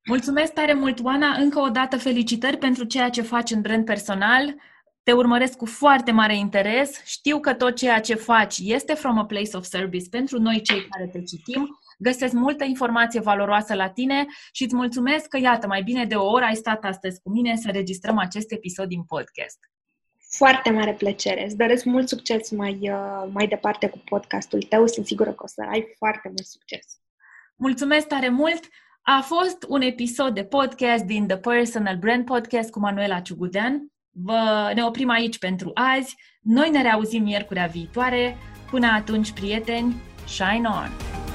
Mulțumesc 0.08 0.52
tare 0.52 0.72
mult, 0.72 1.00
Oana! 1.02 1.36
Încă 1.36 1.60
o 1.60 1.68
dată 1.68 1.98
felicitări 1.98 2.56
pentru 2.56 2.84
ceea 2.84 3.08
ce 3.08 3.22
faci 3.22 3.50
în 3.50 3.60
brand 3.60 3.84
personal. 3.84 4.54
Te 5.02 5.12
urmăresc 5.12 5.56
cu 5.56 5.66
foarte 5.66 6.10
mare 6.10 6.36
interes. 6.36 7.04
Știu 7.04 7.40
că 7.40 7.54
tot 7.54 7.76
ceea 7.76 8.00
ce 8.00 8.14
faci 8.14 8.58
este 8.62 8.94
from 8.94 9.18
a 9.18 9.24
place 9.26 9.56
of 9.56 9.64
service 9.64 10.08
pentru 10.08 10.38
noi 10.38 10.60
cei 10.62 10.86
care 10.88 11.08
te 11.12 11.22
citim 11.22 11.78
găsesc 12.02 12.32
multă 12.32 12.64
informație 12.64 13.20
valoroasă 13.20 13.74
la 13.74 13.88
tine 13.88 14.26
și 14.52 14.64
îți 14.64 14.74
mulțumesc 14.74 15.26
că, 15.28 15.38
iată, 15.38 15.66
mai 15.66 15.82
bine 15.82 16.04
de 16.04 16.14
o 16.14 16.30
oră 16.30 16.44
ai 16.44 16.54
stat 16.54 16.84
astăzi 16.84 17.20
cu 17.22 17.30
mine 17.30 17.56
să 17.56 17.70
registrăm 17.70 18.18
acest 18.18 18.52
episod 18.52 18.88
din 18.88 19.02
podcast. 19.02 19.58
Foarte 20.36 20.70
mare 20.70 20.92
plăcere. 20.92 21.44
Îți 21.44 21.56
doresc 21.56 21.84
mult 21.84 22.08
succes 22.08 22.50
mai, 22.50 22.78
uh, 22.82 23.28
mai 23.32 23.46
departe 23.46 23.88
cu 23.88 23.98
podcastul 24.04 24.62
tău. 24.62 24.86
Sunt 24.86 25.06
sigură 25.06 25.30
că 25.30 25.42
o 25.42 25.46
să 25.46 25.64
ai 25.70 25.94
foarte 25.96 26.28
mult 26.28 26.46
succes. 26.46 26.86
Mulțumesc 27.56 28.06
tare 28.06 28.28
mult! 28.28 28.60
A 29.04 29.20
fost 29.20 29.64
un 29.68 29.80
episod 29.80 30.34
de 30.34 30.44
podcast 30.44 31.04
din 31.04 31.26
The 31.26 31.36
Personal 31.36 31.96
Brand 31.96 32.24
Podcast 32.24 32.70
cu 32.70 32.78
Manuela 32.78 33.20
Ciugudean. 33.20 33.86
Vă, 34.10 34.70
ne 34.74 34.84
oprim 34.84 35.10
aici 35.10 35.38
pentru 35.38 35.70
azi. 35.74 36.16
Noi 36.40 36.70
ne 36.70 36.82
reauzim 36.82 37.22
miercurea 37.22 37.66
viitoare. 37.66 38.36
Până 38.70 38.86
atunci, 38.86 39.32
prieteni, 39.32 39.94
shine 40.26 40.68
on! 40.68 41.31